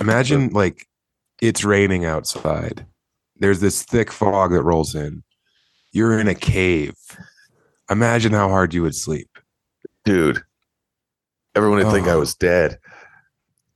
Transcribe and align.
Imagine 0.00 0.48
like 0.50 0.86
it's 1.42 1.64
raining 1.64 2.04
outside. 2.04 2.86
There's 3.36 3.60
this 3.60 3.82
thick 3.82 4.10
fog 4.12 4.52
that 4.52 4.62
rolls 4.62 4.94
in. 4.94 5.22
You're 5.92 6.18
in 6.18 6.28
a 6.28 6.34
cave. 6.34 6.94
Imagine 7.90 8.32
how 8.32 8.48
hard 8.48 8.74
you 8.74 8.82
would 8.82 8.94
sleep. 8.94 9.28
dude. 10.06 10.40
Everyone 11.54 11.78
would 11.78 11.92
think 11.92 12.06
I 12.08 12.12
Oh. 12.12 12.20
was 12.20 12.34
dead. 12.34 12.78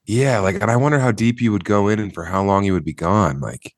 Yeah, 0.06 0.38
like, 0.40 0.54
and 0.60 0.70
I 0.70 0.76
wonder 0.76 0.98
how 0.98 1.12
deep 1.12 1.40
you 1.40 1.52
would 1.52 1.64
go 1.66 1.88
in 1.88 1.98
and 1.98 2.12
for 2.14 2.24
how 2.24 2.42
long 2.42 2.64
you 2.64 2.72
would 2.72 2.84
be 2.84 2.94
gone. 2.94 3.40
Like, 3.40 3.74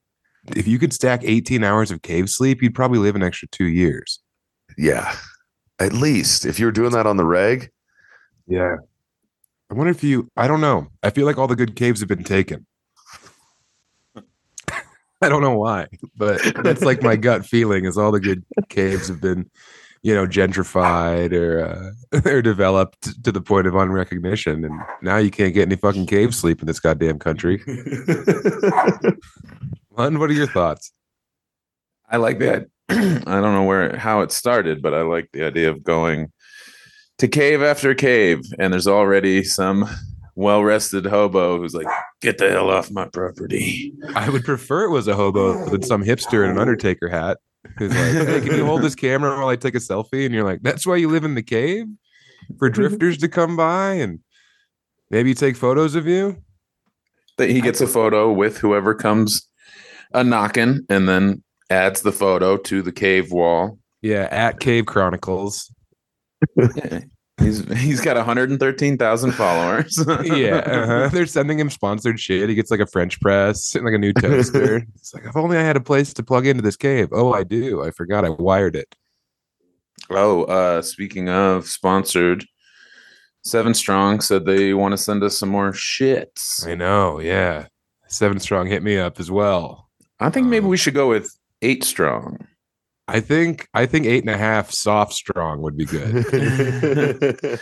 if 0.54 0.66
you 0.66 0.78
could 0.78 0.92
stack 0.92 1.20
18 1.24 1.64
hours 1.64 1.90
of 1.90 2.02
cave 2.02 2.30
sleep, 2.30 2.62
you'd 2.62 2.74
probably 2.74 2.98
live 3.00 3.16
an 3.16 3.22
extra 3.22 3.48
two 3.48 3.66
years. 3.66 4.20
Yeah, 4.78 5.16
at 5.80 5.92
least 5.92 6.46
if 6.46 6.58
you 6.60 6.66
were 6.66 6.72
doing 6.72 6.92
that 6.92 7.06
on 7.06 7.16
the 7.16 7.24
reg. 7.26 7.70
Yeah. 8.46 8.76
I 9.70 9.74
wonder 9.74 9.90
if 9.90 10.04
you, 10.04 10.30
I 10.36 10.46
don't 10.46 10.60
know. 10.60 10.88
I 11.02 11.10
feel 11.10 11.26
like 11.26 11.38
all 11.38 11.48
the 11.48 11.56
good 11.56 11.74
caves 11.76 12.00
have 12.00 12.08
been 12.08 12.24
taken. 12.24 12.66
I 15.22 15.28
don't 15.28 15.42
know 15.42 15.58
why, 15.58 15.88
but 16.16 16.40
that's 16.62 16.82
like 16.82 17.02
my 17.02 17.16
gut 17.16 17.44
feeling 17.44 17.84
is 17.84 17.98
all 17.98 18.12
the 18.12 18.20
good 18.20 18.44
caves 18.68 19.08
have 19.08 19.20
been, 19.20 19.50
you 20.02 20.14
know, 20.14 20.26
gentrified 20.26 21.32
or 21.32 21.92
uh, 22.12 22.20
or 22.30 22.42
developed 22.42 23.24
to 23.24 23.32
the 23.32 23.40
point 23.40 23.66
of 23.66 23.74
unrecognition, 23.74 24.64
and 24.64 24.80
now 25.02 25.16
you 25.16 25.30
can't 25.30 25.54
get 25.54 25.62
any 25.62 25.76
fucking 25.76 26.06
cave 26.06 26.34
sleep 26.34 26.60
in 26.60 26.66
this 26.66 26.80
goddamn 26.80 27.18
country. 27.18 27.62
Lon, 29.96 30.18
what 30.18 30.30
are 30.30 30.34
your 30.34 30.46
thoughts? 30.46 30.92
I 32.08 32.18
like 32.18 32.38
that. 32.40 32.66
I 32.88 32.94
don't 33.40 33.54
know 33.54 33.64
where 33.64 33.96
how 33.96 34.20
it 34.20 34.30
started, 34.30 34.82
but 34.82 34.94
I 34.94 35.00
like 35.00 35.30
the 35.32 35.44
idea 35.44 35.70
of 35.70 35.82
going 35.82 36.30
to 37.18 37.28
cave 37.28 37.62
after 37.62 37.94
cave, 37.94 38.42
and 38.58 38.72
there's 38.72 38.86
already 38.86 39.42
some 39.42 39.88
well 40.34 40.62
rested 40.62 41.06
hobo 41.06 41.58
who's 41.58 41.74
like, 41.74 41.86
"Get 42.20 42.38
the 42.38 42.50
hell 42.50 42.70
off 42.70 42.90
my 42.90 43.06
property." 43.06 43.94
I 44.14 44.28
would 44.28 44.44
prefer 44.44 44.84
it 44.84 44.90
was 44.90 45.08
a 45.08 45.14
hobo 45.14 45.68
than 45.68 45.82
some 45.82 46.04
hipster 46.04 46.44
in 46.44 46.50
an 46.50 46.58
Undertaker 46.58 47.08
hat 47.08 47.38
who's 47.78 47.90
like, 47.90 48.26
"Hey, 48.26 48.40
can 48.40 48.56
you 48.56 48.66
hold 48.66 48.82
this 48.82 48.94
camera 48.94 49.36
while 49.36 49.48
I 49.48 49.56
take 49.56 49.74
a 49.74 49.78
selfie?" 49.78 50.26
And 50.26 50.34
you're 50.34 50.44
like, 50.44 50.62
"That's 50.62 50.86
why 50.86 50.96
you 50.96 51.08
live 51.08 51.24
in 51.24 51.34
the 51.34 51.42
cave 51.42 51.86
for 52.58 52.68
drifters 52.68 53.18
to 53.18 53.28
come 53.28 53.56
by 53.56 53.94
and 53.94 54.20
maybe 55.10 55.34
take 55.34 55.56
photos 55.56 55.94
of 55.94 56.06
you." 56.06 56.36
That 57.38 57.50
he 57.50 57.60
gets 57.60 57.80
a 57.80 57.86
photo 57.86 58.32
with 58.32 58.58
whoever 58.58 58.94
comes 58.94 59.46
a 60.12 60.22
knocking, 60.22 60.86
and 60.88 61.08
then 61.08 61.42
adds 61.70 62.02
the 62.02 62.12
photo 62.12 62.56
to 62.56 62.82
the 62.82 62.92
cave 62.92 63.32
wall. 63.32 63.78
Yeah, 64.02 64.28
at 64.30 64.60
Cave 64.60 64.86
Chronicles. 64.86 65.72
He's 67.38 67.68
he's 67.78 68.00
got 68.00 68.16
113,000 68.16 69.32
followers. 69.32 70.02
Yeah, 70.24 70.56
uh-huh. 70.56 71.08
they're 71.12 71.26
sending 71.26 71.58
him 71.58 71.68
sponsored 71.70 72.18
shit. 72.18 72.48
He 72.48 72.54
gets 72.54 72.70
like 72.70 72.80
a 72.80 72.86
French 72.86 73.20
press 73.20 73.74
and 73.74 73.84
like 73.84 73.94
a 73.94 73.98
new 73.98 74.12
toaster. 74.12 74.82
It's 74.94 75.12
like, 75.12 75.24
if 75.24 75.36
only 75.36 75.58
I 75.58 75.62
had 75.62 75.76
a 75.76 75.80
place 75.80 76.14
to 76.14 76.22
plug 76.22 76.46
into 76.46 76.62
this 76.62 76.76
cave. 76.76 77.08
Oh, 77.12 77.32
I 77.34 77.44
do. 77.44 77.82
I 77.84 77.90
forgot 77.90 78.24
I 78.24 78.30
wired 78.30 78.74
it. 78.74 78.94
Oh, 80.10 80.44
uh, 80.44 80.82
speaking 80.82 81.28
of 81.28 81.66
sponsored, 81.66 82.46
Seven 83.44 83.74
Strong 83.74 84.20
said 84.22 84.44
they 84.46 84.72
want 84.74 84.92
to 84.92 84.98
send 84.98 85.22
us 85.22 85.36
some 85.36 85.48
more 85.50 85.72
shits. 85.72 86.66
I 86.66 86.74
know. 86.74 87.20
Yeah, 87.20 87.66
Seven 88.08 88.40
Strong 88.40 88.68
hit 88.68 88.82
me 88.82 88.98
up 88.98 89.20
as 89.20 89.30
well. 89.30 89.88
I 90.20 90.30
think 90.30 90.46
maybe 90.46 90.64
Um, 90.64 90.70
we 90.70 90.76
should 90.78 90.94
go 90.94 91.08
with 91.08 91.36
Eight 91.60 91.84
Strong. 91.84 92.46
I 93.08 93.20
think 93.20 93.68
I 93.72 93.86
think 93.86 94.06
eight 94.06 94.22
and 94.24 94.30
a 94.30 94.36
half 94.36 94.70
soft 94.72 95.12
strong 95.12 95.62
would 95.62 95.76
be 95.76 95.84
good. 95.84 96.12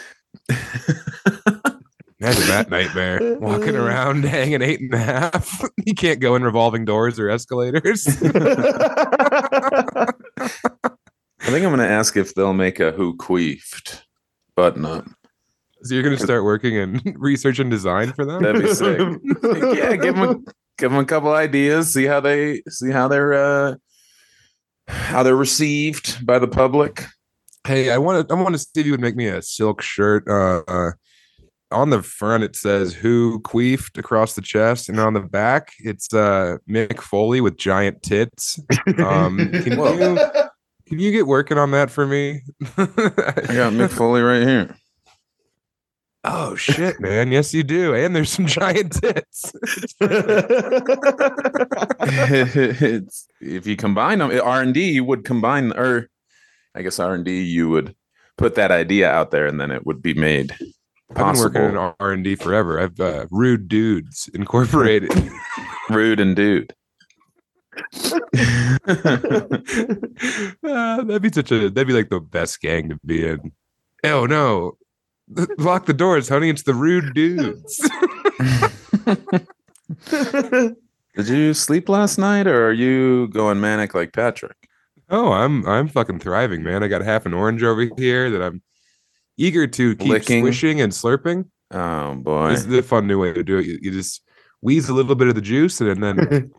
Imagine 2.20 2.46
that 2.48 2.70
nightmare. 2.70 3.36
Walking 3.38 3.76
around 3.76 4.24
hanging 4.28 4.62
eight 4.62 4.80
and 4.80 4.94
a 4.94 4.98
half. 4.98 5.62
you 5.84 5.94
can't 5.94 6.20
go 6.20 6.34
in 6.36 6.42
revolving 6.42 6.86
doors 6.86 7.18
or 7.18 7.28
escalators. 7.28 8.06
I 8.06 8.20
think 11.50 11.62
I'm 11.62 11.70
going 11.70 11.78
to 11.78 11.88
ask 11.88 12.16
if 12.16 12.34
they'll 12.34 12.54
make 12.54 12.80
a 12.80 12.92
Who 12.92 13.14
Queefed 13.16 14.00
button 14.56 14.86
up. 14.86 15.04
so 15.82 15.94
you're 15.94 16.02
gonna 16.04 16.16
start 16.16 16.44
working 16.44 16.74
in 16.76 17.02
research 17.16 17.58
and 17.58 17.70
design 17.70 18.12
for 18.14 18.24
them? 18.24 18.42
That'd 18.42 18.62
be 18.62 18.72
sick. 18.72 18.98
yeah, 19.76 19.96
give 19.96 20.14
them 20.14 20.22
a, 20.22 20.36
give 20.78 20.90
them 20.92 20.98
a 21.00 21.04
couple 21.04 21.32
ideas. 21.32 21.92
See 21.92 22.04
how 22.04 22.20
they 22.20 22.62
see 22.68 22.90
how 22.90 23.08
they're 23.08 23.34
uh, 23.34 23.74
how 24.88 25.22
they're 25.22 25.36
received 25.36 26.24
by 26.24 26.38
the 26.38 26.48
public. 26.48 27.04
Hey, 27.66 27.90
I 27.90 27.98
want 27.98 28.28
to 28.28 28.34
I 28.34 28.40
want 28.40 28.54
to 28.54 28.58
see 28.58 28.68
if 28.76 28.86
you 28.86 28.92
would 28.92 29.00
make 29.00 29.16
me 29.16 29.26
a 29.26 29.42
silk 29.42 29.82
shirt. 29.82 30.28
Uh, 30.28 30.62
uh 30.68 30.90
on 31.70 31.90
the 31.90 32.02
front 32.02 32.44
it 32.44 32.54
says 32.54 32.94
who 32.94 33.40
queefed 33.40 33.98
across 33.98 34.34
the 34.34 34.42
chest, 34.42 34.88
and 34.88 35.00
on 35.00 35.14
the 35.14 35.20
back 35.20 35.72
it's 35.78 36.12
uh 36.12 36.58
Mick 36.68 37.00
Foley 37.00 37.40
with 37.40 37.56
giant 37.56 38.02
tits. 38.02 38.58
Um 38.98 39.38
can 39.52 39.78
you 39.78 40.18
can 40.86 40.98
you 40.98 41.10
get 41.10 41.26
working 41.26 41.58
on 41.58 41.70
that 41.72 41.90
for 41.90 42.06
me? 42.06 42.42
I 42.76 42.84
got 42.84 43.72
Mick 43.72 43.90
Foley 43.90 44.20
right 44.20 44.42
here. 44.42 44.76
Oh 46.24 46.54
shit, 46.56 47.00
man. 47.00 47.30
Yes, 47.30 47.54
you 47.54 47.62
do. 47.62 47.94
And 47.94 48.14
there's 48.14 48.30
some 48.30 48.46
giant 48.46 48.92
tits. 49.00 49.52
it's, 52.56 53.28
if 53.40 53.66
you 53.66 53.76
combine 53.76 54.18
them, 54.18 54.30
R 54.42 54.62
and 54.62 54.74
D 54.74 54.90
you 54.90 55.04
would 55.04 55.24
combine, 55.24 55.72
or 55.72 56.08
I 56.74 56.82
guess 56.82 56.98
R 56.98 57.14
and 57.14 57.24
D 57.24 57.42
you 57.42 57.68
would 57.68 57.94
put 58.36 58.54
that 58.56 58.70
idea 58.70 59.10
out 59.10 59.30
there, 59.30 59.46
and 59.46 59.60
then 59.60 59.70
it 59.70 59.86
would 59.86 60.02
be 60.02 60.14
made 60.14 60.54
possible. 61.14 61.46
I've 61.46 61.52
been 61.52 61.74
working 61.74 61.92
in. 61.92 61.94
R 62.00 62.12
and 62.12 62.24
D 62.24 62.34
forever. 62.34 62.80
I've 62.80 62.98
uh, 63.00 63.26
Rude 63.30 63.68
Dudes 63.68 64.28
Incorporated. 64.34 65.12
Rude 65.90 66.20
and 66.20 66.34
dude. 66.34 66.74
Ah, 70.66 71.02
that'd 71.02 71.22
be 71.22 71.32
such 71.32 71.50
a 71.52 71.68
that'd 71.70 71.86
be 71.86 71.92
like 71.92 72.10
the 72.10 72.20
best 72.20 72.60
gang 72.60 72.88
to 72.88 72.98
be 73.04 73.26
in. 73.26 73.52
Oh 74.04 74.26
no. 74.26 74.76
Lock 75.58 75.86
the 75.86 75.94
doors, 75.94 76.28
honey. 76.28 76.50
It's 76.50 76.62
the 76.62 76.74
rude 76.74 77.14
dudes. 77.14 77.90
Did 81.16 81.28
you 81.28 81.54
sleep 81.54 81.88
last 81.88 82.18
night, 82.18 82.46
or 82.46 82.68
are 82.68 82.72
you 82.72 83.28
going 83.28 83.60
manic 83.60 83.94
like 83.94 84.12
Patrick? 84.12 84.56
oh, 85.10 85.32
I'm 85.32 85.66
I'm 85.66 85.88
fucking 85.88 86.20
thriving, 86.20 86.62
man. 86.62 86.82
I 86.82 86.88
got 86.88 87.02
half 87.02 87.26
an 87.26 87.34
orange 87.34 87.62
over 87.62 87.88
here 87.96 88.30
that 88.30 88.42
I'm 88.42 88.62
eager 89.36 89.66
to 89.66 89.96
keep 89.96 90.08
Licking. 90.08 90.42
swishing 90.42 90.80
and 90.80 90.92
slurping. 90.92 91.46
Oh 91.70 92.14
boy! 92.16 92.50
This 92.50 92.60
is 92.60 92.66
the 92.66 92.82
fun 92.82 93.06
new 93.06 93.20
way 93.20 93.32
to 93.32 93.42
do 93.42 93.58
it. 93.58 93.66
You, 93.66 93.78
you 93.82 93.90
just 93.90 94.22
wheeze 94.60 94.88
a 94.88 94.94
little 94.94 95.14
bit 95.14 95.28
of 95.28 95.34
the 95.34 95.40
juice 95.40 95.80
and 95.80 96.02
then 96.02 96.50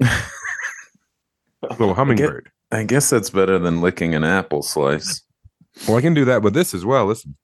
a 0.02 1.70
little 1.70 1.94
hummingbird. 1.94 2.50
I 2.70 2.84
guess 2.84 3.10
that's 3.10 3.30
better 3.30 3.58
than 3.58 3.80
licking 3.80 4.14
an 4.14 4.24
apple 4.24 4.62
slice. 4.62 5.22
Well, 5.86 5.96
I 5.96 6.00
can 6.00 6.14
do 6.14 6.24
that 6.26 6.42
with 6.42 6.54
this 6.54 6.74
as 6.74 6.84
well. 6.84 7.06
Listen. 7.06 7.36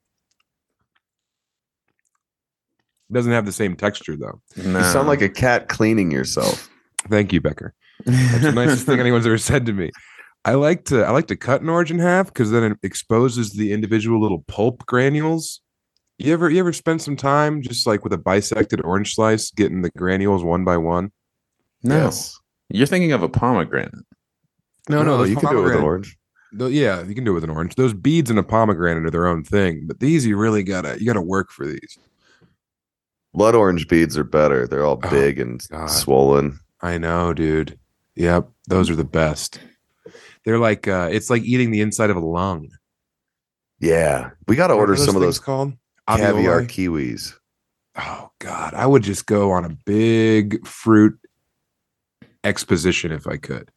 It 3.10 3.14
doesn't 3.14 3.32
have 3.32 3.46
the 3.46 3.52
same 3.52 3.74
texture 3.76 4.16
though. 4.16 4.40
No. 4.56 4.78
You 4.78 4.84
sound 4.84 5.08
like 5.08 5.22
a 5.22 5.28
cat 5.28 5.68
cleaning 5.68 6.10
yourself. 6.10 6.68
Thank 7.08 7.32
you, 7.32 7.40
Becker. 7.40 7.74
That's 8.04 8.42
the 8.42 8.52
nicest 8.52 8.86
thing 8.86 9.00
anyone's 9.00 9.26
ever 9.26 9.38
said 9.38 9.66
to 9.66 9.72
me. 9.72 9.90
I 10.44 10.54
like 10.54 10.84
to 10.86 11.04
I 11.04 11.10
like 11.10 11.26
to 11.28 11.36
cut 11.36 11.62
an 11.62 11.68
orange 11.68 11.90
in 11.90 11.98
half 11.98 12.26
because 12.26 12.50
then 12.50 12.62
it 12.64 12.78
exposes 12.82 13.52
the 13.52 13.72
individual 13.72 14.20
little 14.20 14.44
pulp 14.46 14.84
granules. 14.86 15.60
You 16.18 16.32
ever 16.32 16.50
you 16.50 16.58
ever 16.60 16.72
spend 16.72 17.00
some 17.02 17.16
time 17.16 17.62
just 17.62 17.86
like 17.86 18.04
with 18.04 18.12
a 18.12 18.18
bisected 18.18 18.80
orange 18.84 19.14
slice, 19.14 19.50
getting 19.50 19.82
the 19.82 19.90
granules 19.90 20.44
one 20.44 20.64
by 20.64 20.76
one? 20.76 21.10
No, 21.82 21.96
Yes. 22.04 22.38
you're 22.68 22.86
thinking 22.86 23.12
of 23.12 23.22
a 23.22 23.28
pomegranate. 23.28 23.94
No, 24.88 25.02
no, 25.02 25.18
those 25.18 25.30
you 25.30 25.36
can 25.36 25.50
do 25.50 25.60
it 25.60 25.64
with 25.64 25.76
an 25.76 25.82
orange. 25.82 26.16
tho- 26.52 26.66
yeah, 26.68 27.02
you 27.04 27.14
can 27.14 27.24
do 27.24 27.32
it 27.32 27.34
with 27.34 27.44
an 27.44 27.50
orange. 27.50 27.74
Those 27.76 27.94
beads 27.94 28.30
in 28.30 28.38
a 28.38 28.42
pomegranate 28.42 29.06
are 29.06 29.10
their 29.10 29.26
own 29.26 29.44
thing, 29.44 29.84
but 29.86 30.00
these 30.00 30.24
you 30.26 30.36
really 30.36 30.62
gotta 30.62 30.96
you 31.00 31.06
gotta 31.06 31.20
work 31.20 31.50
for 31.50 31.66
these. 31.66 31.98
Blood 33.38 33.54
orange 33.54 33.86
beads 33.86 34.18
are 34.18 34.24
better. 34.24 34.66
They're 34.66 34.84
all 34.84 34.98
Oh, 35.02 35.10
big 35.10 35.38
and 35.38 35.64
God. 35.70 35.86
swollen. 35.86 36.58
I 36.80 36.98
know, 36.98 37.32
dude. 37.32 37.78
Yep, 38.16 38.48
those 38.66 38.90
are 38.90 38.96
the 38.96 39.04
best. 39.04 39.60
They're 40.44 40.58
like 40.58 40.88
uh 40.88 41.08
it's 41.12 41.30
like 41.30 41.42
eating 41.44 41.70
the 41.70 41.80
inside 41.80 42.10
of 42.10 42.16
a 42.16 42.20
lung. 42.20 42.68
Yeah. 43.80 44.30
We 44.48 44.56
got 44.56 44.66
to 44.68 44.74
order 44.74 44.96
some 44.96 45.14
of 45.14 45.22
those 45.22 45.38
called 45.38 45.74
caviar 46.08 46.62
kiwis. 46.62 47.34
Oh 47.96 48.30
God, 48.40 48.74
I 48.74 48.86
would 48.86 49.04
just 49.04 49.26
go 49.26 49.52
on 49.52 49.64
a 49.64 49.76
big 49.86 50.66
fruit 50.66 51.16
exposition 52.42 53.12
if 53.12 53.26
I 53.28 53.36
could. 53.36 53.70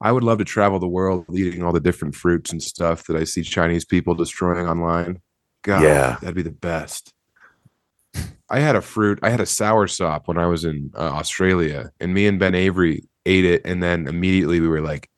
I 0.00 0.12
would 0.12 0.22
love 0.22 0.38
to 0.38 0.44
travel 0.44 0.78
the 0.78 0.86
world 0.86 1.24
eating 1.34 1.64
all 1.64 1.72
the 1.72 1.80
different 1.80 2.14
fruits 2.14 2.52
and 2.52 2.62
stuff 2.62 3.06
that 3.08 3.16
I 3.16 3.24
see 3.24 3.42
Chinese 3.42 3.84
people 3.84 4.14
destroying 4.14 4.68
online. 4.68 5.20
God, 5.62 5.82
Yeah. 5.82 6.16
that'd 6.20 6.36
be 6.36 6.42
the 6.42 6.50
best. 6.50 7.12
I 8.50 8.60
had 8.60 8.76
a 8.76 8.82
fruit. 8.82 9.18
I 9.22 9.30
had 9.30 9.40
a 9.40 9.46
sour 9.46 9.86
sop 9.86 10.28
when 10.28 10.38
I 10.38 10.46
was 10.46 10.64
in 10.64 10.90
uh, 10.94 11.00
Australia, 11.00 11.90
and 12.00 12.14
me 12.14 12.26
and 12.26 12.38
Ben 12.38 12.54
Avery 12.54 13.04
ate 13.26 13.44
it, 13.44 13.62
and 13.64 13.82
then 13.82 14.06
immediately 14.06 14.60
we 14.60 14.68
were 14.68 14.80
like, 14.80 15.10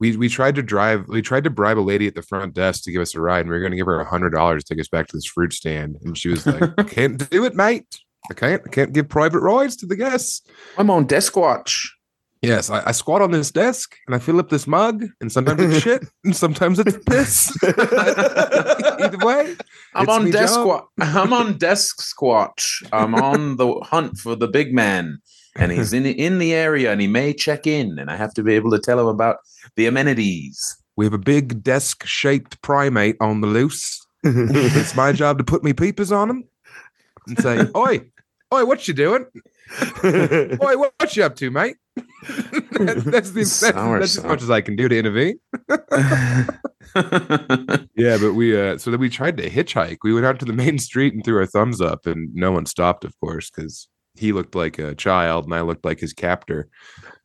we 0.00 0.16
we 0.16 0.28
tried 0.28 0.54
to 0.56 0.62
drive. 0.62 1.06
We 1.08 1.22
tried 1.22 1.44
to 1.44 1.50
bribe 1.50 1.78
a 1.78 1.80
lady 1.80 2.06
at 2.06 2.14
the 2.14 2.22
front 2.22 2.54
desk 2.54 2.84
to 2.84 2.92
give 2.92 3.02
us 3.02 3.14
a 3.14 3.20
ride, 3.20 3.40
and 3.40 3.48
we 3.48 3.54
were 3.54 3.60
going 3.60 3.72
to 3.72 3.76
give 3.76 3.86
her 3.86 4.00
a 4.00 4.08
hundred 4.08 4.30
dollars 4.30 4.64
to 4.64 4.74
take 4.74 4.80
us 4.80 4.88
back 4.88 5.06
to 5.08 5.16
this 5.16 5.26
fruit 5.26 5.52
stand, 5.52 5.98
and 6.02 6.16
she 6.16 6.28
was 6.28 6.46
like, 6.46 6.76
"Can't 6.88 7.28
do 7.30 7.44
it, 7.44 7.54
mate. 7.54 7.86
I 8.30 8.34
can't 8.34 8.62
I 8.64 8.70
can't 8.70 8.92
give 8.92 9.08
private 9.08 9.40
rides 9.40 9.76
to 9.76 9.86
the 9.86 9.96
guests. 9.96 10.42
I'm 10.76 10.90
on 10.90 11.06
desk 11.06 11.36
watch. 11.36 11.97
Yes, 12.42 12.70
I, 12.70 12.82
I 12.86 12.92
squat 12.92 13.20
on 13.20 13.32
this 13.32 13.50
desk 13.50 13.96
and 14.06 14.14
I 14.14 14.18
fill 14.20 14.38
up 14.38 14.48
this 14.48 14.66
mug, 14.66 15.04
and 15.20 15.30
sometimes 15.30 15.60
it's 15.60 15.82
shit, 15.82 16.04
and 16.24 16.36
sometimes 16.36 16.78
it's 16.78 16.96
piss. 17.04 17.56
Either 17.64 19.18
way, 19.26 19.56
I'm 19.94 20.08
on 20.08 20.30
desk 20.30 20.54
job. 20.54 20.62
squat. 20.62 20.88
I'm 20.98 21.32
on 21.32 21.58
desk 21.58 22.00
squat. 22.00 22.64
I'm 22.92 23.14
on 23.14 23.56
the 23.56 23.74
hunt 23.82 24.18
for 24.18 24.36
the 24.36 24.46
big 24.46 24.72
man, 24.72 25.18
and 25.56 25.72
he's 25.72 25.92
in 25.92 26.06
in 26.06 26.38
the 26.38 26.54
area, 26.54 26.92
and 26.92 27.00
he 27.00 27.08
may 27.08 27.32
check 27.32 27.66
in, 27.66 27.98
and 27.98 28.10
I 28.10 28.16
have 28.16 28.34
to 28.34 28.42
be 28.42 28.54
able 28.54 28.70
to 28.70 28.78
tell 28.78 29.00
him 29.00 29.06
about 29.06 29.38
the 29.76 29.86
amenities. 29.86 30.76
we 30.96 31.04
have 31.04 31.14
a 31.14 31.18
big 31.18 31.62
desk-shaped 31.62 32.60
primate 32.62 33.16
on 33.20 33.40
the 33.40 33.46
loose. 33.48 34.04
It's 34.24 34.94
my 34.96 35.12
job 35.12 35.38
to 35.38 35.44
put 35.44 35.62
me 35.64 35.72
peepers 35.72 36.12
on 36.12 36.28
him 36.30 36.44
and 37.26 37.38
say, 37.40 37.66
"Oi, 37.76 38.00
oi, 38.52 38.64
what 38.64 38.88
you 38.88 38.94
doing? 38.94 39.26
Oi, 40.04 40.76
what, 40.76 40.94
what 40.98 41.16
you 41.16 41.24
up 41.24 41.36
to, 41.36 41.50
mate?" 41.50 41.76
that's, 41.96 43.04
that's 43.04 43.30
the 43.30 43.40
that's, 43.40 43.60
that's 43.60 44.18
as 44.18 44.24
much 44.24 44.42
as 44.42 44.50
I 44.50 44.60
can 44.60 44.76
do 44.76 44.88
to 44.88 44.98
intervene. 44.98 45.38
Yeah, 47.94 48.16
but 48.18 48.32
we 48.32 48.58
uh 48.58 48.78
so 48.78 48.90
then 48.90 48.98
we 48.98 49.10
tried 49.10 49.36
to 49.36 49.50
hitchhike. 49.50 49.98
We 50.02 50.14
went 50.14 50.24
out 50.24 50.38
to 50.40 50.46
the 50.46 50.52
main 50.52 50.78
street 50.78 51.14
and 51.14 51.24
threw 51.24 51.36
our 51.36 51.46
thumbs 51.46 51.80
up, 51.80 52.06
and 52.06 52.34
no 52.34 52.50
one 52.50 52.66
stopped, 52.66 53.04
of 53.04 53.12
course, 53.20 53.50
because 53.50 53.88
he 54.16 54.32
looked 54.32 54.54
like 54.54 54.78
a 54.78 54.94
child 54.94 55.44
and 55.44 55.54
I 55.54 55.60
looked 55.60 55.84
like 55.84 56.00
his 56.00 56.12
captor. 56.12 56.68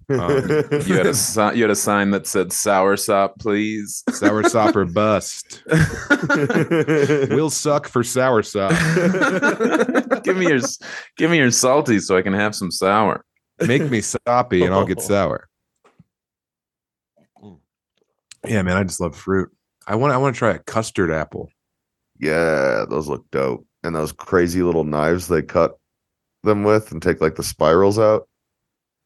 Um, 0.09 0.29
you 0.85 0.95
had 0.95 1.05
a 1.07 1.51
you 1.55 1.61
had 1.61 1.69
a 1.71 1.75
sign 1.75 2.11
that 2.11 2.27
said 2.27 2.51
"sour 2.51 2.97
sop, 2.97 3.39
please." 3.39 4.03
Sour 4.11 4.43
sop 4.49 4.75
or 4.75 4.85
bust. 4.85 5.63
We'll 7.29 7.49
suck 7.49 7.87
for 7.87 8.03
sour 8.03 8.43
sop. 8.43 8.71
give 10.23 10.37
me 10.37 10.47
your 10.47 10.59
give 11.17 11.31
me 11.31 11.37
your 11.37 11.51
salty 11.51 11.99
so 11.99 12.17
I 12.17 12.21
can 12.21 12.33
have 12.33 12.55
some 12.55 12.71
sour. 12.71 13.23
Make 13.65 13.89
me 13.89 14.01
soppy 14.01 14.63
and 14.63 14.73
I'll 14.73 14.85
get 14.85 15.01
sour. 15.01 15.47
Yeah, 18.45 18.61
man, 18.61 18.77
I 18.77 18.83
just 18.83 18.99
love 18.99 19.15
fruit. 19.15 19.49
I 19.87 19.95
want 19.95 20.13
I 20.13 20.17
want 20.17 20.35
to 20.35 20.39
try 20.39 20.51
a 20.51 20.59
custard 20.59 21.11
apple. 21.11 21.49
yeah, 22.19 22.85
those 22.89 23.07
look 23.07 23.25
dope. 23.31 23.65
And 23.83 23.93
those 23.95 24.13
crazy 24.13 24.61
little 24.63 24.85
knives 24.85 25.27
they 25.27 25.41
cut 25.41 25.77
them 26.43 26.63
with 26.63 26.91
and 26.91 27.01
take 27.01 27.19
like 27.21 27.35
the 27.35 27.43
spirals 27.43 27.99
out. 27.99 28.27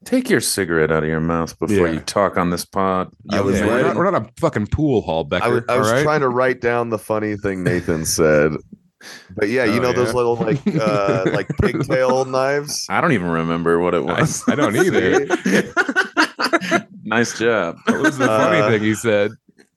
Take 0.06 0.30
your 0.30 0.40
cigarette 0.42 0.92
out 0.92 1.04
of 1.04 1.10
your 1.10 1.20
mouth 1.20 1.58
before 1.60 1.88
Yeah. 1.88 1.94
you 1.94 2.00
talk 2.02 2.38
on 2.38 2.50
this 2.50 2.64
pod. 2.66 3.10
I 3.32 3.42
was 3.42 3.60
Yeah, 3.60 3.66
we're, 3.66 3.82
not, 3.84 3.96
we're 3.96 4.12
not 4.12 4.22
a 4.24 4.30
fucking 4.40 4.68
pool 4.68 5.02
hall, 5.02 5.24
Becker. 5.24 5.46
I 5.46 5.48
was, 5.50 5.64
I 5.70 5.78
was 5.78 5.92
right? 5.92 6.04
trying 6.04 6.22
to 6.22 6.30
write 6.30 6.62
down 6.62 6.90
the 6.90 7.00
funny 7.00 7.36
thing 7.36 7.64
Nathan 7.64 8.06
said. 8.06 8.54
But 9.36 9.50
yeah, 9.50 9.66
you 9.66 9.80
Oh, 9.80 9.84
know 9.84 9.94
those 9.94 10.14
little 10.14 10.36
like 10.36 10.60
uh 10.80 11.26
like 11.34 11.48
pigtail 11.60 12.26
knives? 12.26 12.86
I 12.90 13.02
don't 13.02 13.12
even 13.12 13.28
remember 13.28 13.80
what 13.80 13.94
it 13.94 14.04
was. 14.04 14.44
I 14.48 14.56
don't 14.56 14.76
either. 14.76 15.26
nice 17.04 17.38
job. 17.38 17.78
What 17.86 18.00
was 18.02 18.18
the 18.18 18.28
funny 18.28 18.60
Uh, 18.60 18.70
thing 18.70 18.82
he 18.82 18.96
said? 18.96 19.32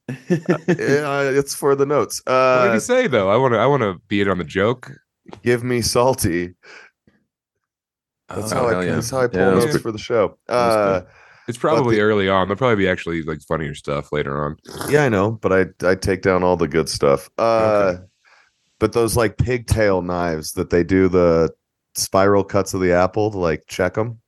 yeah, 0.09 1.29
it's 1.29 1.53
for 1.55 1.75
the 1.75 1.85
notes. 1.85 2.21
What 2.25 2.33
did 2.33 2.69
Uh 2.71 2.73
he 2.73 2.79
say 2.79 3.07
though? 3.07 3.29
I 3.29 3.37
want 3.37 3.53
to. 3.53 3.59
I 3.59 3.65
want 3.65 3.81
to 3.81 3.95
be 4.07 4.21
in 4.21 4.27
on 4.29 4.37
the 4.37 4.43
joke. 4.43 4.91
give 5.43 5.63
me 5.63 5.81
salty. 5.81 6.53
That's 8.35 8.51
Oh, 8.51 8.55
how 8.55 8.65
I 8.79 8.85
yeah. 8.85 8.95
that's 8.95 9.09
how 9.09 9.19
I 9.19 9.23
Yeah, 9.23 9.27
pull 9.29 9.59
that 9.59 9.65
notes 9.67 9.77
for 9.79 9.91
the 9.91 9.97
show. 9.97 10.37
Uh 10.49 11.01
It's 11.47 11.57
probably 11.57 11.95
the- 11.97 12.01
early 12.01 12.29
on. 12.29 12.47
There'll 12.47 12.57
probably 12.57 12.75
be 12.83 12.87
actually 12.89 13.23
like 13.23 13.41
funnier 13.41 13.75
stuff 13.75 14.11
later 14.11 14.43
on. 14.45 14.57
yeah, 14.89 15.03
I 15.05 15.09
know, 15.09 15.31
but 15.31 15.51
I 15.51 15.65
I 15.87 15.95
take 15.95 16.21
down 16.21 16.43
all 16.43 16.57
the 16.57 16.67
good 16.67 16.89
stuff. 16.89 17.29
Uh 17.37 17.95
but 18.79 18.93
those 18.93 19.15
like 19.15 19.37
pigtail 19.37 20.01
knives 20.01 20.53
that 20.53 20.69
they 20.71 20.83
do 20.83 21.07
the 21.07 21.51
spiral 21.95 22.43
cuts 22.43 22.73
of 22.73 22.81
the 22.81 22.91
apple 22.93 23.29
to 23.31 23.37
like 23.37 23.63
check 23.67 23.93
them. 23.95 24.19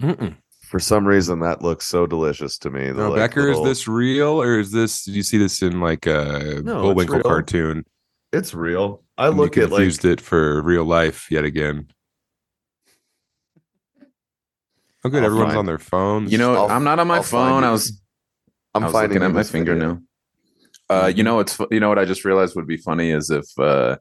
Mm-mm. 0.00 0.36
For 0.68 0.78
some 0.78 1.06
reason 1.06 1.40
that 1.40 1.62
looks 1.62 1.86
so 1.86 2.06
delicious 2.06 2.56
to 2.58 2.70
me. 2.70 2.86
The, 2.92 2.94
Now, 3.02 3.08
like, 3.10 3.16
Becker, 3.16 3.48
little- 3.48 3.66
is 3.66 3.70
this 3.70 3.88
real 3.88 4.40
or 4.40 4.58
is 4.60 4.70
this? 4.70 5.04
Did 5.04 5.14
you 5.14 5.22
see 5.22 5.36
this 5.38 5.60
in 5.62 5.80
like 5.80 6.06
a 6.06 6.60
No, 6.64 6.82
Bullwinkle 6.82 7.22
cartoon? 7.22 7.84
it's 8.32 8.54
real. 8.54 9.02
I 9.18 9.28
and 9.28 9.36
look 9.36 9.58
at 9.58 9.64
like 9.70 9.78
confused 9.80 10.04
it 10.06 10.20
for 10.20 10.62
real 10.62 10.84
life 10.84 11.30
yet 11.30 11.44
again. 11.44 11.88
Oh, 15.04 15.08
good. 15.10 15.20
I'll 15.20 15.26
Everyone's 15.26 15.48
find- 15.50 15.58
on 15.58 15.66
their 15.66 15.78
phones. 15.78 16.30
You 16.32 16.38
know, 16.38 16.54
I'll- 16.54 16.70
I'm 16.70 16.84
not 16.84 16.98
on 16.98 17.06
my 17.08 17.16
I'll 17.16 17.22
phone. 17.22 17.64
I 17.64 17.70
was 17.70 18.00
I'm 18.74 18.84
I 18.84 18.86
was 18.86 18.94
looking 18.94 19.22
at 19.22 19.32
my 19.32 19.40
this 19.40 19.50
finger 19.50 19.74
now. 19.74 20.00
Uh, 20.88 21.06
you 21.14 21.22
know, 21.22 21.40
it's 21.40 21.58
you 21.70 21.80
know 21.80 21.88
what 21.88 21.98
I 21.98 22.04
just 22.04 22.24
realized 22.24 22.54
would 22.56 22.66
be 22.66 22.76
funny 22.76 23.10
is 23.10 23.30
if 23.30 23.46
uh, 23.58 23.96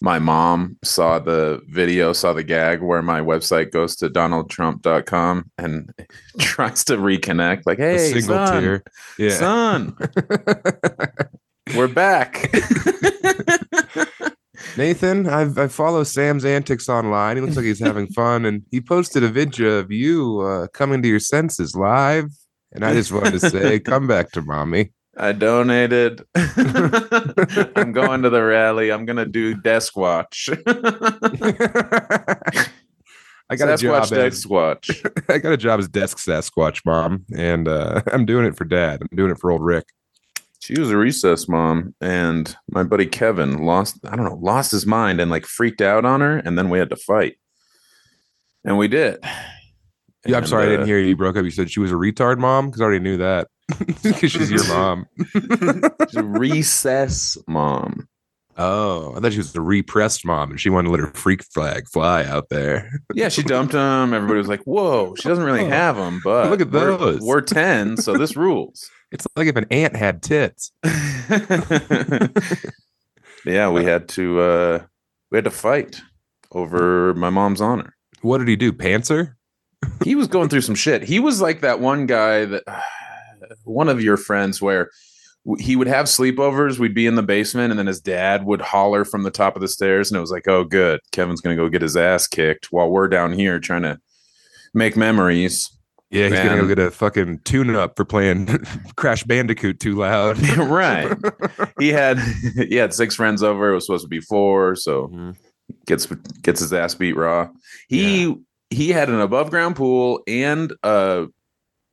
my 0.00 0.18
mom 0.18 0.76
saw 0.84 1.18
the 1.18 1.60
video, 1.68 2.12
saw 2.12 2.32
the 2.32 2.42
gag 2.42 2.82
where 2.82 3.02
my 3.02 3.20
website 3.20 3.70
goes 3.70 3.96
to 3.96 4.10
donaldtrump.com 4.10 5.50
and 5.58 5.92
tries 6.38 6.84
to 6.84 6.96
reconnect, 6.96 7.62
like, 7.66 7.78
a 7.78 7.82
hey, 7.82 8.12
single 8.12 8.46
son, 8.46 8.62
tear. 8.62 8.82
Yeah. 9.18 9.30
son, 9.30 9.96
we're 11.76 11.88
back. 11.88 12.52
Nathan, 14.76 15.28
I've, 15.28 15.58
I 15.58 15.68
follow 15.68 16.04
Sam's 16.04 16.44
antics 16.44 16.88
online. 16.88 17.36
He 17.36 17.42
looks 17.42 17.56
like 17.56 17.64
he's 17.64 17.80
having 17.84 18.06
fun, 18.08 18.44
and 18.44 18.62
he 18.70 18.80
posted 18.80 19.22
a 19.22 19.28
video 19.28 19.78
of 19.78 19.90
you 19.90 20.40
uh, 20.40 20.68
coming 20.68 21.02
to 21.02 21.08
your 21.08 21.20
senses 21.20 21.74
live. 21.74 22.26
And 22.72 22.84
I 22.84 22.94
just 22.94 23.12
wanted 23.12 23.38
to 23.40 23.50
say, 23.50 23.78
come 23.84 24.06
back 24.06 24.30
to 24.32 24.42
mommy. 24.42 24.92
I 25.16 25.32
donated. 25.32 26.22
I'm 26.34 27.92
going 27.92 28.22
to 28.22 28.30
the 28.30 28.42
rally. 28.42 28.90
I'm 28.90 29.04
gonna 29.04 29.26
do 29.26 29.54
desk 29.54 29.94
watch. 29.94 30.48
I 33.50 33.56
got 33.56 33.68
a 33.68 33.76
job. 33.76 34.04
Sasquatch 34.04 34.04
As, 34.04 34.10
desk 34.10 34.48
watch. 34.48 35.02
I 35.28 35.36
got 35.36 35.52
a 35.52 35.58
job 35.58 35.80
as 35.80 35.88
desk 35.88 36.16
Sasquatch 36.16 36.80
mom, 36.86 37.26
and 37.36 37.68
uh, 37.68 38.00
I'm 38.10 38.24
doing 38.24 38.46
it 38.46 38.56
for 38.56 38.64
dad. 38.64 39.02
I'm 39.02 39.14
doing 39.14 39.30
it 39.30 39.38
for 39.38 39.50
old 39.50 39.62
Rick. 39.62 39.84
She 40.62 40.78
was 40.78 40.90
a 40.92 40.96
recess 40.96 41.48
mom, 41.48 41.92
and 42.00 42.54
my 42.70 42.84
buddy 42.84 43.06
Kevin 43.06 43.64
lost, 43.64 43.98
I 44.06 44.14
don't 44.14 44.24
know, 44.26 44.38
lost 44.40 44.70
his 44.70 44.86
mind 44.86 45.20
and 45.20 45.28
like 45.28 45.44
freaked 45.44 45.80
out 45.80 46.04
on 46.04 46.20
her, 46.20 46.38
and 46.38 46.56
then 46.56 46.70
we 46.70 46.78
had 46.78 46.90
to 46.90 46.96
fight. 46.96 47.34
And 48.64 48.78
we 48.78 48.86
did. 48.86 49.18
Yeah, 50.24 50.36
I'm 50.36 50.42
And, 50.44 50.48
sorry, 50.48 50.66
I 50.66 50.68
didn't 50.68 50.82
uh, 50.84 50.86
hear 50.86 51.00
you. 51.00 51.08
You 51.08 51.16
broke 51.16 51.36
up. 51.36 51.42
You 51.44 51.50
said 51.50 51.68
she 51.68 51.80
was 51.80 51.90
a 51.90 51.96
retard 51.96 52.38
mom 52.38 52.66
because 52.66 52.80
I 52.80 52.84
already 52.84 53.00
knew 53.02 53.16
that 53.16 53.48
because 54.04 54.30
she's 54.30 54.52
your 54.52 54.64
mom. 54.68 55.06
she's 55.32 56.14
a 56.16 56.22
recess 56.22 57.36
mom. 57.48 58.08
Oh, 58.56 59.16
I 59.16 59.20
thought 59.20 59.32
she 59.32 59.38
was 59.38 59.52
the 59.52 59.60
repressed 59.62 60.24
mom, 60.24 60.52
and 60.52 60.60
she 60.60 60.70
wanted 60.70 60.88
to 60.88 60.92
let 60.92 61.00
her 61.00 61.12
freak 61.14 61.42
flag 61.52 61.88
fly 61.92 62.22
out 62.22 62.50
there. 62.50 63.00
Yeah, 63.14 63.30
she 63.30 63.42
dumped 63.42 63.72
him. 63.74 64.14
Everybody 64.14 64.38
was 64.38 64.46
like, 64.46 64.62
"Whoa, 64.62 65.16
she 65.16 65.28
doesn't 65.28 65.42
really 65.44 65.64
have 65.64 65.96
them." 65.96 66.20
But 66.22 66.50
Look 66.50 66.60
at 66.60 66.70
we're- 66.70 66.96
those. 66.96 67.20
We're, 67.20 67.40
ten, 67.40 67.96
so 67.96 68.12
this 68.16 68.36
rules. 68.36 68.88
It's 69.12 69.26
like 69.36 69.46
if 69.46 69.56
an 69.56 69.66
ant 69.70 69.94
had 69.94 70.22
tits. 70.22 70.72
yeah, 73.44 73.68
we 73.70 73.84
had 73.84 74.08
to. 74.10 74.40
uh 74.40 74.84
We 75.30 75.36
had 75.36 75.44
to 75.44 75.50
fight 75.50 76.00
over 76.50 77.14
my 77.14 77.30
mom's 77.30 77.60
honor. 77.60 77.94
What 78.22 78.38
did 78.38 78.48
he 78.48 78.56
do? 78.56 78.72
Panzer? 78.72 79.34
he 80.04 80.14
was 80.14 80.28
going 80.28 80.48
through 80.48 80.60
some 80.62 80.74
shit. 80.74 81.02
He 81.02 81.20
was 81.20 81.40
like 81.40 81.60
that 81.60 81.80
one 81.80 82.06
guy 82.06 82.44
that 82.46 82.62
one 83.64 83.88
of 83.88 84.02
your 84.02 84.16
friends 84.16 84.62
where 84.62 84.90
he 85.58 85.76
would 85.76 85.88
have 85.88 86.06
sleepovers. 86.06 86.78
We'd 86.78 86.94
be 86.94 87.06
in 87.06 87.16
the 87.16 87.22
basement, 87.22 87.70
and 87.70 87.78
then 87.78 87.88
his 87.88 88.00
dad 88.00 88.44
would 88.44 88.60
holler 88.60 89.04
from 89.04 89.24
the 89.24 89.30
top 89.30 89.56
of 89.56 89.60
the 89.62 89.68
stairs, 89.68 90.10
and 90.10 90.16
it 90.16 90.20
was 90.20 90.30
like, 90.30 90.48
"Oh, 90.48 90.64
good, 90.64 91.00
Kevin's 91.10 91.40
gonna 91.40 91.56
go 91.56 91.68
get 91.68 91.82
his 91.82 91.96
ass 91.96 92.26
kicked 92.26 92.72
while 92.72 92.88
we're 92.90 93.08
down 93.08 93.32
here 93.32 93.58
trying 93.58 93.82
to 93.82 93.98
make 94.72 94.96
memories." 94.96 95.70
Yeah, 96.12 96.28
he's 96.28 96.38
gonna 96.40 96.60
go 96.60 96.68
get 96.68 96.78
a 96.78 96.90
fucking 96.90 97.40
tune 97.40 97.74
up 97.74 97.96
for 97.96 98.04
playing 98.04 98.46
Crash 98.96 99.24
Bandicoot 99.24 99.80
too 99.80 99.94
loud. 99.96 100.38
right. 100.58 101.12
He 101.78 101.88
had 101.88 102.18
he 102.18 102.76
had 102.76 102.94
six 102.94 103.16
friends 103.16 103.42
over. 103.42 103.70
It 103.70 103.74
was 103.74 103.86
supposed 103.86 104.04
to 104.04 104.08
be 104.08 104.20
four, 104.20 104.76
so 104.76 105.08
Mhm. 105.08 105.36
gets 105.86 106.06
gets 106.42 106.60
his 106.60 106.72
ass 106.72 106.94
beat 106.94 107.16
raw. 107.16 107.48
He 107.88 108.36
he 108.70 108.90
had 108.90 109.08
an 109.08 109.20
above 109.20 109.50
ground 109.50 109.74
pool 109.76 110.20
and 110.28 110.72
a 110.84 111.26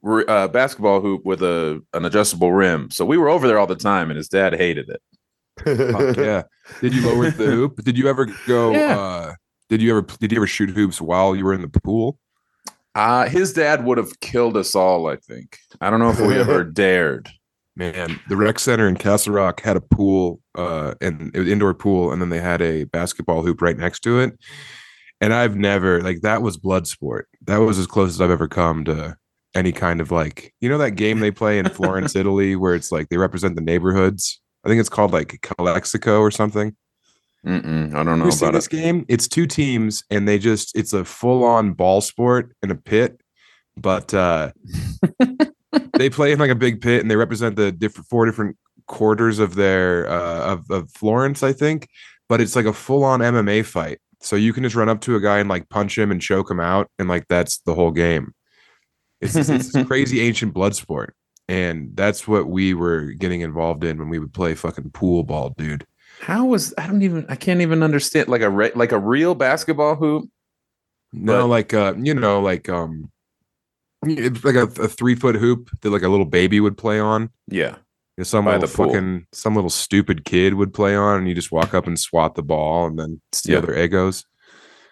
basketball 0.04 1.02
hoop 1.02 1.26
with 1.26 1.42
a 1.42 1.82
an 1.94 2.06
adjustable 2.06 2.52
rim. 2.54 2.92
So 2.92 3.06
we 3.06 3.18
were 3.18 3.30
over 3.30 3.48
there 3.48 3.58
all 3.58 3.68
the 3.68 3.76
time, 3.76 4.10
and 4.12 4.18
his 4.18 4.28
dad 4.30 4.54
hated 4.54 4.90
it. 4.90 5.02
Fuck 5.92 6.18
yeah. 6.18 6.44
Did 6.82 6.94
you 6.94 7.06
lower 7.08 7.32
the 7.32 7.46
hoop? 7.48 7.84
Did 7.84 7.98
you 7.98 8.08
ever 8.08 8.28
go? 8.48 8.72
Yeah. 8.72 8.98
uh 9.00 9.34
Did 9.70 9.82
you 9.82 9.92
ever? 9.98 10.06
Did 10.20 10.32
you 10.32 10.38
ever 10.38 10.48
shoot 10.48 10.70
hoops 10.70 11.02
while 11.02 11.36
you 11.36 11.46
were 11.46 11.54
in 11.54 11.62
the 11.62 11.68
pool? 11.82 12.18
Uh, 12.96 13.28
his 13.28 13.54
dad 13.54 13.86
would 13.86 13.98
have 13.98 14.20
killed 14.20 14.58
us 14.58 14.76
all. 14.76 15.08
I 15.08 15.16
think. 15.16 15.58
I 15.82 15.90
don't 15.90 16.00
know 16.00 16.10
if 16.10 16.20
we 16.20 16.36
ever 16.36 16.64
dared. 16.66 17.30
Man, 17.76 18.20
the 18.28 18.36
rec 18.36 18.60
center 18.60 18.90
in 18.90 18.98
Castle 18.98 19.34
Rock 19.34 19.62
had 19.62 19.78
a 19.78 19.82
pool, 19.82 20.42
uh, 20.56 20.96
and 21.00 21.32
it 21.34 21.40
was 21.40 21.48
indoor 21.48 21.74
pool, 21.74 22.12
and 22.12 22.22
then 22.22 22.30
they 22.30 22.42
had 22.42 22.62
a 22.62 22.84
basketball 22.86 23.42
hoop 23.42 23.62
right 23.62 23.78
next 23.78 24.02
to 24.02 24.20
it. 24.20 24.38
And 25.22 25.34
I've 25.34 25.56
never 25.56 26.02
like 26.02 26.22
that 26.22 26.42
was 26.42 26.58
blood 26.58 26.88
sport. 26.88 27.28
That 27.46 27.58
was 27.58 27.78
as 27.78 27.88
close 27.88 28.10
as 28.10 28.22
I've 28.22 28.32
ever 28.32 28.48
come 28.48 28.84
to 28.86 29.16
any 29.56 29.72
kind 29.72 30.02
of 30.02 30.12
like 30.12 30.54
you 30.60 30.70
know 30.70 30.78
that 30.78 30.92
game 30.92 31.20
they 31.20 31.32
play 31.32 31.60
in 31.60 31.70
Florence, 31.70 32.16
Italy, 32.18 32.56
where 32.56 32.76
it's 32.76 32.92
like 32.92 33.10
they 33.10 33.18
represent 33.18 33.56
the 33.56 33.62
neighborhoods. 33.62 34.42
I 34.66 34.68
think 34.68 34.80
it's 34.80 34.90
called 34.90 35.14
like 35.14 35.40
Calexico 35.42 36.20
or 36.20 36.32
something. 36.32 36.76
Mm-mm, 37.46 37.94
I 37.96 38.04
don't 38.04 38.20
know 38.20 38.26
You 38.26 38.32
see 38.32 38.46
about 38.46 38.54
this 38.54 38.68
it. 38.68 38.72
game? 38.72 39.06
It's 39.08 39.28
two 39.28 39.48
teams, 39.48 40.04
and 40.10 40.28
they 40.28 40.38
just 40.40 40.76
it's 40.76 40.94
a 40.94 41.06
full 41.06 41.44
on 41.44 41.74
ball 41.74 42.02
sport 42.02 42.56
in 42.62 42.72
a 42.72 42.76
pit, 42.76 43.22
but 43.78 44.14
uh 44.14 44.52
they 45.98 46.10
play 46.10 46.32
in 46.32 46.40
like 46.40 46.52
a 46.52 46.56
big 46.56 46.82
pit, 46.82 47.02
and 47.02 47.10
they 47.10 47.16
represent 47.16 47.56
the 47.56 47.72
different 47.72 48.08
four 48.08 48.26
different 48.26 48.58
quarters 48.88 49.40
of 49.40 49.56
their 49.56 50.10
uh 50.10 50.54
of, 50.54 50.70
of 50.70 50.92
Florence, 50.92 51.44
I 51.44 51.54
think. 51.54 51.88
But 52.28 52.42
it's 52.42 52.56
like 52.56 52.66
a 52.66 52.74
full 52.74 53.04
on 53.04 53.22
MMA 53.22 53.66
fight, 53.66 54.00
so 54.22 54.36
you 54.36 54.52
can 54.54 54.64
just 54.64 54.76
run 54.76 54.90
up 54.90 55.02
to 55.02 55.16
a 55.16 55.20
guy 55.22 55.40
and 55.40 55.50
like 55.50 55.70
punch 55.70 55.98
him 55.98 56.12
and 56.12 56.22
choke 56.22 56.52
him 56.52 56.60
out, 56.60 56.90
and 57.00 57.08
like 57.08 57.26
that's 57.30 57.60
the 57.60 57.74
whole 57.74 57.92
game. 57.92 58.34
It's 59.22 59.36
it's 59.36 59.48
this 59.48 59.72
crazy 59.88 60.20
ancient 60.22 60.54
blood 60.54 60.76
sport, 60.76 61.16
and 61.48 61.92
that's 61.96 62.28
what 62.28 62.48
we 62.48 62.74
were 62.74 63.12
getting 63.14 63.42
involved 63.42 63.84
in 63.84 63.98
when 63.98 64.10
we 64.10 64.20
would 64.20 64.34
play 64.34 64.56
fucking 64.56 64.92
pool 64.92 65.24
ball, 65.24 65.54
dude. 65.58 65.86
How 66.22 66.46
was 66.46 66.74
I 66.78 66.86
don't 66.88 67.02
even 67.02 67.26
I 67.30 67.36
can't 67.36 67.62
even 67.62 67.82
understand 67.84 68.28
like 68.28 68.42
a 68.42 68.50
re, 68.50 68.72
like 68.76 68.92
a 68.92 69.00
real 69.00 69.36
basketball 69.36 69.96
hoop. 69.96 70.30
No, 71.14 71.42
But- 71.44 71.48
like 71.48 71.74
uh, 71.74 71.94
you 71.98 72.14
know, 72.14 72.42
like 72.42 72.70
um, 72.70 73.12
it's 74.04 74.44
like 74.44 74.56
a, 74.56 74.64
a 74.82 74.88
three 74.88 75.16
foot 75.16 75.36
hoop 75.36 75.70
that 75.82 75.90
like 75.90 76.04
a 76.04 76.10
little 76.10 76.26
baby 76.26 76.60
would 76.60 76.78
play 76.78 77.00
on. 77.00 77.30
Yeah. 77.48 77.76
You 78.18 78.22
know, 78.22 78.24
some 78.26 78.46
By 78.46 78.58
little 78.58 78.68
the 78.68 78.74
fucking 78.92 79.28
some 79.32 79.56
little 79.56 79.70
stupid 79.70 80.26
kid 80.26 80.56
would 80.56 80.74
play 80.74 80.96
on, 80.96 81.20
and 81.20 81.28
you 81.30 81.34
just 81.36 81.52
walk 81.52 81.74
up 81.74 81.88
and 81.88 81.98
swat 82.00 82.36
the 82.36 82.44
ball 82.44 82.86
and 82.88 83.00
then 83.00 83.22
steal 83.32 83.56
Yeah. 83.56 83.66
their 83.66 83.80
egos, 83.84 84.26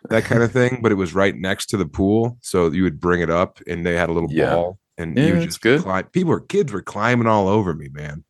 that 0.09 0.23
kind 0.23 0.41
of 0.43 0.51
thing. 0.59 0.79
But 0.81 0.91
it 0.93 0.95
was 0.95 1.13
right 1.13 1.35
next 1.35 1.65
to 1.67 1.77
the 1.77 1.85
pool, 1.85 2.37
so 2.41 2.71
you 2.71 2.83
would 2.83 2.99
bring 3.01 3.21
it 3.21 3.29
up, 3.29 3.59
and 3.67 3.85
they 3.85 3.95
had 3.95 4.09
a 4.09 4.13
little 4.13 4.31
Yeah. 4.31 4.55
ball, 4.55 4.79
and 4.97 5.17
Yeah, 5.17 5.25
you 5.39 5.45
just 5.45 5.61
good. 5.61 5.81
climb. 5.81 6.05
People 6.05 6.31
were 6.31 6.39
kids 6.41 6.71
were 6.71 6.81
climbing 6.81 7.27
all 7.27 7.47
over 7.49 7.73
me, 7.73 7.89
man. 7.91 8.23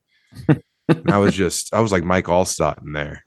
and 0.88 1.12
I 1.12 1.18
was 1.18 1.36
just 1.36 1.74
I 1.74 1.80
was 1.80 1.92
like 1.92 2.04
Mike 2.04 2.26
Alstott 2.26 2.84
in 2.86 2.94
there, 2.94 3.26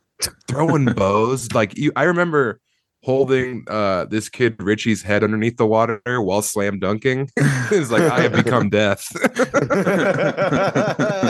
throwing 0.48 0.84
bows. 0.94 1.52
Like 1.52 1.76
you, 1.76 1.92
I 1.96 2.04
remember 2.04 2.60
holding 3.02 3.64
uh 3.68 4.04
this 4.06 4.28
kid 4.28 4.62
Richie's 4.62 5.02
head 5.02 5.24
underneath 5.24 5.56
the 5.56 5.66
water 5.66 6.00
while 6.06 6.42
slam 6.42 6.78
dunking. 6.78 7.30
it's 7.36 7.90
like 7.90 8.02
I 8.02 8.20
have 8.20 8.32
become 8.32 8.68
death. 8.68 9.06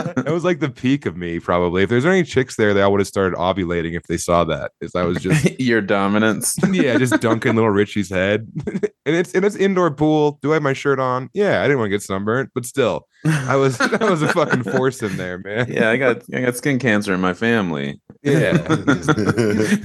that 0.15 0.31
was 0.31 0.43
like 0.43 0.59
the 0.59 0.69
peak 0.69 1.05
of 1.05 1.15
me, 1.17 1.39
probably. 1.39 1.83
If 1.83 1.89
there's 1.89 2.05
any 2.05 2.23
chicks 2.23 2.55
there, 2.55 2.73
they 2.73 2.81
all 2.81 2.91
would 2.91 2.99
have 3.01 3.07
started 3.07 3.37
ovulating 3.37 3.95
if 3.95 4.03
they 4.03 4.17
saw 4.17 4.43
that. 4.45 4.71
Is 4.81 4.95
I 4.95 5.03
was 5.03 5.17
just 5.19 5.59
Your 5.59 5.81
dominance. 5.81 6.57
yeah, 6.71 6.97
just 6.97 7.19
dunking 7.21 7.55
little 7.55 7.69
Richie's 7.71 8.09
head. 8.09 8.47
and 8.67 9.15
it's 9.15 9.33
and 9.33 9.43
it's 9.45 9.55
indoor 9.55 9.91
pool. 9.91 10.39
Do 10.41 10.51
I 10.51 10.55
have 10.55 10.63
my 10.63 10.73
shirt 10.73 10.99
on? 10.99 11.29
Yeah, 11.33 11.59
I 11.61 11.63
didn't 11.63 11.79
want 11.79 11.87
to 11.87 11.95
get 11.95 12.01
sunburnt, 12.01 12.51
but 12.55 12.65
still, 12.65 13.07
I 13.25 13.55
was 13.55 13.79
I 13.79 14.09
was 14.09 14.21
a 14.21 14.27
fucking 14.29 14.63
force 14.63 15.01
in 15.03 15.17
there, 15.17 15.37
man. 15.39 15.71
yeah, 15.71 15.89
I 15.89 15.97
got 15.97 16.21
I 16.33 16.41
got 16.41 16.55
skin 16.55 16.79
cancer 16.79 17.13
in 17.13 17.21
my 17.21 17.33
family. 17.33 17.99
Yeah. 18.23 18.53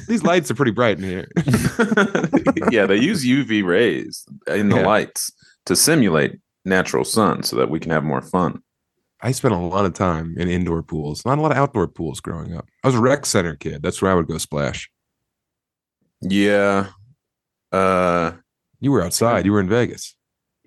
These 0.08 0.22
lights 0.24 0.50
are 0.50 0.54
pretty 0.54 0.72
bright 0.72 0.98
in 0.98 1.04
here. 1.04 1.28
yeah, 2.70 2.86
they 2.86 2.96
use 2.96 3.24
UV 3.24 3.64
rays 3.64 4.24
in 4.48 4.68
the 4.68 4.76
Yeah. 4.76 4.86
lights 4.86 5.32
to 5.66 5.74
simulate 5.76 6.38
natural 6.64 7.04
sun 7.04 7.42
so 7.42 7.56
that 7.56 7.70
we 7.70 7.80
can 7.80 7.90
have 7.92 8.04
more 8.04 8.20
fun. 8.22 8.60
I 9.22 9.32
spent 9.32 9.54
a 9.54 9.58
lot 9.58 9.86
of 9.86 9.94
time 9.94 10.34
in 10.38 10.48
indoor 10.48 10.82
pools, 10.82 11.24
not 11.24 11.38
a 11.38 11.40
lot 11.40 11.50
of 11.52 11.56
outdoor 11.58 11.88
pools 11.88 12.20
growing 12.20 12.54
up. 12.54 12.66
I 12.84 12.88
was 12.88 12.94
a 12.94 13.00
rec 13.00 13.24
center 13.26 13.56
kid. 13.56 13.82
That's 13.82 14.00
where 14.02 14.10
I 14.10 14.14
would 14.14 14.26
go 14.28 14.38
splash. 14.38 14.90
Yeah. 16.22 16.88
Uh 17.72 18.32
You 18.80 18.92
were 18.92 19.02
outside. 19.02 19.44
You 19.46 19.52
were 19.52 19.60
in 19.60 19.68
Vegas. 19.68 20.14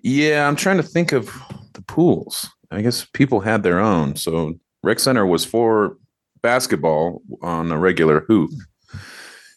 yeah, 0.02 0.46
I'm 0.48 0.56
trying 0.56 0.76
to 0.78 0.82
think 0.82 1.12
of 1.12 1.30
the 1.74 1.82
pools. 1.82 2.48
I 2.70 2.82
guess 2.82 3.04
people 3.12 3.40
had 3.40 3.62
their 3.62 3.78
own. 3.80 4.16
So 4.16 4.54
rec 4.82 4.98
center 5.00 5.26
was 5.26 5.44
for 5.44 5.96
basketball 6.42 7.22
on 7.42 7.70
a 7.72 7.78
regular 7.78 8.20
hoop. 8.28 8.50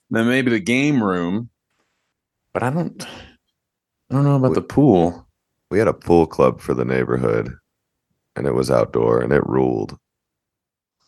Then 0.09 0.27
maybe 0.27 0.51
the 0.51 0.59
game 0.59 1.01
room, 1.03 1.49
but 2.53 2.61
I 2.63 2.69
don't 2.69 3.03
I 4.11 4.15
don't 4.15 4.23
know 4.23 4.35
about 4.35 4.53
the 4.53 4.61
pool. 4.61 5.27
we 5.71 5.79
had 5.79 5.87
a 5.87 5.93
pool 5.93 6.27
club 6.27 6.61
for 6.61 6.73
the 6.75 6.85
neighborhood, 6.85 7.51
and 8.35 8.47
it 8.47 8.53
was 8.53 8.71
outdoor, 8.71 9.21
and 9.21 9.31
it 9.33 9.45
ruled. 9.45 9.97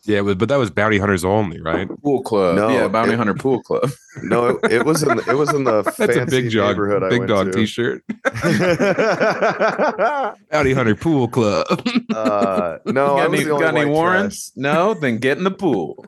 Yeah, 0.04 0.18
it 0.18 0.24
was, 0.24 0.36
but 0.36 0.48
that 0.50 0.56
was 0.56 0.70
bounty 0.70 0.98
hunters 0.98 1.24
only, 1.24 1.60
right? 1.60 1.88
Pool 2.04 2.22
club. 2.22 2.54
No, 2.54 2.68
yeah, 2.68 2.86
Bounty 2.86 3.14
it- 3.14 3.16
Hunter 3.16 3.34
Pool 3.34 3.60
Club. 3.62 3.90
No, 4.22 4.58
it, 4.64 4.72
it 4.72 4.86
was 4.86 5.02
in 5.02 5.14
the, 5.16 5.24
it 5.28 5.34
was 5.34 5.52
in 5.52 5.64
the 5.64 5.82
That's 5.98 6.16
a 6.16 6.24
big 6.24 6.50
dog, 6.50 6.68
neighborhood 6.70 7.02
I 7.02 7.10
big 7.10 7.18
went 7.18 7.28
dog 7.28 7.52
to. 7.52 7.52
T-shirt. 7.52 8.02
Bounty 10.50 10.72
hunter 10.72 10.94
pool 10.94 11.28
club. 11.28 11.66
uh, 12.14 12.78
no, 12.86 13.16
I 13.16 13.24
got 13.24 13.30
was 13.30 13.40
any, 13.40 13.44
the 13.44 13.50
only 13.52 13.64
got 13.66 13.76
any 13.76 13.84
white 13.84 13.92
warrants? 13.94 14.52
No, 14.56 14.94
then 14.94 15.18
get 15.18 15.36
in 15.36 15.44
the 15.44 15.50
pool. 15.50 16.06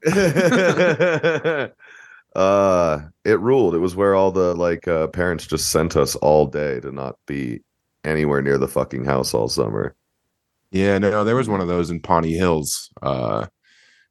uh, 2.34 3.00
it 3.24 3.40
ruled. 3.40 3.74
It 3.74 3.78
was 3.78 3.96
where 3.96 4.14
all 4.14 4.30
the 4.32 4.54
like 4.54 4.88
uh, 4.88 5.08
parents 5.08 5.46
just 5.46 5.70
sent 5.70 5.96
us 5.96 6.16
all 6.16 6.46
day 6.46 6.80
to 6.80 6.90
not 6.90 7.16
be 7.26 7.60
anywhere 8.04 8.40
near 8.42 8.58
the 8.58 8.68
fucking 8.68 9.04
house 9.04 9.34
all 9.34 9.48
summer. 9.48 9.94
Yeah, 10.70 10.98
no, 10.98 11.24
there 11.24 11.36
was 11.36 11.48
one 11.48 11.60
of 11.60 11.68
those 11.68 11.90
in 11.90 12.00
Pawnee 12.00 12.34
Hills. 12.34 12.90
Uh, 13.02 13.46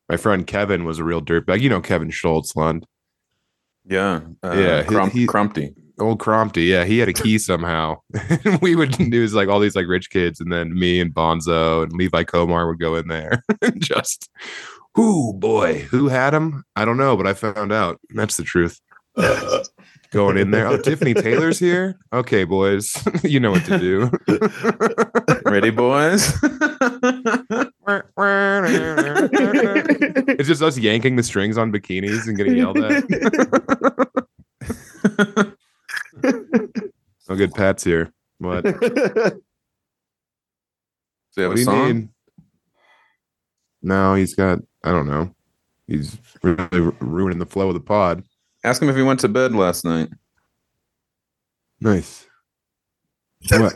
my 0.10 0.18
friend 0.18 0.46
Kevin 0.48 0.86
was 0.86 1.00
a 1.00 1.04
real 1.04 1.22
dirtbag. 1.22 1.62
You 1.62 1.70
know 1.70 1.82
Kevin 1.82 2.10
Schultz, 2.10 2.56
Lund. 2.56 2.86
Yeah. 3.86 4.22
Uh, 4.44 4.54
Yeah, 4.58 4.82
he- 4.84 4.88
Crump, 4.88 5.14
he- 5.14 5.28
Crumpty. 5.28 5.74
Old 6.00 6.20
Crompty, 6.20 6.68
yeah, 6.68 6.84
he 6.86 7.00
had 7.00 7.10
a 7.10 7.14
key 7.14 7.40
somehow. 7.40 7.96
we 8.62 8.76
would 8.76 8.92
do 8.92 9.22
was 9.24 9.34
like 9.34 9.50
all 9.50 9.60
these 9.60 9.76
like 9.76 9.88
rich 9.88 10.12
kids, 10.12 10.40
and 10.40 10.52
then 10.54 10.78
me 10.78 11.00
and 11.00 11.12
Bonzo 11.12 11.82
and 11.82 11.92
Levi 11.94 12.24
Komar 12.24 12.68
would 12.68 12.80
go 12.80 12.96
in 12.96 13.08
there. 13.08 13.42
and 13.64 13.82
Just, 13.82 14.30
who 14.94 15.34
boy, 15.34 15.80
who 15.90 16.08
had 16.08 16.36
him? 16.36 16.64
I 16.76 16.86
don't 16.86 16.98
know, 16.98 17.18
but 17.18 17.26
I 17.26 17.34
found 17.34 17.72
out. 17.72 18.00
That's 18.12 18.38
the 18.38 18.44
truth. 18.44 18.80
Going 20.12 20.38
in 20.38 20.52
there. 20.52 20.68
Oh, 20.68 20.78
Tiffany 20.82 21.14
Taylor's 21.22 21.60
here. 21.60 22.00
Okay, 22.14 22.46
boys, 22.46 22.96
you 23.24 23.40
know 23.40 23.52
what 23.52 23.66
to 23.66 23.78
do. 23.78 24.10
Ready, 25.50 25.70
boys? 25.70 26.34
it's 30.38 30.48
just 30.48 30.62
us 30.62 30.78
yanking 30.78 31.18
the 31.18 31.24
strings 31.24 31.58
on 31.58 31.72
bikinis 31.72 32.28
and 32.28 32.38
getting 32.38 32.56
yelled 32.58 32.78
at. 32.78 33.04
no 37.30 37.36
good. 37.36 37.54
Pat's 37.54 37.84
here. 37.84 38.14
What? 38.40 38.64
Do 38.64 38.72
have 41.44 41.50
what 41.50 41.52
a 41.52 41.56
do 41.56 41.64
song? 41.64 41.94
need? 41.94 42.10
No, 43.82 44.16
he's 44.16 44.36
got. 44.36 44.60
I 44.84 44.92
don't 44.92 45.08
know. 45.08 45.34
He's 45.88 46.18
really 46.44 46.92
ruining 47.00 47.40
the 47.40 47.46
flow 47.46 47.68
of 47.68 47.74
the 47.74 47.80
pod. 47.80 48.24
Ask 48.68 48.82
him 48.82 48.90
if 48.90 48.98
he 48.98 49.02
went 49.02 49.22
to 49.22 49.30
bed 49.30 49.56
last 49.56 49.86
night. 49.86 50.10
Nice. 51.80 52.26
What? 53.50 53.74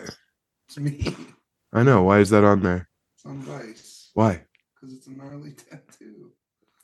It's 0.67 0.77
me. 0.77 1.15
I 1.71 1.83
know. 1.83 2.03
Why 2.03 2.19
is 2.19 2.29
that 2.31 2.43
on 2.43 2.61
there? 2.61 2.89
It's 3.15 3.25
on 3.25 3.39
Vice. 3.39 4.09
Why? 4.15 4.41
Because 4.75 4.93
it's 4.97 5.07
a 5.07 5.11
gnarly 5.11 5.51
tattoo. 5.69 6.31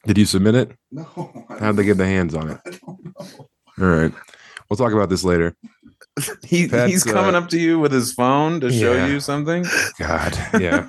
Did 0.06 0.18
you 0.18 0.24
submit 0.26 0.56
it? 0.56 0.72
No. 0.90 1.46
I 1.50 1.56
How'd 1.60 1.76
they 1.76 1.84
get 1.84 1.90
don't- 1.92 1.98
their 1.98 2.08
hands 2.08 2.34
on 2.34 2.50
it? 2.52 2.60
I 2.66 2.70
don't 2.70 3.04
know. 3.06 3.48
All 3.82 3.86
right. 3.88 4.14
We'll 4.70 4.78
talk 4.78 4.94
about 4.94 5.10
this 5.10 5.26
later. 5.26 5.54
He, 6.46 6.70
Pat's, 6.70 6.92
he's 6.92 7.04
coming 7.04 7.36
uh, 7.36 7.40
up 7.40 7.50
to 7.50 7.60
you 7.60 7.78
with 7.78 7.92
his 7.92 8.14
phone 8.14 8.62
to 8.62 8.72
show 8.72 8.94
Yeah. 8.94 9.08
you 9.08 9.20
something. 9.20 9.66
God. 10.00 10.38
Yeah. 10.62 10.88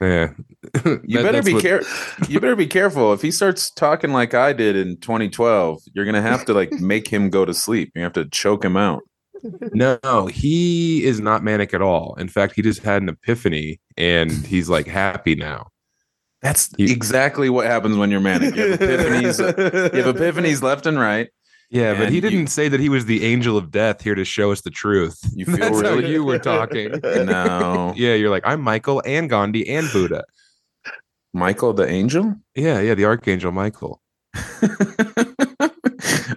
Yeah. 0.00 0.30
You 0.84 0.98
That- 1.18 1.22
better 1.22 1.42
be 1.42 1.54
what- 1.54 1.62
careful. 1.62 2.26
You 2.28 2.40
better 2.40 2.56
be 2.56 2.66
careful. 2.66 3.12
If 3.12 3.22
he 3.22 3.30
starts 3.30 3.70
talking 3.70 4.12
like 4.12 4.34
I 4.34 4.52
did 4.52 4.76
in 4.76 4.96
2012, 4.98 5.82
you're 5.94 6.04
gonna 6.04 6.22
have 6.22 6.44
to 6.46 6.54
like 6.54 6.72
make 6.72 7.08
him 7.08 7.30
go 7.30 7.44
to 7.44 7.52
sleep. 7.54 7.92
You 7.94 8.02
have 8.02 8.12
to 8.14 8.26
choke 8.26 8.64
him 8.64 8.76
out. 8.76 9.02
No, 9.72 10.26
he 10.26 11.02
is 11.04 11.18
not 11.20 11.42
manic 11.42 11.72
at 11.72 11.80
all. 11.80 12.14
In 12.18 12.28
fact, 12.28 12.54
he 12.56 12.62
just 12.62 12.82
had 12.82 13.00
an 13.02 13.08
epiphany 13.08 13.80
and 13.96 14.30
he's 14.46 14.68
like 14.68 14.86
happy 14.86 15.34
now. 15.34 15.68
That's 16.42 16.70
You- 16.78 16.88
exactly 16.92 17.48
what 17.50 17.66
happens 17.66 17.96
when 17.96 18.10
you're 18.10 18.20
manic. 18.20 18.54
You 18.54 18.70
have 18.72 18.80
epiphanies. 18.80 19.38
you 19.94 20.02
have 20.02 20.14
epiphanies 20.16 20.62
left 20.62 20.86
and 20.86 20.98
right. 20.98 21.28
Yeah, 21.70 21.94
but 21.96 22.10
he 22.10 22.20
didn't 22.20 22.48
say 22.48 22.66
that 22.68 22.80
he 22.80 22.88
was 22.88 23.06
the 23.06 23.24
angel 23.24 23.56
of 23.56 23.70
death 23.70 24.02
here 24.02 24.16
to 24.16 24.24
show 24.24 24.50
us 24.50 24.60
the 24.62 24.70
truth. 24.70 25.18
You 25.34 25.44
feel 25.56 25.56
That's 25.58 25.82
how 25.82 25.98
you 25.98 26.24
were 26.24 26.38
talking. 26.40 27.00
no. 27.02 27.92
Yeah, 27.96 28.14
you're 28.14 28.30
like, 28.30 28.42
I'm 28.44 28.60
Michael 28.60 29.02
and 29.06 29.30
Gandhi 29.30 29.68
and 29.68 29.86
Buddha. 29.92 30.24
Michael 31.32 31.72
the 31.72 31.88
angel. 31.88 32.34
Yeah, 32.56 32.80
yeah, 32.80 32.94
the 32.94 33.04
archangel 33.04 33.52
Michael. 33.52 34.02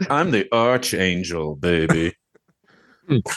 I'm 0.09 0.29
the 0.31 0.47
archangel, 0.51 1.55
baby. 1.55 2.15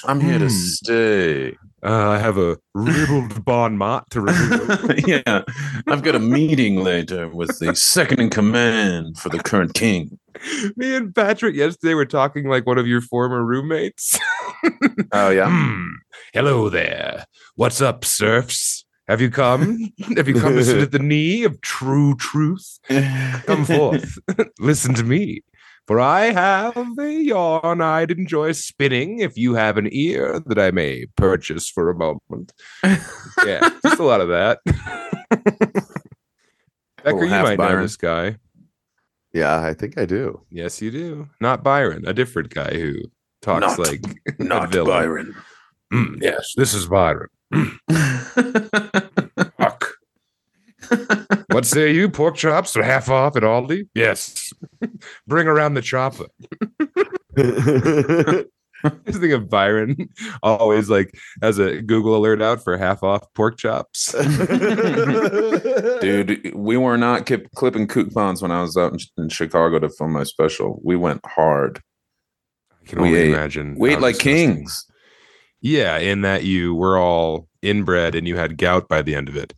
I'm 0.07 0.21
here 0.21 0.39
to 0.39 0.45
Hmm. 0.47 0.51
stay. 0.51 1.57
Uh, 1.87 2.09
I 2.11 2.19
have 2.19 2.37
a 2.37 2.59
ribbled 2.75 3.45
bon 3.45 3.79
mot 3.79 4.11
to 4.11 4.21
remove. 4.21 4.95
yeah, 5.07 5.43
I've 5.87 6.03
got 6.03 6.17
a 6.17 6.19
meeting 6.19 6.83
later 6.83 7.29
with 7.29 7.61
the 7.61 7.77
second 7.77 8.19
in 8.19 8.29
command 8.29 9.19
for 9.19 9.29
the 9.29 9.39
current 9.39 9.75
king. 9.75 10.19
Me 10.77 10.97
and 10.97 11.15
Patrick 11.15 11.55
yesterday 11.55 11.95
were 11.95 12.05
talking 12.05 12.49
like 12.49 12.67
one 12.67 12.77
of 12.77 12.89
your 12.89 13.01
former 13.01 13.45
roommates. 13.45 14.19
Oh 15.13 15.31
yeah, 15.31 15.49
Hmm. 15.49 15.91
Hello 16.33 16.69
there. 16.69 17.25
What's 17.55 17.81
up, 17.81 18.05
serfs? 18.05 18.85
Have 19.07 19.21
you 19.21 19.31
come? 19.31 19.93
Have 20.17 20.27
you 20.27 20.35
come 20.35 20.57
to 20.57 20.65
sit 20.65 20.83
at 20.83 20.91
the 20.91 20.99
knee 20.99 21.45
of 21.45 21.61
true 21.61 22.17
truth? 22.17 22.81
Come 23.47 23.65
forth, 23.65 24.19
listen 24.59 24.93
to 24.95 25.05
me. 25.05 25.43
For 25.87 26.01
I 26.01 26.33
have 26.33 26.77
a 26.99 27.13
yarn 27.13 27.81
I'd 27.81 28.11
enjoy 28.11 28.53
spinning 28.53 29.21
if 29.21 29.37
you 29.39 29.55
have 29.55 29.77
an 29.79 29.89
ear 29.93 30.41
that 30.47 30.59
I 30.59 30.73
may 30.73 31.07
purchase 31.17 31.69
for 31.71 31.91
a 31.91 31.95
moment. 31.95 32.53
Yeah, 33.45 33.69
just 33.85 34.01
a 34.01 34.03
lot 34.03 34.21
of 34.23 34.29
that. 34.29 34.59
Becker, 37.05 37.25
you 37.25 37.29
half 37.29 37.45
might 37.45 37.59
know 37.59 37.83
this 37.83 37.97
guy. 37.97 38.37
Yeah, 39.33 39.61
I 39.63 39.75
think 39.75 39.99
I 39.99 40.07
do. 40.07 40.41
Yes, 40.51 40.81
you 40.83 40.91
do. 40.91 41.29
Not 41.41 41.63
Byron, 41.63 42.05
a 42.09 42.15
different 42.15 42.49
guy 42.49 42.71
who 42.75 42.95
talks 43.43 43.61
Not- 43.61 43.79
like 43.79 44.01
a 44.39 44.43
Not 44.43 44.73
villain. 44.73 44.89
Byron. 44.91 45.35
"Mm, 45.93 46.23
yes, 46.23 46.55
this 46.57 46.73
is 46.75 46.87
Byron. 46.89 47.29
Fuck. 47.89 49.46
what 51.51 51.65
say 51.65 51.93
you? 51.93 52.09
Pork 52.09 52.37
chops 52.37 52.77
are 52.77 52.83
half 52.83 53.09
off 53.09 53.37
at 53.37 53.43
Aldi? 53.43 53.89
Yes. 53.95 54.53
Bring 55.27 55.47
around 55.47 55.75
the 55.75 55.83
chopper. 55.83 56.27
I 57.39 58.45
just 59.07 59.21
think 59.21 59.33
of 59.33 59.49
Byron 59.49 60.09
always 60.43 60.89
like 60.91 61.15
as 61.43 61.59
a 61.59 61.81
Google 61.83 62.17
alert 62.17 62.41
out 62.43 62.63
for 62.63 62.77
half 62.77 63.03
off 63.03 63.23
pork 63.35 63.59
chops. 63.59 64.13
Dude, 66.01 66.55
we 66.55 66.77
were 66.77 66.97
not 66.99 67.27
kip- 67.27 67.51
clipping 67.55 67.89
coupons 67.89 68.43
when 68.43 68.51
I 68.53 68.61
was 68.61 68.77
out 68.77 68.93
in, 68.93 68.99
in 69.25 69.29
Chicago 69.29 69.79
to 69.79 69.89
film 69.89 70.13
my 70.13 70.23
special. 70.25 70.81
We 70.85 70.97
went 70.97 71.21
hard. 71.27 71.81
I 72.83 72.87
can 72.89 73.01
We 73.01 73.09
only 73.09 73.21
ate- 73.21 73.31
imagine. 73.31 73.77
We 73.79 73.93
ate 73.93 74.01
like 74.01 74.19
kings. 74.19 74.85
Yeah, 75.61 75.97
in 75.99 76.21
that 76.21 76.45
you 76.45 76.75
were 76.75 76.99
all 76.99 77.49
inbred 77.63 78.15
and 78.15 78.29
you 78.29 78.37
had 78.37 78.59
gout 78.59 78.89
by 78.89 79.03
the 79.03 79.15
end 79.15 79.29
of 79.29 79.37
it. 79.37 79.53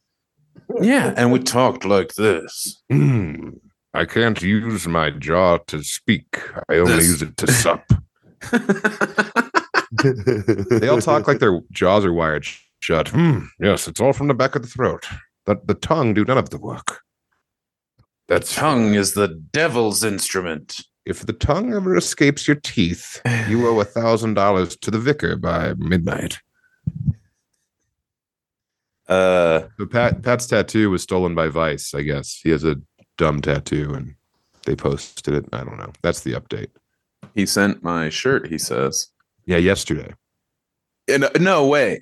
Yeah, 0.81 1.15
and 1.17 1.33
we 1.33 1.39
talked 1.41 1.85
like 1.85 2.15
this. 2.15 2.83
Mm, 2.93 3.59
I 3.95 4.05
can't 4.05 4.41
use 4.43 4.87
my 4.87 5.11
jaw 5.11 5.59
to 5.69 5.83
speak. 5.83 6.27
I 6.69 6.77
only 6.77 6.97
This- 6.97 7.07
use 7.09 7.23
it 7.23 7.37
to 7.39 7.47
sup. 7.53 7.85
They 10.71 10.89
all 10.89 11.01
talk 11.01 11.27
like 11.27 11.39
their 11.39 11.61
jaws 11.73 12.05
are 12.05 12.13
wired 12.13 12.45
sh- 12.45 12.61
shut. 12.81 13.09
Hmm, 13.09 13.47
yes, 13.59 13.89
it's 13.89 14.01
all 14.01 14.13
from 14.13 14.29
the 14.29 14.35
back 14.35 14.55
of 14.55 14.63
the 14.63 14.69
throat. 14.69 15.07
The, 15.47 15.57
the 15.65 15.75
tongue 15.75 16.13
do 16.15 16.25
none 16.25 16.37
of 16.39 16.51
the 16.51 16.59
work. 16.59 17.01
That's 18.29 18.55
Tongue 18.55 18.93
is 18.95 19.15
the 19.15 19.29
devil's 19.29 20.05
instrument. 20.05 20.83
If 21.07 21.21
the 21.25 21.33
tongue 21.33 21.73
ever 21.73 21.97
escapes 21.97 22.47
your 22.47 22.57
teeth, 22.57 23.23
you 23.49 23.67
owe 23.67 23.81
a 23.81 23.85
thousand 23.85 24.35
dollars 24.35 24.77
to 24.83 24.91
the 24.91 24.99
vicar 24.99 25.37
by 25.37 25.73
midnight. 25.79 26.39
Uh, 29.09 29.63
So 29.79 29.87
Pat 29.87 30.23
Pat's 30.23 30.47
tattoo 30.47 30.91
was 30.91 31.03
stolen 31.03 31.35
by 31.35 31.49
Vice, 31.49 31.95
I 31.95 32.03
guess. 32.03 32.41
He 32.43 32.51
has 32.51 32.65
a 32.65 32.77
dumb 33.17 33.41
tattoo 33.41 33.95
and 33.95 34.15
they 34.67 34.77
posted 34.77 35.35
it. 35.35 35.47
I 35.53 35.65
don't 35.65 35.79
know. 35.79 35.93
That's 36.03 36.21
the 36.21 36.33
update. 36.35 36.69
he 37.35 37.47
sent 37.47 37.83
my 37.83 38.09
shirt, 38.09 38.49
he 38.49 38.59
says. 38.59 39.09
Yeah, 39.47 39.57
yesterday. 39.59 40.13
And, 41.09 41.25
uh, 41.25 41.31
no 41.41 41.67
way. 41.67 42.01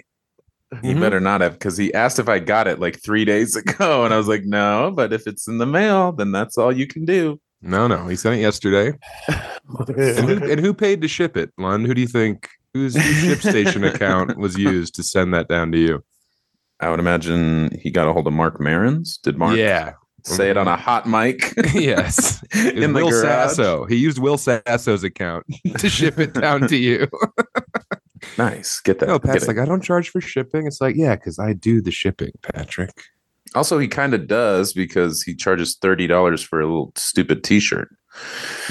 He 0.83 0.95
Mhm. 0.95 1.01
better 1.01 1.21
not 1.21 1.41
have, 1.43 1.53
because 1.53 1.77
he 1.77 1.93
asked 1.95 2.19
if 2.19 2.29
I 2.29 2.39
got 2.41 2.67
it 2.67 2.81
like 2.81 3.01
three 3.03 3.25
days 3.25 3.55
ago. 3.63 4.05
And 4.05 4.13
I 4.13 4.17
was 4.19 4.27
like, 4.29 4.45
no, 4.45 4.93
but 4.95 5.13
if 5.13 5.27
it's 5.27 5.47
in 5.47 5.59
the 5.59 5.67
mail, 5.67 6.13
then 6.13 6.33
that's 6.33 6.59
all 6.59 6.73
you 6.73 6.87
can 6.87 7.05
do. 7.05 7.41
No, 7.63 7.87
no, 7.87 8.07
he 8.09 8.17
sent 8.17 8.37
it 8.37 8.41
yesterday. 8.43 8.93
And 9.69 10.29
who, 10.29 10.51
and 10.53 10.61
who 10.61 10.73
paid 10.73 11.03
to 11.03 11.09
ship 11.09 11.37
it, 11.37 11.51
Lon? 11.59 11.85
Who 11.85 11.93
do 11.95 12.01
you 12.01 12.07
think 12.07 12.49
whose 12.73 12.95
ship 12.95 13.41
station 13.41 13.83
account 13.93 14.39
was 14.39 14.57
used 14.57 14.95
to 14.95 15.03
send 15.03 15.35
that 15.35 15.49
down 15.49 15.73
to 15.73 15.79
you? 15.79 16.05
I 16.81 16.91
would 16.91 17.01
imagine 17.01 17.71
he 17.81 17.91
got 17.91 18.07
a 18.09 18.13
hold 18.13 18.27
of 18.27 18.33
Marc 18.33 18.61
Maron's. 18.61 19.19
Did 19.19 19.39
Mark 19.39 19.57
Yeah. 19.57 19.93
say 20.25 20.51
it 20.51 20.57
on 20.57 20.69
a 20.69 20.77
hot 20.77 21.09
mic? 21.09 21.55
yes. 21.75 22.43
In 22.55 22.93
the 22.93 23.01
Will 23.01 23.11
garage? 23.11 23.23
Sasso. 23.23 23.87
He 23.87 23.97
used 23.97 24.19
Will 24.19 24.37
Sasso's 24.39 25.03
account 25.05 25.45
to 25.79 25.89
ship 25.89 26.19
it 26.19 26.35
down 26.35 26.69
to 26.69 26.77
you. 26.77 27.09
Nice. 28.39 28.81
Get 28.81 28.99
that. 28.99 29.07
No, 29.09 29.19
Get 29.19 29.33
Pat's 29.33 29.45
it. 29.45 29.49
like, 29.49 29.59
I 29.59 29.65
don't 29.65 29.83
charge 29.83 30.11
for 30.11 30.21
shipping. 30.21 30.67
It's 30.67 30.81
like, 30.81 30.97
yeah, 30.97 31.17
because 31.17 31.39
I 31.39 31.53
do 31.53 31.81
the 31.81 31.91
shipping, 31.91 32.33
Patrick. 32.43 32.91
Also, 33.55 33.79
he 33.79 33.89
kind 33.89 34.13
of 34.15 34.27
does 34.27 34.73
because 34.73 35.23
he 35.23 35.35
charges 35.35 35.77
thirty 35.81 36.07
dollars 36.07 36.43
for 36.43 36.61
a 36.61 36.65
little 36.67 36.93
stupid 36.97 37.43
T-shirt. 37.45 37.89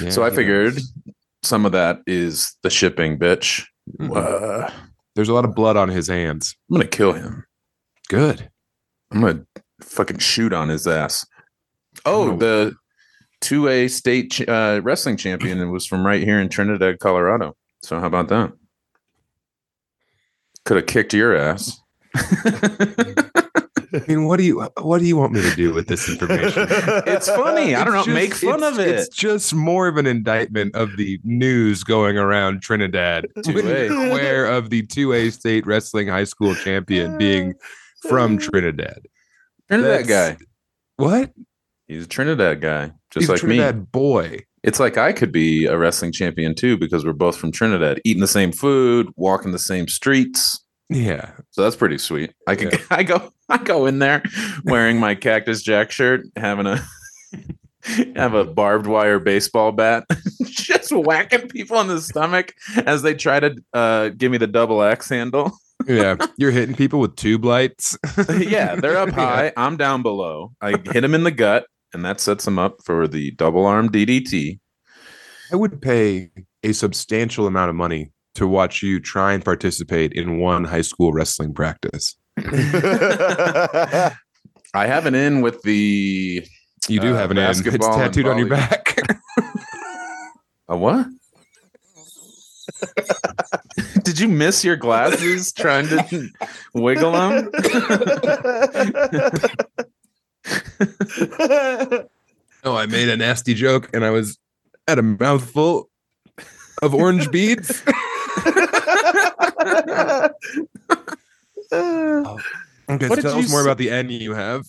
Yeah, 0.01 0.09
so 0.09 0.23
I 0.23 0.29
figured 0.29 0.75
does. 0.75 0.93
some 1.43 1.65
of 1.65 1.71
that 1.71 1.99
is 2.05 2.55
the 2.61 2.69
shipping, 2.69 3.17
bitch. 3.17 3.63
Mhm. 3.99 4.15
Uh, 4.15 4.69
there's 5.15 5.29
a 5.29 5.33
lot 5.33 5.45
of 5.45 5.55
blood 5.55 5.77
on 5.77 5.89
his 5.89 6.07
hands. 6.07 6.55
I'm 6.69 6.77
gonna 6.77 6.87
kill 6.89 7.13
him. 7.13 7.45
Good. 8.09 8.49
I'm 9.11 9.21
gonna 9.21 9.45
fucking 9.81 10.19
shoot 10.19 10.53
on 10.53 10.69
his 10.69 10.87
ass. 10.87 11.25
Oh, 12.05 12.31
Oh. 12.31 12.37
the 12.37 12.75
two 13.41 13.67
A 13.67 13.87
state 13.87 14.31
ch- 14.31 14.47
uh, 14.47 14.81
wrestling 14.83 15.17
champion 15.17 15.59
and 15.61 15.71
was 15.71 15.85
from 15.85 16.05
right 16.05 16.21
here 16.23 16.39
in 16.39 16.49
Trinidad, 16.49 16.99
Colorado. 16.99 17.55
So 17.81 17.99
how 17.99 18.07
about 18.07 18.27
that? 18.29 18.51
Could 20.65 20.77
have 20.77 20.85
kicked 20.87 21.13
your 21.13 21.35
ass. 21.35 21.79
I 23.93 24.03
mean, 24.07 24.25
what 24.25 24.37
do 24.37 24.43
you 24.43 24.61
what 24.81 24.99
do 24.99 25.05
you 25.05 25.15
want 25.15 25.33
me 25.33 25.41
to 25.41 25.55
do 25.55 25.73
with 25.73 25.87
this 25.87 26.09
information? 26.09 26.67
It's 27.07 27.29
funny. 27.29 27.75
I 27.75 27.83
don't 27.83 27.93
know. 27.93 27.99
It's 27.99 28.07
make 28.09 28.33
fun 28.33 28.63
of 28.63 28.77
it. 28.79 28.87
It's 28.89 29.07
just 29.09 29.53
more 29.53 29.87
of 29.87 29.95
an 29.97 30.05
indictment 30.07 30.75
of 30.75 30.97
the 30.97 31.19
news 31.23 31.83
going 31.83 32.17
around 32.17 32.61
Trinidad. 32.61 33.27
When 33.35 33.43
2A. 33.45 33.87
you're 33.89 34.07
aware 34.09 34.45
of 34.47 34.69
the 34.69 34.81
2A 34.87 35.31
state 35.31 35.65
wrestling 35.65 36.07
high 36.07 36.23
school 36.25 36.55
champion 36.55 37.17
being 37.17 37.53
from 38.09 38.37
Trinidad. 38.39 38.99
Trinidad 39.69 40.05
That's- 40.07 40.37
guy. 40.37 40.45
What? 40.97 41.31
He's 41.87 42.05
a 42.05 42.07
Trinidad 42.07 42.61
guy, 42.61 42.91
just 43.11 43.23
He's 43.23 43.29
like 43.29 43.37
a 43.37 43.41
Trinidad 43.41 43.77
me. 43.79 43.85
boy. 43.91 44.39
It's 44.63 44.79
like 44.79 44.97
I 44.97 45.13
could 45.13 45.31
be 45.31 45.65
a 45.67 45.77
wrestling 45.77 46.11
champion 46.11 46.55
too 46.55 46.77
because 46.77 47.05
we're 47.05 47.13
both 47.13 47.37
from 47.37 47.51
Trinidad, 47.51 48.01
eating 48.03 48.21
the 48.21 48.27
same 48.27 48.51
food, 48.51 49.09
walking 49.15 49.51
the 49.51 49.59
same 49.59 49.87
streets. 49.87 50.63
Yeah. 50.89 51.31
So 51.51 51.61
that's 51.61 51.75
pretty 51.75 51.99
sweet. 51.99 52.33
I 52.47 52.55
can 52.55 52.71
I 52.89 53.03
go 53.03 53.31
I 53.49 53.57
go 53.59 53.85
in 53.85 53.99
there 53.99 54.23
wearing 54.63 54.99
my 54.99 55.13
Cactus 55.13 55.61
Jack 55.61 55.91
shirt, 55.91 56.21
having 56.35 56.65
a 56.65 56.83
have 58.15 58.33
a 58.33 58.45
barbed 58.45 58.87
wire 58.87 59.19
baseball 59.19 59.71
bat, 59.71 60.05
just 60.43 60.91
whacking 60.91 61.47
people 61.49 61.79
in 61.81 61.87
the 61.87 62.01
stomach 62.01 62.53
as 62.85 63.03
they 63.03 63.13
try 63.13 63.39
to 63.39 63.55
uh, 63.73 64.09
give 64.09 64.31
me 64.31 64.37
the 64.39 64.47
double 64.47 64.81
axe 64.81 65.09
handle. 65.09 65.51
Yeah. 65.87 66.15
You're 66.37 66.51
hitting 66.51 66.75
people 66.75 66.99
with 66.99 67.15
tube 67.15 67.45
lights. 67.45 67.97
yeah, 68.37 68.75
they're 68.75 68.97
up 68.97 69.09
Yeah. 69.15 69.15
high. 69.15 69.53
I'm 69.57 69.77
down 69.77 70.01
below. 70.01 70.53
I 70.61 70.71
hit 70.71 71.01
them 71.01 71.13
in 71.15 71.23
the 71.23 71.31
gut, 71.31 71.65
and 71.93 72.03
that 72.05 72.19
sets 72.19 72.45
them 72.45 72.57
up 72.59 72.77
for 72.83 73.07
the 73.07 73.31
double 73.31 73.65
arm 73.65 73.89
DDT. 73.89 74.59
I 75.51 75.55
would 75.55 75.81
pay 75.81 76.29
a 76.63 76.71
substantial 76.73 77.45
amount 77.47 77.69
of 77.69 77.75
money 77.75 78.11
to 78.35 78.47
watch 78.47 78.81
you 78.83 78.99
try 78.99 79.33
and 79.33 79.45
participate 79.45 80.11
in 80.13 80.39
one 80.39 80.63
high 80.65 80.81
school 80.81 81.13
wrestling 81.13 81.53
practice. 81.53 82.15
I 82.37 84.11
have 84.87 85.05
an 85.05 85.15
in 85.15 85.41
with 85.41 85.61
the 85.61 86.45
You 86.89 86.99
do 86.99 87.13
Uh, 87.13 87.17
have 87.17 87.31
an 87.31 87.37
end. 87.37 87.65
It's 87.65 87.85
tattooed 87.87 88.27
on 88.27 88.37
your 88.37 88.49
back. 88.49 88.97
a 90.67 90.75
what? 90.75 91.07
Did 94.03 94.19
you 94.19 94.27
miss 94.27 94.63
your 94.63 94.75
glasses 94.75 95.51
trying 95.53 95.87
to 95.87 96.29
wiggle 96.73 97.11
them? 97.11 97.49
oh, 102.63 102.75
I 102.75 102.85
made 102.85 103.09
a 103.09 103.17
nasty 103.17 103.53
joke 103.53 103.89
and 103.93 104.05
I 104.05 104.09
was 104.11 104.37
at 104.87 104.99
a 104.99 105.01
mouthful 105.01 105.89
of 106.81 106.93
orange 106.93 107.31
beads. 107.31 107.83
Okay, 112.87 113.07
What 113.07 113.15
so 113.21 113.29
tell 113.29 113.39
us 113.39 113.49
more 113.49 113.61
say? 113.61 113.65
about 113.65 113.77
the 113.79 113.89
N 113.89 114.09
you 114.09 114.33
have. 114.35 114.65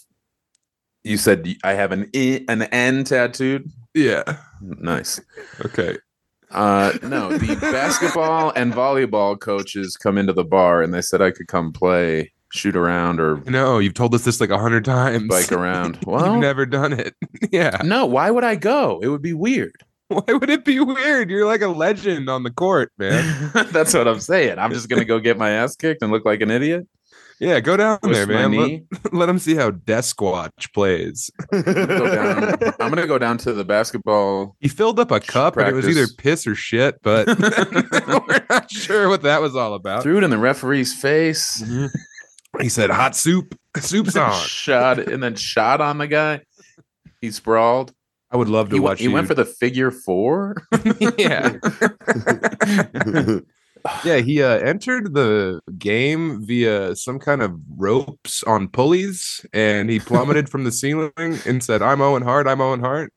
You 1.05 1.19
said 1.19 1.47
I 1.63 1.75
have 1.75 1.93
an 1.93 2.11
I, 2.15 2.45
an 2.49 2.63
N 2.63 3.05
tattooed. 3.05 3.71
Yeah. 3.95 4.23
Nice. 4.63 5.21
Okay. 5.65 5.99
Uh, 6.51 6.93
no, 7.03 7.37
the 7.37 7.57
basketball 7.61 8.53
and 8.57 8.73
volleyball 8.73 9.39
coaches 9.39 9.97
come 9.97 10.17
into 10.19 10.33
the 10.33 10.45
bar 10.45 10.83
and 10.83 10.93
they 10.95 11.03
said 11.03 11.21
I 11.21 11.31
could 11.31 11.49
come 11.49 11.73
play, 11.73 12.33
shoot 12.53 12.77
around, 12.77 13.21
or 13.21 13.39
No, 13.47 13.79
you've 13.79 13.95
told 13.95 14.15
us 14.15 14.25
this 14.25 14.41
like 14.41 14.51
a 14.51 14.59
hundred 14.59 14.85
times. 14.85 15.29
bike 15.29 15.51
around. 15.53 15.99
Well, 16.07 16.33
you've 16.33 16.41
never 16.41 16.65
done 16.67 16.93
it. 16.93 17.15
Yeah. 17.51 17.81
no. 17.85 18.07
Why 18.07 18.31
would 18.31 18.45
I 18.45 18.55
go? 18.57 19.01
It 19.03 19.09
would 19.09 19.23
be 19.23 19.33
weird. 19.33 19.75
Why 20.09 20.23
would 20.35 20.51
it 20.51 20.65
be 20.65 20.79
weird? 20.79 21.31
You're 21.31 21.47
like 21.47 21.63
a 21.63 21.69
legend 21.69 22.29
on 22.29 22.45
the 22.45 22.51
court, 22.51 22.93
man. 22.97 23.51
That's 23.73 23.93
what 23.93 24.07
I'm 24.07 24.21
saying. 24.21 24.57
I'm 24.59 24.73
just 24.73 24.89
gonna 24.89 25.05
go 25.05 25.19
get 25.19 25.37
my 25.37 25.51
ass 25.51 25.75
kicked 25.75 26.01
and 26.03 26.13
look 26.13 26.25
like 26.25 26.41
an 26.43 26.51
idiot. 26.51 26.87
Yeah, 27.39 27.61
go 27.61 27.77
down 27.77 27.99
there, 28.03 28.27
man. 28.27 28.53
Let, 28.53 29.13
let 29.13 29.27
them 29.27 29.39
see 29.39 29.55
how 29.55 29.71
Desquatch 29.71 30.73
plays. 30.73 31.31
Go. 31.53 31.59
I'm 32.81 32.89
gonna 32.91 33.07
go 33.07 33.19
down 33.19 33.37
to 33.39 33.53
the 33.53 33.65
basketball. 33.65 34.57
He 34.61 34.69
filled 34.69 34.99
up 34.99 35.11
a 35.11 35.21
cup 35.21 35.57
and 35.59 35.69
it 35.69 35.75
was 35.75 35.87
either 35.89 36.07
piss 36.17 36.47
or 36.47 36.55
shit, 36.55 37.01
but 37.03 37.27
we're 37.39 38.47
not 38.49 38.71
sure 38.71 39.09
what 39.11 39.23
that 39.23 39.43
was 39.43 39.55
all 39.55 39.75
about. 39.75 40.03
Threw 40.03 40.17
it 40.19 40.25
in 40.25 40.31
the 40.31 40.39
referee's 40.39 40.95
face. 40.99 41.63
Mhm. 41.63 41.91
He 42.61 42.71
said, 42.71 42.89
"Hot 42.89 43.15
soup, 43.15 43.55
soup's 43.79 44.17
on." 44.17 44.33
shot 44.47 44.99
and 44.99 45.23
then 45.23 45.35
shot 45.35 45.83
on 45.83 45.99
the 45.99 46.07
guy. 46.07 46.41
He 47.21 47.31
sprawled. 47.31 47.93
I 48.31 48.39
would 48.39 48.49
love 48.49 48.71
to 48.71 48.77
He, 48.77 48.81
watch. 48.81 48.99
he 48.99 49.05
you. 49.05 49.11
went 49.13 49.27
for 49.29 49.35
the 49.35 49.45
figure 49.45 49.91
four. 49.91 50.57
yeah, 51.19 51.57
yeah. 54.05 54.17
He 54.19 54.43
uh, 54.43 54.59
entered 54.59 55.15
the 55.15 55.61
game 55.79 56.45
via 56.45 56.95
some 56.97 57.19
kind 57.19 57.43
of 57.43 57.53
ropes 57.77 58.43
on 58.45 58.69
pulleys, 58.69 59.45
and 59.53 59.89
he 59.91 59.99
plummeted 60.01 60.49
from 60.49 60.65
the 60.65 60.73
ceiling 60.73 61.13
and 61.47 61.63
said, 61.63 61.83
"I'm 61.83 62.01
Owen 62.01 62.23
Hart. 62.23 62.47
I'm 62.47 62.61
Owen 62.61 62.81
Hart." 62.81 63.13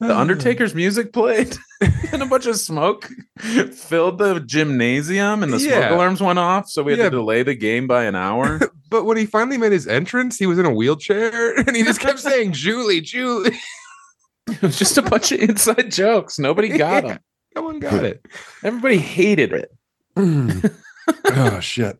The 0.00 0.14
Undertaker's 0.18 0.74
music 0.74 1.12
played, 1.12 1.56
and 2.12 2.20
a 2.22 2.26
bunch 2.26 2.46
of 2.46 2.56
smoke 2.56 3.08
filled 3.38 4.18
the 4.18 4.40
gymnasium, 4.40 5.42
and 5.42 5.52
the 5.52 5.58
smoke 5.60 5.72
Yeah. 5.72 5.94
alarms 5.94 6.20
went 6.20 6.38
off. 6.38 6.68
So 6.68 6.82
we 6.82 6.92
had 6.92 6.98
Yeah. 6.98 7.04
to 7.04 7.10
delay 7.10 7.42
the 7.42 7.54
game 7.54 7.86
by 7.86 8.04
an 8.04 8.14
hour. 8.14 8.60
But 8.90 9.06
when 9.06 9.16
he 9.16 9.26
finally 9.26 9.56
made 9.58 9.72
his 9.72 9.88
entrance, 9.88 10.38
he 10.38 10.46
was 10.46 10.56
in 10.56 10.66
a 10.66 10.70
wheelchair, 10.72 11.54
and 11.58 11.74
he 11.74 11.82
just 11.82 11.98
kept 12.00 12.20
saying, 12.20 12.52
"Julie, 12.52 13.00
Julie." 13.00 13.56
it 14.46 14.62
was 14.62 14.78
just 14.78 14.96
a 14.98 15.02
bunch 15.02 15.32
of 15.32 15.40
inside 15.40 15.90
jokes. 15.90 16.38
Nobody 16.38 16.68
got 16.68 17.02
Yeah. 17.02 17.08
them. 17.14 17.18
No 17.54 17.62
one 17.62 17.78
got 17.78 18.04
it. 18.04 18.24
Everybody 18.62 18.98
hated 18.98 19.52
it. 19.52 19.70
oh 21.26 21.60
shit. 21.60 21.98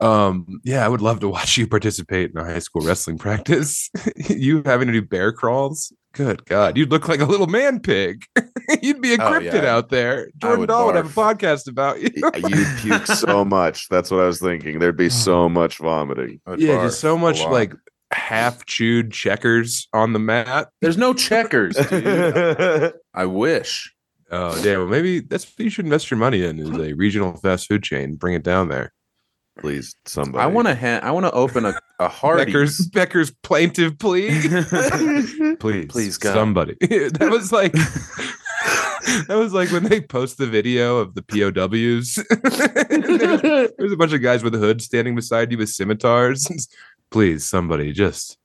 Um, 0.00 0.60
yeah, 0.64 0.84
I 0.84 0.88
would 0.88 1.00
love 1.00 1.20
to 1.20 1.28
watch 1.28 1.56
you 1.56 1.66
participate 1.66 2.30
in 2.30 2.36
a 2.36 2.44
high 2.44 2.58
school 2.58 2.82
wrestling 2.82 3.16
practice. 3.16 3.90
you 4.28 4.62
having 4.66 4.88
to 4.88 4.92
do 4.92 5.02
bear 5.02 5.32
crawls. 5.32 5.92
Good 6.12 6.44
God, 6.44 6.76
you'd 6.76 6.90
look 6.90 7.08
like 7.08 7.20
a 7.20 7.24
little 7.24 7.46
man 7.46 7.80
pig. 7.80 8.24
you'd 8.82 9.00
be 9.00 9.14
a 9.14 9.16
Oh, 9.16 9.32
cryptid 9.32 9.62
yeah. 9.62 9.74
out 9.74 9.88
there. 9.88 10.28
Jordan 10.38 10.60
would 10.60 10.68
Dahl 10.68 10.86
would 10.86 10.94
have 10.96 11.06
a 11.06 11.08
podcast 11.20 11.68
about 11.68 12.00
you. 12.00 12.10
You'd 12.14 12.78
puke 12.78 13.06
so 13.06 13.44
much. 13.46 13.88
That's 13.88 14.10
what 14.10 14.20
I 14.20 14.26
was 14.26 14.40
thinking. 14.40 14.78
There'd 14.78 14.96
be 14.96 15.08
so 15.08 15.48
much 15.48 15.78
vomiting. 15.78 16.40
Yeah, 16.46 16.74
barf 16.74 16.82
just 16.84 17.00
so 17.00 17.16
much 17.16 17.40
like 17.44 17.72
half 18.12 18.64
chewed 18.66 19.10
checkers 19.12 19.88
on 19.92 20.12
the 20.12 20.18
mat. 20.20 20.68
There's 20.82 20.98
no 20.98 21.14
checkers, 21.14 21.76
dude. 21.76 22.92
I 23.14 23.26
wish. 23.26 23.93
Oh, 24.34 24.62
damn! 24.62 24.80
Well, 24.80 24.88
maybe 24.88 25.20
that's 25.20 25.44
what 25.44 25.60
you 25.64 25.70
should 25.70 25.84
invest 25.84 26.10
your 26.10 26.18
money 26.18 26.44
in 26.44 26.58
is 26.58 26.70
a 26.70 26.92
regional 26.94 27.36
fast 27.36 27.68
food 27.68 27.82
chain. 27.82 28.14
Bring 28.16 28.34
it 28.34 28.42
down 28.42 28.68
there. 28.68 28.92
Please, 29.60 29.94
somebody. 30.04 30.42
I 30.42 30.46
want 30.46 30.66
to. 30.66 30.74
Ha- 30.74 31.00
I 31.02 31.10
want 31.12 31.26
to 31.26 31.32
open 31.32 31.64
a 31.64 31.74
a 32.00 32.08
Hardee's. 32.08 32.46
Becker's 32.46 32.88
Becker's 32.88 33.30
plaintive 33.42 33.98
plea. 33.98 34.28
please, 35.60 35.86
Please, 35.86 36.18
God. 36.18 36.34
somebody. 36.34 36.76
that 36.80 37.28
was 37.30 37.52
like 37.52 37.72
that 39.28 39.36
was 39.36 39.52
like 39.52 39.70
when 39.70 39.84
they 39.84 40.00
post 40.00 40.38
the 40.38 40.46
video 40.46 40.96
of 40.98 41.14
the 41.14 41.22
POWs. 41.22 42.16
there's, 42.90 43.70
there's 43.78 43.92
a 43.92 43.96
bunch 43.96 44.12
of 44.12 44.22
guys 44.22 44.42
with 44.42 44.54
hoods 44.54 44.84
standing 44.84 45.14
beside 45.14 45.52
you 45.52 45.58
with 45.58 45.68
scimitars. 45.68 46.48
please, 47.10 47.44
somebody, 47.44 47.92
just 47.92 48.36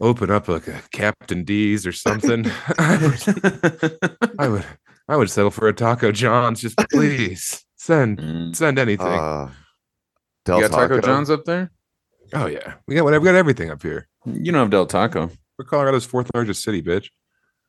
open 0.00 0.30
up 0.30 0.48
like 0.48 0.66
a 0.68 0.80
Captain 0.92 1.44
D's 1.44 1.86
or 1.86 1.92
something. 1.92 2.46
I 2.78 2.96
would, 3.00 3.98
I 4.38 4.48
would, 4.48 4.64
I 5.08 5.16
would 5.16 5.30
settle 5.30 5.50
for 5.50 5.68
a 5.68 5.72
Taco 5.72 6.12
John's. 6.12 6.60
Just 6.60 6.76
please 6.90 7.64
send 7.76 8.18
Mm. 8.18 8.54
send 8.56 8.78
anything. 8.78 9.06
Uh, 9.06 9.50
Del 10.44 10.60
You 10.62 10.68
got 10.68 10.76
Taco 10.76 10.96
Taco? 10.96 11.06
John's 11.06 11.30
up 11.30 11.44
there? 11.44 11.70
oh 12.34 12.46
yeah, 12.46 12.74
we 12.86 12.94
got 12.94 13.04
whatever. 13.04 13.22
We 13.22 13.26
got 13.26 13.34
everything 13.36 13.70
up 13.70 13.82
here. 13.82 14.06
You 14.26 14.52
don't 14.52 14.60
have 14.60 14.70
Del 14.70 14.86
Taco. 14.86 15.30
We're 15.58 15.64
Colorado's 15.64 16.04
fourth 16.04 16.30
largest 16.34 16.62
city, 16.62 16.82
bitch. 16.82 17.08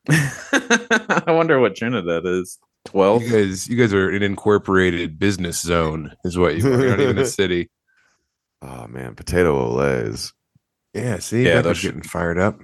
I 0.10 1.32
wonder 1.32 1.60
what 1.60 1.76
Trinidad 1.76 2.26
is. 2.26 2.58
Twelve. 2.86 3.24
You 3.24 3.32
guys, 3.32 3.68
you 3.68 3.76
guys 3.78 3.94
are 3.94 4.10
an 4.10 4.24
incorporated 4.24 5.20
business 5.20 5.62
zone, 5.62 6.14
is 6.24 6.38
what 6.38 6.58
you 6.58 6.66
are. 6.74 6.80
You're 6.80 6.90
not 6.92 7.00
even 7.00 7.18
a 7.18 7.26
city. 7.42 7.70
Oh 8.62 8.88
man, 8.88 9.16
potato 9.16 9.56
Olés. 9.74 10.32
Yeah, 10.94 11.20
see, 11.20 11.46
Yeah, 11.46 11.62
those 11.62 11.82
getting 11.82 12.02
fired 12.02 12.40
up. 12.40 12.60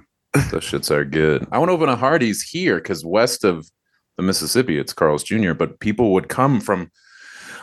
Those 0.50 0.64
shits 0.64 0.90
are 0.90 1.04
good. 1.04 1.46
I 1.50 1.58
want 1.58 1.70
to 1.70 1.72
open 1.72 1.88
a 1.88 1.96
Hardee's 1.96 2.42
here 2.42 2.76
because 2.76 3.04
west 3.04 3.44
of 3.44 3.70
the 4.16 4.22
Mississippi, 4.22 4.78
it's 4.78 4.92
Carl's 4.92 5.22
Jr. 5.22 5.54
But 5.54 5.80
people 5.80 6.12
would 6.12 6.28
come 6.28 6.60
from 6.60 6.90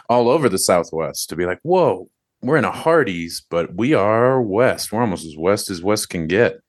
all 0.10 0.30
over 0.30 0.50
the 0.50 0.58
Southwest 0.58 1.30
to 1.30 1.36
be 1.36 1.46
like, 1.46 1.60
"Whoa, 1.64 2.10
we're 2.42 2.58
in 2.58 2.66
a 2.66 2.72
Hardee's, 2.72 3.46
but 3.50 3.76
we 3.76 3.94
are 3.94 4.42
west. 4.42 4.92
We're 4.92 5.02
almost 5.02 5.26
as 5.26 5.38
west 5.38 5.70
as 5.70 5.84
west 5.84 6.10
can 6.10 6.28
get." 6.28 6.60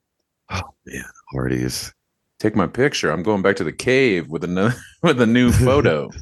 Oh 0.51 0.75
man, 0.85 1.05
Hardee's. 1.33 1.93
Take 2.39 2.57
my 2.57 2.67
picture. 2.67 3.11
I'm 3.11 3.23
going 3.23 3.43
back 3.43 3.57
to 3.57 3.65
the 3.65 3.73
cave 3.73 4.29
with 4.29 4.45
a 4.45 4.77
with 5.03 5.21
a 5.21 5.27
new 5.27 5.53
photo. 5.53 6.11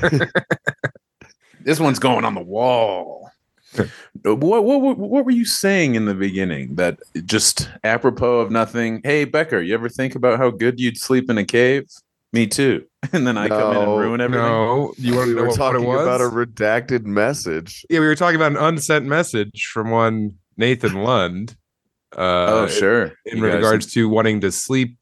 this 1.64 1.80
one's 1.80 1.98
going 1.98 2.24
on 2.24 2.34
the 2.34 2.42
wall. 2.42 3.30
What, 4.24 4.38
what 4.64 4.64
what 4.80 4.98
what 4.98 5.24
were 5.24 5.30
you 5.30 5.44
saying 5.44 5.94
in 5.94 6.06
the 6.06 6.14
beginning? 6.14 6.74
That 6.76 6.98
just 7.24 7.68
apropos 7.84 8.40
of 8.40 8.50
nothing. 8.50 9.00
Hey 9.04 9.24
Becker, 9.24 9.60
you 9.60 9.74
ever 9.74 9.88
think 9.88 10.14
about 10.14 10.38
how 10.38 10.50
good 10.50 10.80
you'd 10.80 10.96
sleep 10.98 11.28
in 11.30 11.38
a 11.38 11.44
cave? 11.44 11.84
Me 12.32 12.46
too. 12.46 12.84
And 13.12 13.26
then 13.26 13.38
I 13.38 13.48
come 13.48 13.76
in 13.76 13.82
and 13.82 13.98
ruin 14.00 14.20
everything. 14.20 14.44
No, 14.44 14.92
you 14.98 15.14
want 15.14 15.28
to 15.28 15.34
know 15.36 15.42
were 15.42 15.48
what, 15.48 15.56
talking 15.56 15.84
it 15.84 15.86
was? 15.86 16.02
about 16.02 16.20
a 16.20 16.24
redacted 16.24 17.04
message. 17.04 17.86
yeah, 17.88 18.00
we 18.00 18.06
were 18.06 18.16
talking 18.16 18.34
about 18.36 18.50
an 18.52 18.58
unsent 18.58 19.06
message 19.06 19.66
from 19.72 19.90
one 19.90 20.32
Nathan 20.56 20.94
Lund. 21.04 21.56
Uh, 22.16 22.64
oh 22.64 22.66
sure. 22.66 23.12
in 23.26 23.38
You 23.38 23.44
guys- 23.44 23.54
regards 23.54 23.92
to 23.94 24.08
wanting 24.08 24.40
to 24.40 24.50
sleep 24.50 24.96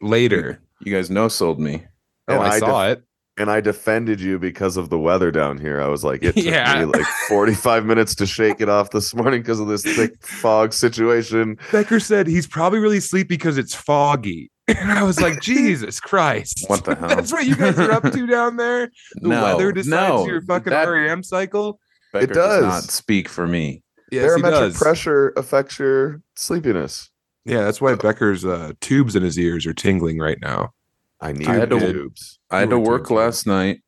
later. 0.00 0.60
you 0.80 0.92
guys 0.92 1.08
no 1.08 1.28
sold 1.28 1.60
me. 1.60 1.84
Oh, 2.28 2.34
And 2.34 2.42
I, 2.42 2.48
I 2.56 2.58
saw 2.58 2.88
it. 2.88 3.02
And 3.38 3.50
I 3.50 3.60
defended 3.60 4.20
you 4.20 4.38
because 4.38 4.76
of 4.78 4.88
the 4.88 4.98
weather 4.98 5.30
down 5.30 5.58
here. 5.58 5.80
I 5.80 5.88
was 5.88 6.02
like, 6.02 6.22
it 6.22 6.34
took 6.36 6.44
Yeah. 6.44 6.78
me 6.80 6.84
like 6.86 7.04
45 7.28 7.84
minutes 7.84 8.14
to 8.16 8.26
shake 8.26 8.60
it 8.62 8.68
off 8.70 8.90
this 8.90 9.14
morning 9.14 9.42
because 9.42 9.60
of 9.60 9.68
this 9.68 9.82
thick 9.82 10.12
fog 10.24 10.72
situation. 10.72 11.58
Becker 11.70 12.00
said 12.00 12.26
he's 12.26 12.46
probably 12.46 12.78
really 12.78 13.00
sleepy 13.00 13.28
because 13.28 13.58
it's 13.58 13.74
foggy. 13.74 14.50
And 14.68 14.90
I 14.90 15.04
was 15.04 15.20
like, 15.20 15.40
Jesus 15.40 16.00
Christ. 16.00 16.64
What 16.66 16.84
the 16.84 16.96
hell? 16.96 17.08
That's 17.10 17.30
what 17.30 17.46
you 17.46 17.54
guys 17.54 17.78
are 17.78 17.92
up 17.92 18.02
to 18.10 18.26
down 18.26 18.56
there? 18.56 18.90
The 19.14 19.28
no, 19.28 19.42
weather 19.44 19.70
decides 19.70 19.90
no, 20.08 20.26
your 20.26 20.40
fucking 20.42 20.70
that- 20.70 20.88
REM 20.88 21.22
cycle? 21.22 21.78
Becker 22.12 22.24
it 22.24 22.34
does. 22.34 22.62
not 22.64 22.82
speak 22.82 23.28
for 23.28 23.46
me. 23.46 23.84
Yes, 24.10 24.22
he 24.34 24.42
Barometric 24.42 24.72
does. 24.72 24.76
pressure 24.78 25.32
affects 25.36 25.78
your 25.78 26.20
sleepiness. 26.34 27.10
Yeah, 27.44 27.62
that's 27.62 27.80
why 27.80 27.94
Becker's 27.94 28.44
uh, 28.44 28.72
tubes 28.80 29.14
in 29.14 29.22
his 29.22 29.38
ears 29.38 29.66
are 29.66 29.72
tingling 29.74 30.18
right 30.18 30.38
now. 30.40 30.72
I 31.20 31.30
need 31.30 31.46
I 31.46 31.54
had 31.54 31.70
to- 31.70 31.78
tubes. 31.78 32.35
I 32.50 32.60
had 32.60 32.70
to 32.70 32.78
work 32.78 33.10
last 33.10 33.46
night 33.46 33.80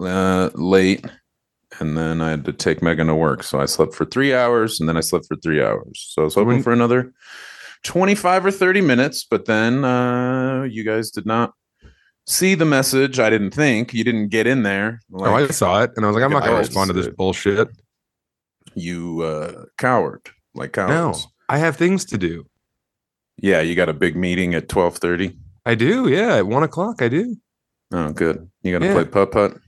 uh, 0.00 0.50
late, 0.54 1.04
and 1.80 1.96
then 1.96 2.20
I 2.20 2.30
had 2.30 2.44
to 2.44 2.52
take 2.52 2.82
Megan 2.82 3.06
to 3.06 3.14
work. 3.14 3.42
So 3.42 3.60
I 3.60 3.66
slept 3.66 3.94
for 3.94 4.04
three 4.04 4.34
hours, 4.34 4.80
and 4.80 4.88
then 4.88 4.96
I 4.96 5.00
slept 5.00 5.26
for 5.26 5.36
three 5.36 5.62
hours. 5.62 6.06
So 6.12 6.22
I 6.22 6.24
was 6.24 6.34
hoping 6.34 6.62
for 6.62 6.72
another 6.72 7.12
twenty-five 7.82 8.44
or 8.44 8.50
thirty 8.50 8.80
minutes, 8.80 9.24
but 9.28 9.46
then 9.46 9.84
uh, 9.84 10.64
you 10.64 10.84
guys 10.84 11.10
did 11.10 11.26
not 11.26 11.54
see 12.26 12.54
the 12.54 12.64
message. 12.64 13.18
I 13.18 13.30
didn't 13.30 13.52
think 13.52 13.94
you 13.94 14.04
didn't 14.04 14.28
get 14.28 14.46
in 14.46 14.62
there. 14.62 15.00
oh, 15.14 15.24
I 15.34 15.46
saw 15.48 15.82
it, 15.82 15.92
and 15.96 16.04
I 16.04 16.08
was 16.08 16.16
like, 16.16 16.24
I'm 16.24 16.32
not 16.32 16.42
going 16.42 16.52
to 16.54 16.58
respond 16.58 16.88
to 16.88 16.94
this 16.94 17.08
bullshit. 17.08 17.68
you 18.74 19.22
uh, 19.22 19.64
coward, 19.78 20.28
like 20.54 20.76
No. 20.76 21.14
I 21.48 21.58
have 21.58 21.76
things 21.76 22.04
to 22.06 22.18
do. 22.18 22.44
Yeah, 23.38 23.60
you 23.60 23.74
got 23.74 23.88
a 23.88 23.94
big 23.94 24.16
meeting 24.16 24.54
at 24.54 24.68
twelve 24.68 24.98
thirty. 24.98 25.38
I 25.64 25.74
do. 25.74 26.08
Yeah, 26.08 26.36
at 26.36 26.46
one 26.46 26.62
o'clock, 26.62 27.00
I 27.02 27.08
do. 27.08 27.36
Oh, 27.92 28.12
good. 28.12 28.48
You 28.62 28.72
gonna 28.72 28.86
Yeah. 28.86 28.92
play 28.94 29.04
putt 29.04 29.32
putt? 29.32 29.58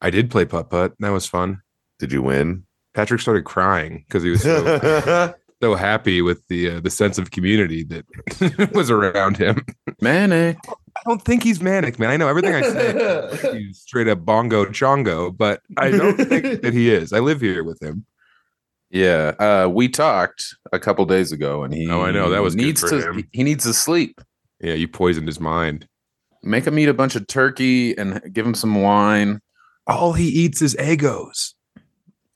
I 0.00 0.10
did 0.10 0.30
play 0.30 0.44
putt 0.44 0.70
putt. 0.70 0.94
That 1.00 1.10
was 1.10 1.26
fun. 1.26 1.60
Did 1.98 2.12
you 2.12 2.22
win? 2.22 2.64
Patrick 2.94 3.20
started 3.20 3.44
crying 3.44 4.04
because 4.06 4.22
he 4.22 4.30
was 4.30 4.42
so, 4.42 5.34
so 5.62 5.74
happy 5.74 6.22
with 6.22 6.46
the 6.48 6.70
uh, 6.76 6.80
the 6.80 6.90
sense 6.90 7.18
of 7.18 7.30
community 7.32 7.82
that 7.84 8.70
was 8.74 8.90
around 8.90 9.36
him. 9.36 9.64
Manic. 10.00 10.58
I 10.96 11.00
don't 11.06 11.22
think 11.22 11.42
he's 11.42 11.60
manic, 11.60 11.98
man. 11.98 12.10
I 12.10 12.16
know 12.16 12.28
everything 12.28 12.54
I 12.54 12.62
say. 12.62 13.52
he's 13.58 13.80
straight 13.80 14.06
up 14.06 14.24
bongo 14.24 14.64
chongo, 14.66 15.36
but 15.36 15.60
I 15.76 15.90
don't 15.90 16.16
think 16.16 16.62
that 16.62 16.72
he 16.72 16.88
is. 16.90 17.12
I 17.12 17.18
live 17.18 17.40
here 17.40 17.64
with 17.64 17.82
him. 17.82 18.06
Yeah, 18.90 19.32
uh, 19.40 19.68
we 19.68 19.88
talked 19.88 20.54
a 20.72 20.78
couple 20.78 21.04
days 21.04 21.32
ago, 21.32 21.64
and 21.64 21.74
he. 21.74 21.90
Oh, 21.90 22.02
I 22.02 22.12
know. 22.12 22.30
That 22.30 22.42
was 22.42 22.54
needs 22.54 22.80
to. 22.88 23.10
him. 23.10 23.28
He 23.32 23.42
needs 23.42 23.64
to 23.64 23.74
sleep. 23.74 24.20
Yeah, 24.60 24.74
you 24.74 24.86
poisoned 24.86 25.26
his 25.26 25.40
mind. 25.40 25.88
Make 26.44 26.66
him 26.66 26.78
eat 26.78 26.88
a 26.88 26.94
bunch 26.94 27.16
of 27.16 27.26
turkey 27.26 27.96
and 27.96 28.20
give 28.32 28.46
him 28.46 28.54
some 28.54 28.82
wine. 28.82 29.40
All 29.86 30.12
he 30.12 30.28
eats 30.28 30.62
is 30.62 30.74
Eggos, 30.76 31.54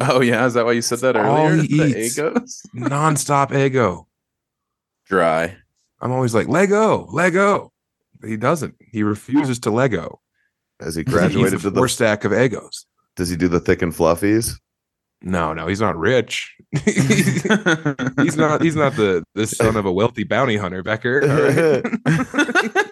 Oh 0.00 0.20
yeah, 0.20 0.46
is 0.46 0.54
that 0.54 0.64
why 0.64 0.72
you 0.72 0.82
said 0.82 1.00
that 1.00 1.16
earlier? 1.16 1.30
All 1.30 1.46
earlier? 1.48 1.62
he 1.62 1.76
The 1.78 1.98
eats. 2.04 2.18
Eggos? 2.18 2.60
nonstop 2.74 3.50
Eggo. 3.50 4.06
Dry. 5.06 5.56
I'm 6.00 6.12
always 6.12 6.34
like 6.34 6.46
Lego, 6.48 7.06
Lego. 7.12 7.72
He 8.24 8.36
doesn't. 8.36 8.74
He 8.80 9.02
refuses 9.02 9.58
to 9.60 9.70
Lego. 9.70 10.20
Has 10.80 10.94
he 10.94 11.00
He 11.06 11.10
graduated 11.10 11.54
eats 11.54 11.62
to 11.62 11.70
the 11.70 11.80
four 11.80 11.88
stack 11.88 12.24
of 12.24 12.32
Eggos. 12.32 12.84
Does 13.16 13.28
he 13.28 13.36
do 13.36 13.48
the 13.48 13.60
thick 13.60 13.82
and 13.82 13.92
fluffies? 13.92 14.58
No, 15.20 15.52
no, 15.52 15.66
he's 15.66 15.80
not 15.80 15.98
rich. 15.98 16.54
he's 16.84 17.44
not. 18.36 18.62
He's 18.62 18.76
not 18.76 18.94
the 18.94 19.24
the 19.34 19.48
son 19.48 19.74
of 19.76 19.84
a 19.84 19.92
wealthy 19.92 20.22
bounty 20.22 20.56
hunter, 20.56 20.84
Becker. 20.84 21.22
all 21.24 21.42
right? 22.14 22.87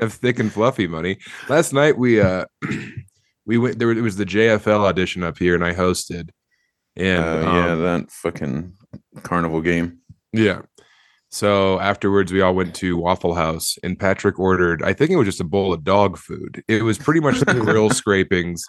Doesn't 0.00 0.18
thick 0.20 0.38
and 0.38 0.52
fluffy 0.52 0.86
money. 0.86 1.18
Last 1.48 1.72
night 1.72 1.98
we 1.98 2.20
uh 2.20 2.46
we 3.46 3.58
went 3.58 3.78
there. 3.78 3.90
It 3.90 4.00
was 4.02 4.16
the 4.16 4.24
JFL 4.26 4.80
audition 4.86 5.22
up 5.22 5.38
here, 5.38 5.54
and 5.54 5.64
I 5.64 5.74
hosted. 5.74 6.30
And 6.96 7.24
Uh, 7.24 7.40
yeah, 7.52 7.72
um, 7.72 7.82
that 7.82 8.10
fucking 8.10 8.74
carnival 9.22 9.60
game. 9.60 9.98
yeah. 10.32 10.62
So 11.32 11.78
afterwards, 11.78 12.32
we 12.32 12.40
all 12.40 12.56
went 12.56 12.74
to 12.76 12.96
Waffle 12.96 13.36
House, 13.36 13.78
and 13.84 13.96
Patrick 13.96 14.36
ordered. 14.40 14.82
I 14.82 14.92
think 14.92 15.12
it 15.12 15.16
was 15.16 15.26
just 15.28 15.40
a 15.40 15.44
bowl 15.44 15.72
of 15.72 15.84
dog 15.84 16.18
food. 16.18 16.60
It 16.66 16.82
was 16.82 16.98
pretty 16.98 17.20
much 17.20 17.38
the 17.38 17.54
grill 17.54 17.88
scrapings 18.00 18.64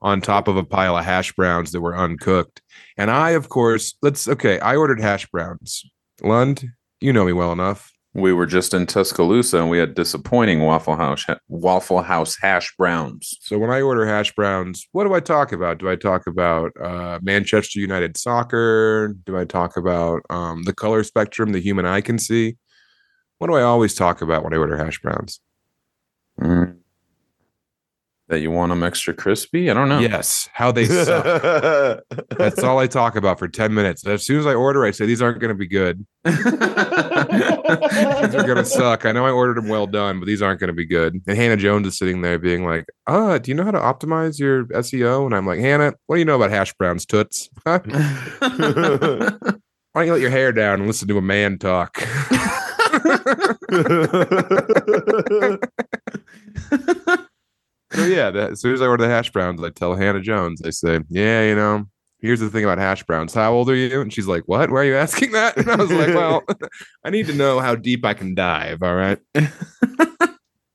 on 0.00 0.20
top 0.20 0.46
of 0.46 0.56
a 0.56 0.62
pile 0.62 0.96
of 0.96 1.04
hash 1.04 1.32
browns 1.32 1.72
that 1.72 1.80
were 1.80 1.96
uncooked. 1.98 2.62
And 2.96 3.10
I, 3.10 3.30
of 3.30 3.48
course, 3.48 3.96
let's 4.00 4.28
okay. 4.28 4.60
I 4.60 4.76
ordered 4.76 5.00
hash 5.00 5.26
browns. 5.26 5.84
Lund, 6.22 6.66
you 7.00 7.12
know 7.12 7.24
me 7.24 7.32
well 7.32 7.50
enough. 7.50 7.90
We 8.14 8.32
were 8.32 8.46
just 8.46 8.72
in 8.72 8.86
Tuscaloosa 8.86 9.58
and 9.58 9.70
we 9.70 9.78
had 9.78 9.94
disappointing 9.94 10.62
Waffle 10.62 10.96
House 10.96 11.26
Waffle 11.48 12.02
House 12.02 12.36
hash 12.40 12.74
browns. 12.76 13.34
So 13.40 13.58
when 13.58 13.70
I 13.70 13.82
order 13.82 14.06
hash 14.06 14.34
browns, 14.34 14.86
what 14.92 15.04
do 15.04 15.14
I 15.14 15.20
talk 15.20 15.52
about? 15.52 15.78
Do 15.78 15.90
I 15.90 15.96
talk 15.96 16.26
about 16.26 16.72
uh, 16.82 17.18
Manchester 17.22 17.78
United 17.78 18.16
soccer? 18.16 19.14
Do 19.24 19.36
I 19.36 19.44
talk 19.44 19.76
about 19.76 20.22
um, 20.30 20.62
the 20.62 20.72
color 20.72 21.04
spectrum 21.04 21.52
the 21.52 21.60
human 21.60 21.84
eye 21.84 22.00
can 22.00 22.18
see? 22.18 22.56
What 23.38 23.48
do 23.48 23.54
I 23.54 23.62
always 23.62 23.94
talk 23.94 24.22
about 24.22 24.42
when 24.42 24.54
I 24.54 24.56
order 24.56 24.76
hash 24.76 25.00
browns? 25.00 25.40
Mm. 26.40 26.76
That 28.28 28.40
you 28.40 28.50
want 28.50 28.70
them 28.70 28.82
extra 28.82 29.14
crispy? 29.14 29.70
I 29.70 29.74
don't 29.74 29.88
know. 29.88 30.00
Yes, 30.00 30.50
how 30.52 30.70
they 30.70 30.84
suck. 30.84 32.04
That's 32.36 32.62
all 32.62 32.78
I 32.78 32.86
talk 32.86 33.16
about 33.16 33.38
for 33.38 33.48
10 33.48 33.72
minutes. 33.72 34.06
As 34.06 34.26
soon 34.26 34.38
as 34.38 34.46
I 34.46 34.54
order, 34.54 34.84
I 34.84 34.90
say, 34.90 35.06
these 35.06 35.22
aren't 35.22 35.40
going 35.40 35.48
to 35.48 35.54
be 35.54 35.66
good. 35.66 36.06
These 36.24 36.36
are 38.34 38.44
going 38.44 38.56
to 38.56 38.64
suck. 38.64 39.06
I 39.06 39.12
know 39.12 39.26
I 39.26 39.30
ordered 39.30 39.56
them 39.56 39.68
well 39.68 39.86
done, 39.86 40.20
but 40.20 40.26
these 40.26 40.42
aren't 40.42 40.60
going 40.60 40.68
to 40.68 40.74
be 40.74 40.84
good. 40.84 41.22
And 41.26 41.36
Hannah 41.36 41.56
Jones 41.56 41.86
is 41.86 41.98
sitting 41.98 42.22
there 42.22 42.38
being 42.38 42.64
like, 42.64 42.86
uh, 43.06 43.38
do 43.38 43.50
you 43.50 43.54
know 43.54 43.64
how 43.64 43.70
to 43.70 43.78
optimize 43.78 44.38
your 44.38 44.64
SEO? 44.66 45.26
And 45.26 45.34
I'm 45.34 45.46
like, 45.46 45.60
Hannah, 45.60 45.94
what 46.06 46.16
do 46.16 46.18
you 46.18 46.24
know 46.24 46.36
about 46.36 46.50
hash 46.50 46.74
browns, 46.74 47.06
toots? 47.06 47.48
Why 47.62 47.78
don't 49.94 50.06
you 50.06 50.12
let 50.12 50.20
your 50.20 50.30
hair 50.30 50.52
down 50.52 50.80
and 50.80 50.86
listen 50.86 51.08
to 51.08 51.18
a 51.18 51.22
man 51.22 51.58
talk? 51.58 52.02
so 57.92 58.04
yeah, 58.04 58.30
that, 58.30 58.52
as 58.52 58.60
soon 58.60 58.74
as 58.74 58.82
I 58.82 58.86
order 58.86 59.04
the 59.04 59.10
hash 59.10 59.30
browns, 59.32 59.62
I 59.62 59.70
tell 59.70 59.94
Hannah 59.94 60.20
Jones, 60.20 60.62
I 60.64 60.70
say, 60.70 61.00
yeah, 61.08 61.42
you 61.44 61.54
know, 61.54 61.86
here's 62.20 62.40
the 62.40 62.50
thing 62.50 62.64
about 62.64 62.78
hash 62.78 63.02
browns. 63.04 63.32
How 63.34 63.52
old 63.52 63.70
are 63.70 63.74
you? 63.74 64.00
And 64.00 64.12
she's 64.12 64.26
like, 64.26 64.42
what? 64.46 64.70
Why 64.70 64.78
are 64.80 64.84
you 64.84 64.96
asking 64.96 65.32
that? 65.32 65.56
And 65.56 65.70
I 65.70 65.76
was 65.76 65.90
like, 65.90 66.08
well, 66.14 66.42
I 67.04 67.10
need 67.10 67.26
to 67.26 67.34
know 67.34 67.60
how 67.60 67.74
deep 67.74 68.04
I 68.04 68.14
can 68.14 68.34
dive. 68.34 68.82
All 68.82 68.94
right. 68.94 69.18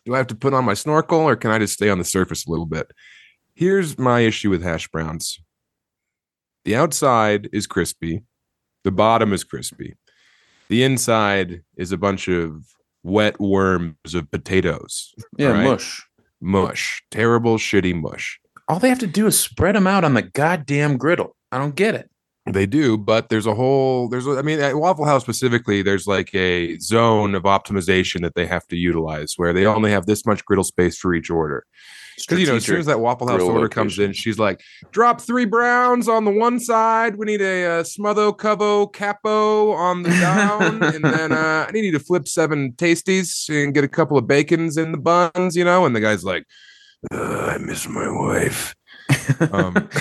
Do 0.06 0.14
I 0.14 0.18
have 0.18 0.28
to 0.28 0.36
put 0.36 0.54
on 0.54 0.66
my 0.66 0.74
snorkel 0.74 1.20
or 1.20 1.36
can 1.36 1.52
I 1.52 1.60
just 1.60 1.76
stay 1.76 1.90
on 1.90 1.98
the 1.98 2.04
surface 2.04 2.46
a 2.46 2.50
little 2.50 2.66
bit? 2.66 2.92
Here's 3.56 3.98
my 3.98 4.20
issue 4.22 4.50
with 4.50 4.62
hash 4.64 4.88
browns. 4.90 5.40
The 6.66 6.76
outside 6.76 7.50
is 7.54 7.68
crispy. 7.68 8.24
The 8.84 8.92
bottom 8.92 9.32
is 9.32 9.44
crispy. 9.44 9.96
The 10.68 10.84
inside 10.84 11.62
is 11.78 11.92
a 11.92 11.98
bunch 11.98 12.28
of 12.28 12.66
wet 13.04 13.40
worms 13.40 14.14
of 14.14 14.30
potatoes. 14.32 15.14
yeah, 15.38 15.50
Right. 15.50 15.64
mush. 15.64 16.06
Mush. 16.44 17.02
Terrible, 17.10 17.58
shitty 17.58 18.00
mush. 18.00 18.40
All 18.68 18.80
they 18.80 18.90
have 18.90 19.00
to 19.00 19.08
do 19.08 19.26
is 19.28 19.40
spread 19.40 19.76
them 19.76 19.88
out 19.88 20.04
on 20.04 20.14
the 20.14 20.22
goddamn 20.22 20.98
griddle. 20.98 21.36
I 21.52 21.58
don't 21.58 21.76
get 21.76 21.96
it. 21.96 22.10
They 22.46 22.66
do, 22.66 22.98
but 22.98 23.30
there's 23.30 23.46
a 23.46 23.56
whole 23.56 24.10
there's 24.10 24.28
a- 24.28 24.38
I 24.38 24.42
mean 24.42 24.60
at 24.60 24.76
Waffle 24.76 25.06
House 25.06 25.22
specifically, 25.24 25.82
there's 25.82 26.06
like 26.08 26.36
a 26.36 26.78
zone 26.80 27.36
of 27.36 27.44
optimization 27.44 28.22
that 28.22 28.36
they 28.36 28.46
have 28.46 28.68
to 28.68 28.76
utilize 28.76 29.34
where 29.38 29.54
they 29.54 29.66
only 29.66 29.92
have 29.92 30.06
this 30.06 30.26
much 30.26 30.44
griddle 30.44 30.66
space 30.66 30.98
for 30.98 31.14
each 31.14 31.30
order. 31.30 31.66
Because 32.18 32.40
you 32.40 32.48
know, 32.48 32.56
as 32.56 32.66
soon 32.66 32.80
as 32.80 32.86
that 32.86 33.00
Waffle 33.00 33.28
House 33.28 33.38
grill 33.38 33.52
order 33.52 33.70
comes 33.70 34.00
in, 34.00 34.14
she's 34.14 34.40
like, 34.40 34.62
drop 34.92 35.22
three 35.22 35.46
browns 35.46 36.08
on 36.08 36.26
the 36.26 36.32
one 36.32 36.60
side. 36.60 37.16
We 37.16 37.26
need 37.26 37.42
a 37.42 37.66
uh, 37.66 37.84
smotho 37.84 38.38
covo 38.38 38.92
capo 38.92 39.72
on 39.72 40.04
the 40.04 40.10
down, 40.10 40.84
and 40.84 41.04
then 41.04 41.32
uh, 41.32 41.66
I 41.68 41.72
need 41.72 41.86
you 41.86 41.92
to 41.94 42.00
flip 42.00 42.28
seven 42.28 42.74
tasties 42.74 43.50
and 43.50 43.74
get 43.74 43.84
a 43.84 43.90
couple 43.90 44.18
of 44.18 44.28
bacons 44.28 44.78
in 44.78 44.92
the 44.92 44.98
buns, 44.98 45.56
you 45.56 45.64
know. 45.64 45.86
And 45.86 45.96
the 45.96 46.02
guy's 46.02 46.24
like, 46.24 46.46
"Uh, 47.12 47.52
I 47.52 47.58
miss 47.58 47.88
my 47.88 48.10
wife. 48.10 48.76
Um, 49.52 49.76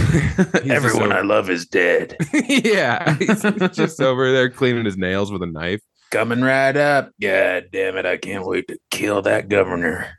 Everyone 0.65 1.11
just 1.11 1.13
I 1.13 1.21
love 1.23 1.51
is 1.51 1.67
dead. 1.67 2.17
yeah, 2.33 3.15
he's 3.17 3.43
just 3.73 4.01
over 4.01 4.33
there 4.33 4.51
cleaning 4.51 4.85
his 4.85 4.97
nails 4.97 5.33
with 5.33 5.43
a 5.43 5.47
knife. 5.47 5.81
Coming 6.11 6.43
right 6.43 6.77
up. 6.77 7.11
God 7.21 7.69
damn 7.73 7.97
it. 7.97 8.07
I 8.07 8.17
can't 8.17 8.47
wait 8.47 8.69
to 8.69 8.79
kill 8.91 9.23
that 9.23 9.49
governor. 9.49 10.19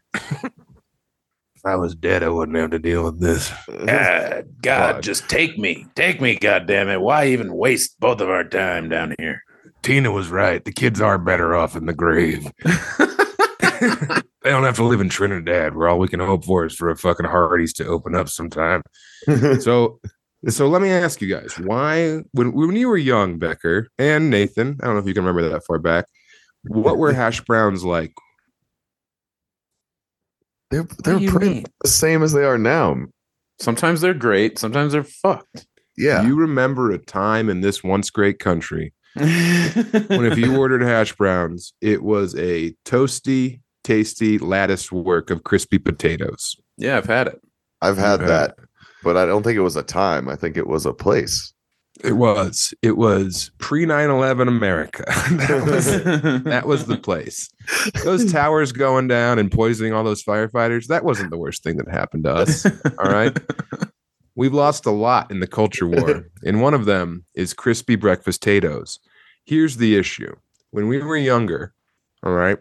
If 1.64 1.72
I 1.72 1.76
was 1.78 1.96
dead, 1.96 2.24
I 2.24 2.28
wouldn't 2.28 2.58
have 2.58 2.72
to 2.72 2.80
deal 2.80 3.06
with 3.06 3.22
this. 3.22 3.50
Ah, 3.70 3.86
God, 3.88 4.46
God, 4.62 4.94
God. 4.96 5.04
just 5.04 5.30
take 5.30 5.58
me. 5.58 5.86
Take 5.96 6.20
me, 6.20 6.36
God 6.36 6.68
damn 6.68 6.90
it. 6.90 7.00
Why 7.00 7.28
even 7.28 7.56
waste 7.56 7.98
both 8.02 8.20
of 8.20 8.30
our 8.30 8.44
time 8.44 8.90
down 8.90 9.16
here? 9.18 9.44
Tina 9.82 10.12
was 10.12 10.28
right. 10.28 10.64
The 10.64 10.74
kids 10.74 11.00
are 11.00 11.18
better 11.18 11.56
off 11.56 11.78
in 11.78 11.86
the 11.86 11.94
grave. 11.94 12.52
they 12.64 14.50
don't 14.50 14.64
have 14.64 14.76
to 14.76 14.84
live 14.84 15.00
in 15.00 15.08
Trinidad, 15.08 15.76
where 15.76 15.88
all 15.88 16.00
we 16.00 16.10
can 16.10 16.20
hope 16.20 16.44
for 16.44 16.66
is 16.66 16.76
for 16.76 16.90
a 16.90 16.98
fucking 16.98 17.28
Hardee's 17.28 17.74
to 17.74 17.86
open 17.86 18.14
up 18.16 18.28
sometime. 18.30 18.82
So, 19.62 20.02
so 20.50 20.68
let 20.68 20.82
me 20.82 20.90
ask 20.90 21.22
you 21.22 21.34
guys: 21.34 21.58
Why, 21.58 22.24
when 22.34 22.52
when 22.54 22.76
you 22.76 22.90
were 22.90 22.98
young, 22.98 23.40
Becker 23.40 23.88
and 23.98 24.30
Nathan, 24.30 24.78
I 24.82 24.86
don't 24.86 24.96
know 24.96 25.00
if 25.02 25.08
you 25.08 25.14
can 25.14 25.24
remember 25.24 25.48
that 25.50 25.66
far 25.66 25.80
back. 25.80 26.08
What 26.66 26.98
were 26.98 27.14
hash 27.14 27.40
browns 27.40 27.86
like? 27.86 28.14
They're 30.74 30.88
they're 31.20 31.30
pretty 31.30 31.50
mean? 31.54 31.66
the 31.84 31.90
same 31.90 32.24
as 32.24 32.34
they 32.34 32.44
are 32.44 32.58
now. 32.58 32.96
Sometimes 33.60 34.02
they're 34.02 34.14
great. 34.14 34.58
Sometimes 34.60 34.94
they're 34.94 35.04
fucked. 35.04 35.66
Yeah. 35.98 36.24
You 36.24 36.36
remember 36.36 36.92
a 36.92 36.98
time 36.98 37.50
in 37.50 37.62
this 37.62 37.84
once 37.84 38.10
great 38.10 38.40
country 38.40 38.94
when 39.14 40.26
if 40.26 40.38
you 40.38 40.58
ordered 40.58 40.82
hash 40.82 41.14
browns, 41.16 41.74
it 41.82 42.02
was 42.04 42.36
a 42.36 42.74
toasty, 42.86 43.62
tasty 43.84 44.38
lattice 44.40 44.92
work 44.92 45.30
of 45.30 45.44
crispy 45.44 45.78
potatoes. 45.78 46.56
yeah, 46.78 46.98
I've 46.98 47.06
had 47.06 47.28
it. 47.28 47.40
I've 47.82 47.98
had 47.98 48.22
Yeah. 48.22 48.28
that, 48.28 48.56
but 49.04 49.18
I 49.18 49.26
don't 49.28 49.44
think 49.44 49.58
it 49.58 49.62
was 49.62 49.76
a 49.76 49.84
time. 49.84 50.28
I 50.28 50.36
think 50.36 50.58
it 50.58 50.68
was 50.68 50.86
a 50.88 50.94
place. 50.94 51.53
It 52.02 52.14
was. 52.14 52.74
It 52.82 52.98
was 52.98 53.52
pre 53.60 53.86
9-11 53.86 54.48
America. 54.48 55.04
that 55.08 55.66
was 55.70 55.86
that 56.44 56.66
was 56.66 56.86
the 56.86 56.98
place. 56.98 57.50
Those 58.04 58.32
towers 58.32 58.72
going 58.72 59.08
down 59.08 59.40
and 59.40 59.52
poisoning 59.52 59.94
all 59.94 60.04
those 60.04 60.24
firefighters, 60.24 60.88
that 60.88 61.06
wasn't 61.06 61.30
the 61.30 61.38
worst 61.38 61.64
thing 61.64 61.78
that 61.78 61.88
happened 61.88 62.24
to 62.24 62.34
us. 62.34 62.66
All 62.66 63.12
right. 63.12 63.38
We've 64.36 64.54
lost 64.54 64.88
a 64.88 64.92
lot 64.92 65.30
in 65.30 65.42
the 65.42 65.48
culture 65.48 65.88
war, 65.88 66.28
and 66.44 66.60
one 66.60 66.74
of 66.74 66.86
them 66.86 67.26
is 67.36 67.54
crispy 67.54 67.96
breakfast 67.96 68.42
potatoes. 68.42 69.00
Here's 69.46 69.78
the 69.78 69.96
issue: 69.96 70.36
when 70.72 70.88
we 70.88 70.98
were 70.98 71.16
younger, 71.16 71.76
all 72.24 72.34
right, 72.34 72.58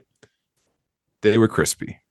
they 1.23 1.39
were 1.39 1.49
crispy, 1.49 2.02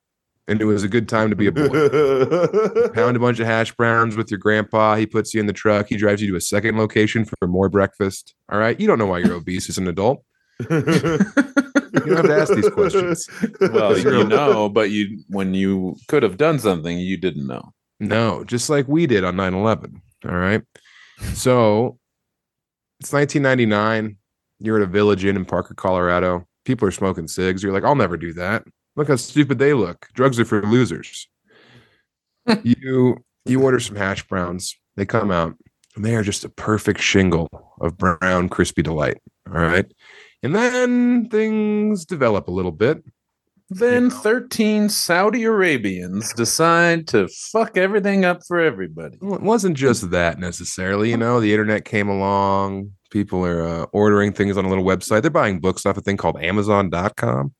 and 0.51 0.61
it 0.61 0.65
was 0.65 0.83
a 0.83 0.87
good 0.87 1.07
time 1.09 1.29
to 1.29 1.35
be 1.35 1.47
a 1.47 1.51
boy. 1.51 1.67
Pound 2.93 3.15
a 3.15 3.19
bunch 3.19 3.39
of 3.39 3.47
hash 3.47 3.71
browns 3.75 4.15
with 4.15 4.29
your 4.29 4.37
grandpa. 4.39 4.95
He 4.95 5.05
puts 5.05 5.33
you 5.33 5.39
in 5.39 5.47
the 5.47 5.53
truck. 5.53 5.87
He 5.87 5.97
drives 5.97 6.21
you 6.21 6.29
to 6.31 6.35
a 6.37 6.41
second 6.41 6.77
location 6.77 7.25
for 7.25 7.47
more 7.47 7.69
breakfast. 7.69 8.35
All 8.51 8.59
right, 8.59 8.79
you 8.79 8.85
don't 8.87 8.99
know 8.99 9.05
why 9.07 9.19
you're 9.19 9.33
obese 9.33 9.69
as 9.69 9.77
an 9.77 9.87
adult. 9.87 10.23
You 11.93 12.15
don't 12.15 12.17
have 12.17 12.25
to 12.27 12.37
ask 12.41 12.53
these 12.55 12.69
questions. 12.69 13.27
well, 13.59 13.97
You're 13.99 14.13
you 14.13 14.21
a- 14.21 14.23
know, 14.23 14.69
but 14.69 14.91
you 14.91 15.23
when 15.27 15.53
you 15.53 15.97
could 16.07 16.23
have 16.23 16.37
done 16.37 16.57
something, 16.57 16.97
you 16.97 17.17
didn't 17.17 17.45
know. 17.45 17.73
No, 17.99 18.43
just 18.45 18.69
like 18.69 18.87
we 18.87 19.05
did 19.05 19.23
on 19.25 19.35
9 19.35 19.53
11. 19.53 20.01
All 20.27 20.31
right. 20.35 20.61
So 21.33 21.99
it's 23.01 23.11
1999. 23.13 24.17
You're 24.59 24.77
at 24.77 24.83
a 24.83 24.87
village 24.87 25.25
inn 25.25 25.35
in 25.35 25.45
Parker, 25.45 25.73
Colorado. 25.73 26.47
People 26.65 26.87
are 26.87 26.91
smoking 26.91 27.27
cigs. 27.27 27.61
You're 27.61 27.73
like, 27.73 27.83
I'll 27.83 27.95
never 27.95 28.17
do 28.17 28.33
that. 28.33 28.63
Look 28.95 29.07
how 29.07 29.15
stupid 29.15 29.59
they 29.59 29.73
look. 29.73 30.07
Drugs 30.13 30.39
are 30.39 30.45
for 30.45 30.61
losers. 30.63 31.27
you 32.63 33.17
you 33.45 33.61
order 33.61 33.79
some 33.79 33.95
hash 33.95 34.27
browns. 34.27 34.75
They 34.95 35.05
come 35.05 35.31
out 35.31 35.55
and 35.95 36.05
they 36.05 36.15
are 36.15 36.23
just 36.23 36.43
a 36.43 36.49
perfect 36.49 37.01
shingle 37.01 37.49
of 37.79 37.97
brown, 37.97 38.49
crispy 38.49 38.81
delight. 38.81 39.17
All 39.47 39.61
right. 39.61 39.85
And 40.43 40.55
then 40.55 41.29
things 41.29 42.05
develop 42.05 42.47
a 42.47 42.51
little 42.51 42.71
bit. 42.71 43.03
Then 43.69 44.09
13 44.09 44.89
Saudi 44.89 45.43
Arabians 45.43 46.33
decide 46.33 47.07
to 47.09 47.29
fuck 47.29 47.77
everything 47.77 48.25
up 48.25 48.41
for 48.45 48.59
everybody. 48.59 49.17
Well, 49.21 49.35
it 49.35 49.41
wasn't 49.41 49.77
just 49.77 50.11
that 50.11 50.39
necessarily. 50.39 51.09
You 51.09 51.15
know, 51.17 51.39
the 51.39 51.53
internet 51.53 51.85
came 51.85 52.09
along. 52.09 52.91
People 53.11 53.45
are 53.45 53.65
uh, 53.65 53.83
ordering 53.93 54.33
things 54.33 54.57
on 54.57 54.65
a 54.65 54.69
little 54.69 54.83
website. 54.83 55.21
They're 55.21 55.31
buying 55.31 55.61
books 55.61 55.85
off 55.85 55.95
a 55.95 56.01
thing 56.01 56.17
called 56.17 56.41
Amazon.com. 56.41 57.53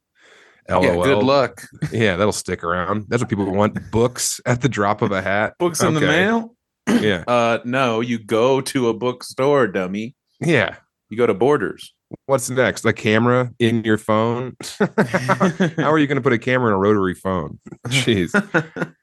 LOL. 0.72 0.84
Yeah, 0.84 1.04
good 1.04 1.24
luck. 1.24 1.62
Yeah, 1.92 2.16
that'll 2.16 2.32
stick 2.32 2.64
around. 2.64 3.06
That's 3.10 3.22
what 3.22 3.30
people 3.30 3.52
want. 3.54 3.92
Books 3.92 4.40
at 4.46 4.62
the 4.62 4.70
drop 4.70 5.02
of 5.02 5.12
a 5.12 5.22
hat. 5.22 5.54
Books 5.60 5.82
in 5.84 5.94
the 5.94 6.02
mail? 6.02 6.56
Yeah. 6.90 7.24
Uh 7.28 7.60
no, 7.64 8.02
you 8.02 8.18
go 8.18 8.60
to 8.60 8.90
a 8.90 8.94
bookstore, 8.94 9.68
dummy. 9.68 10.16
Yeah. 10.40 10.76
You 11.10 11.18
go 11.18 11.28
to 11.28 11.34
Borders. 11.34 11.94
What's 12.26 12.50
next? 12.50 12.84
A 12.86 12.92
camera 12.92 13.52
in 13.60 13.84
your 13.84 13.98
phone? 14.00 14.58
How 14.80 15.92
are 15.92 16.00
you 16.00 16.08
going 16.08 16.16
to 16.18 16.22
put 16.22 16.34
a 16.34 16.40
camera 16.40 16.68
in 16.70 16.74
a 16.74 16.78
rotary 16.78 17.14
phone? 17.14 17.60
Jeez. 17.88 18.32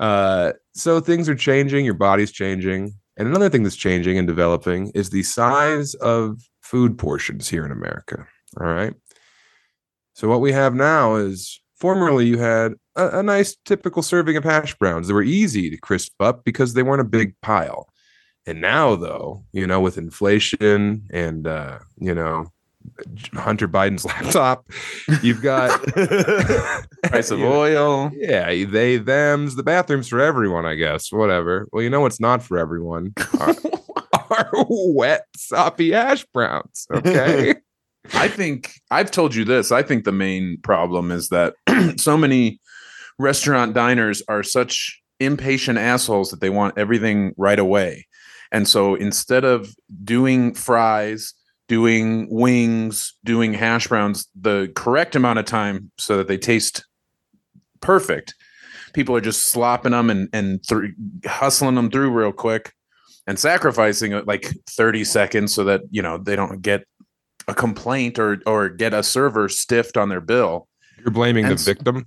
Uh, 0.00 0.52
So 0.74 0.98
things 1.00 1.28
are 1.28 1.34
changing, 1.36 1.84
your 1.84 1.94
body's 1.94 2.32
changing. 2.32 2.94
And 3.16 3.28
another 3.28 3.48
thing 3.50 3.62
that's 3.62 3.76
changing 3.76 4.18
and 4.18 4.26
developing 4.26 4.90
is 4.94 5.10
the 5.10 5.22
size 5.22 5.94
of 5.94 6.40
food 6.62 6.98
portions 6.98 7.48
here 7.48 7.64
in 7.64 7.70
America. 7.70 8.26
All 8.60 8.66
right. 8.66 8.94
So 10.14 10.28
what 10.28 10.40
we 10.40 10.52
have 10.52 10.74
now 10.74 11.16
is 11.16 11.60
formerly 11.76 12.26
you 12.26 12.38
had 12.38 12.74
a, 12.96 13.18
a 13.18 13.22
nice 13.22 13.56
typical 13.64 14.02
serving 14.02 14.36
of 14.36 14.44
hash 14.44 14.74
browns. 14.76 15.08
They 15.08 15.14
were 15.14 15.22
easy 15.22 15.70
to 15.70 15.76
crisp 15.76 16.12
up 16.20 16.44
because 16.44 16.74
they 16.74 16.82
weren't 16.82 17.00
a 17.00 17.04
big 17.04 17.34
pile. 17.40 17.88
And 18.46 18.60
now 18.60 18.96
though, 18.96 19.44
you 19.52 19.66
know, 19.66 19.80
with 19.80 19.98
inflation 19.98 21.06
and 21.10 21.46
uh, 21.46 21.78
you 21.98 22.14
know, 22.14 22.52
Hunter 23.34 23.68
Biden's 23.68 24.04
laptop, 24.12 24.66
you've 25.22 25.42
got 25.42 25.82
Price 27.04 27.30
of 27.30 27.40
oil. 27.42 28.10
yeah, 28.14 28.46
they, 28.64 28.96
them's, 28.98 29.54
the 29.56 29.62
bathrooms 29.62 30.08
for 30.08 30.20
everyone, 30.20 30.66
I 30.66 30.74
guess. 30.74 31.12
Whatever. 31.12 31.68
Well, 31.72 31.82
you 31.82 31.90
know 31.90 32.00
what's 32.00 32.20
not 32.20 32.42
for 32.42 32.58
everyone? 32.58 33.12
Are, 33.40 33.54
are 34.30 34.50
wet, 34.68 35.26
soppy 35.36 35.92
hash 35.92 36.24
browns. 36.32 36.86
Okay. 36.92 37.54
I 38.14 38.28
think 38.28 38.80
I've 38.90 39.10
told 39.10 39.34
you 39.34 39.44
this. 39.44 39.70
I 39.70 39.82
think 39.82 40.04
the 40.04 40.12
main 40.12 40.58
problem 40.62 41.10
is 41.10 41.28
that 41.28 41.54
so 41.98 42.16
many 42.16 42.60
restaurant 43.18 43.74
diners 43.74 44.22
are 44.28 44.42
such 44.42 45.00
impatient 45.20 45.78
assholes 45.78 46.30
that 46.30 46.40
they 46.40 46.50
want 46.50 46.76
everything 46.76 47.32
right 47.36 47.58
away. 47.58 48.06
And 48.50 48.68
so 48.68 48.94
instead 48.96 49.44
of 49.44 49.74
doing 50.04 50.54
fries, 50.54 51.32
doing 51.68 52.26
wings, 52.30 53.14
doing 53.24 53.54
hash 53.54 53.86
browns 53.86 54.28
the 54.38 54.70
correct 54.74 55.16
amount 55.16 55.38
of 55.38 55.44
time 55.44 55.90
so 55.96 56.16
that 56.18 56.28
they 56.28 56.36
taste 56.36 56.84
perfect, 57.80 58.34
people 58.94 59.16
are 59.16 59.20
just 59.20 59.48
slopping 59.48 59.92
them 59.92 60.10
and 60.10 60.28
and 60.32 60.60
thr 60.66 60.86
hustling 61.24 61.76
them 61.76 61.90
through 61.90 62.10
real 62.10 62.32
quick 62.32 62.72
and 63.26 63.38
sacrificing 63.38 64.12
uh, 64.14 64.22
like 64.26 64.52
30 64.68 65.04
seconds 65.04 65.54
so 65.54 65.64
that, 65.64 65.82
you 65.90 66.02
know, 66.02 66.18
they 66.18 66.36
don't 66.36 66.62
get 66.62 66.84
a 67.48 67.54
complaint 67.54 68.18
or 68.18 68.40
or 68.46 68.68
get 68.68 68.94
a 68.94 69.02
server 69.02 69.48
stiffed 69.48 69.96
on 69.96 70.08
their 70.08 70.20
bill. 70.20 70.68
You're 70.98 71.10
blaming 71.10 71.44
And 71.44 71.58
the 71.58 71.62
victim. 71.62 72.06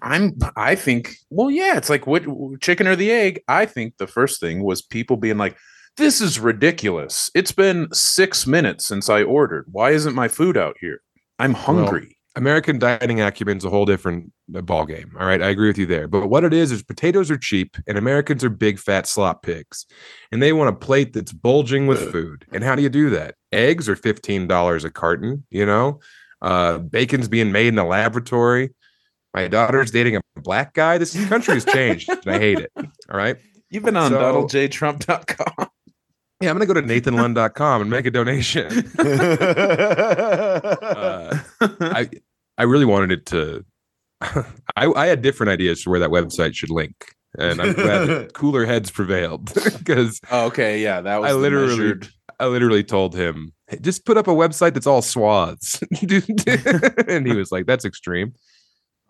I'm 0.00 0.38
I 0.56 0.74
think 0.74 1.14
well 1.28 1.50
yeah 1.50 1.76
it's 1.76 1.90
like 1.90 2.06
what 2.06 2.24
chicken 2.60 2.86
or 2.86 2.96
the 2.96 3.10
egg 3.10 3.42
I 3.48 3.66
think 3.66 3.98
the 3.98 4.06
first 4.06 4.40
thing 4.40 4.62
was 4.62 4.80
people 4.80 5.16
being 5.18 5.36
like 5.36 5.56
this 5.98 6.22
is 6.22 6.38
ridiculous 6.38 7.30
it's 7.34 7.52
been 7.52 7.88
6 7.92 8.46
minutes 8.46 8.86
since 8.86 9.10
I 9.10 9.22
ordered 9.22 9.66
why 9.70 9.90
isn't 9.90 10.14
my 10.14 10.28
food 10.28 10.56
out 10.56 10.76
here 10.80 11.02
I'm 11.38 11.52
hungry 11.52 12.16
American 12.34 12.78
dining 12.78 13.20
acumen's 13.20 13.64
a 13.64 13.70
whole 13.70 13.84
different 13.84 14.32
uh, 14.56 14.60
ball 14.62 14.86
game. 14.86 15.12
All 15.20 15.26
right, 15.26 15.42
I 15.42 15.48
agree 15.50 15.68
with 15.68 15.78
you 15.78 15.86
there. 15.86 16.08
But 16.08 16.28
what 16.28 16.44
it 16.44 16.52
is 16.54 16.72
is 16.72 16.82
potatoes 16.82 17.30
are 17.30 17.36
cheap, 17.36 17.76
and 17.86 17.98
Americans 17.98 18.42
are 18.42 18.48
big 18.50 18.78
fat 18.78 19.06
slop 19.06 19.42
pigs, 19.42 19.84
and 20.30 20.42
they 20.42 20.52
want 20.52 20.70
a 20.70 20.78
plate 20.78 21.12
that's 21.12 21.32
bulging 21.32 21.86
with 21.86 22.10
food. 22.10 22.46
And 22.52 22.64
how 22.64 22.74
do 22.74 22.82
you 22.82 22.88
do 22.88 23.10
that? 23.10 23.34
Eggs 23.52 23.88
are 23.88 23.96
fifteen 23.96 24.46
dollars 24.46 24.84
a 24.84 24.90
carton. 24.90 25.44
You 25.50 25.66
know, 25.66 26.00
uh, 26.40 26.78
bacon's 26.78 27.28
being 27.28 27.52
made 27.52 27.68
in 27.68 27.78
a 27.78 27.86
laboratory. 27.86 28.70
My 29.34 29.48
daughter's 29.48 29.90
dating 29.90 30.16
a 30.16 30.20
black 30.36 30.74
guy. 30.74 30.98
This 30.98 31.12
country 31.28 31.54
has 31.54 31.64
changed, 31.64 32.08
and 32.08 32.26
I 32.34 32.38
hate 32.38 32.60
it. 32.60 32.70
All 32.76 33.16
right. 33.16 33.36
you've 33.70 33.82
been 33.82 33.96
on 33.96 34.10
So- 34.10 34.20
donaldjtrump.com 34.20 35.68
Yeah, 36.42 36.50
I'm 36.50 36.56
gonna 36.58 36.66
go 36.66 36.74
to 36.74 36.82
nathanlund.com 36.82 37.80
and 37.82 37.90
make 37.90 38.06
a 38.06 38.10
donation. 38.10 38.90
Uh, 40.82 41.38
I 41.80 42.08
I 42.58 42.62
really 42.64 42.84
wanted 42.84 43.12
it 43.12 43.26
to. 43.26 43.64
I, 44.20 44.42
I 44.76 45.06
had 45.06 45.22
different 45.22 45.50
ideas 45.50 45.82
for 45.82 45.90
where 45.90 46.00
that 46.00 46.10
website 46.10 46.54
should 46.54 46.70
link, 46.70 46.94
and 47.38 47.60
I'm 47.60 47.72
glad 47.72 48.06
that 48.08 48.32
cooler 48.34 48.64
heads 48.66 48.90
prevailed 48.90 49.52
because 49.78 50.20
oh, 50.30 50.46
okay 50.46 50.80
yeah 50.82 51.00
that 51.00 51.20
was 51.20 51.30
I 51.30 51.34
literally- 51.34 51.68
measured- 51.68 52.08
I 52.40 52.46
literally 52.46 52.82
told 52.84 53.14
him 53.14 53.52
"Hey, 53.68 53.78
just 53.80 54.04
put 54.04 54.16
up 54.16 54.26
a 54.26 54.32
website 54.32 54.74
that's 54.74 54.86
all 54.86 55.02
swaths, 55.02 55.80
and 57.08 57.26
he 57.26 57.34
was 57.34 57.52
like, 57.52 57.66
"That's 57.66 57.84
extreme." 57.84 58.34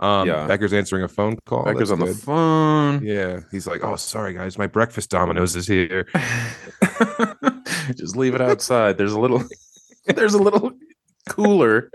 Um, 0.03 0.27
Yeah. 0.27 0.47
Becker's 0.47 0.73
answering 0.73 1.05
a 1.05 1.09
phone 1.09 1.37
call. 1.47 1.65
Becker's 1.65 1.88
That's 1.88 2.01
on 2.01 2.07
the 2.07 2.15
phone 2.15 3.05
Yeah, 3.05 3.41
he's 3.51 3.67
like, 3.67 3.85
"Oh, 3.85 3.97
sorry 3.97 4.35
guys, 4.35 4.59
my 4.59 4.67
breakfast 4.67 5.11
Domino's 5.11 5.57
is 5.57 5.67
here." 5.67 6.09
just 7.97 8.17
leave 8.17 8.35
it 8.35 8.41
outside 8.41 8.99
there's 8.99 9.12
a 9.12 9.21
little 9.21 9.43
there's 10.07 10.35
a 10.35 10.43
little 10.43 10.73
cooler 11.29 11.91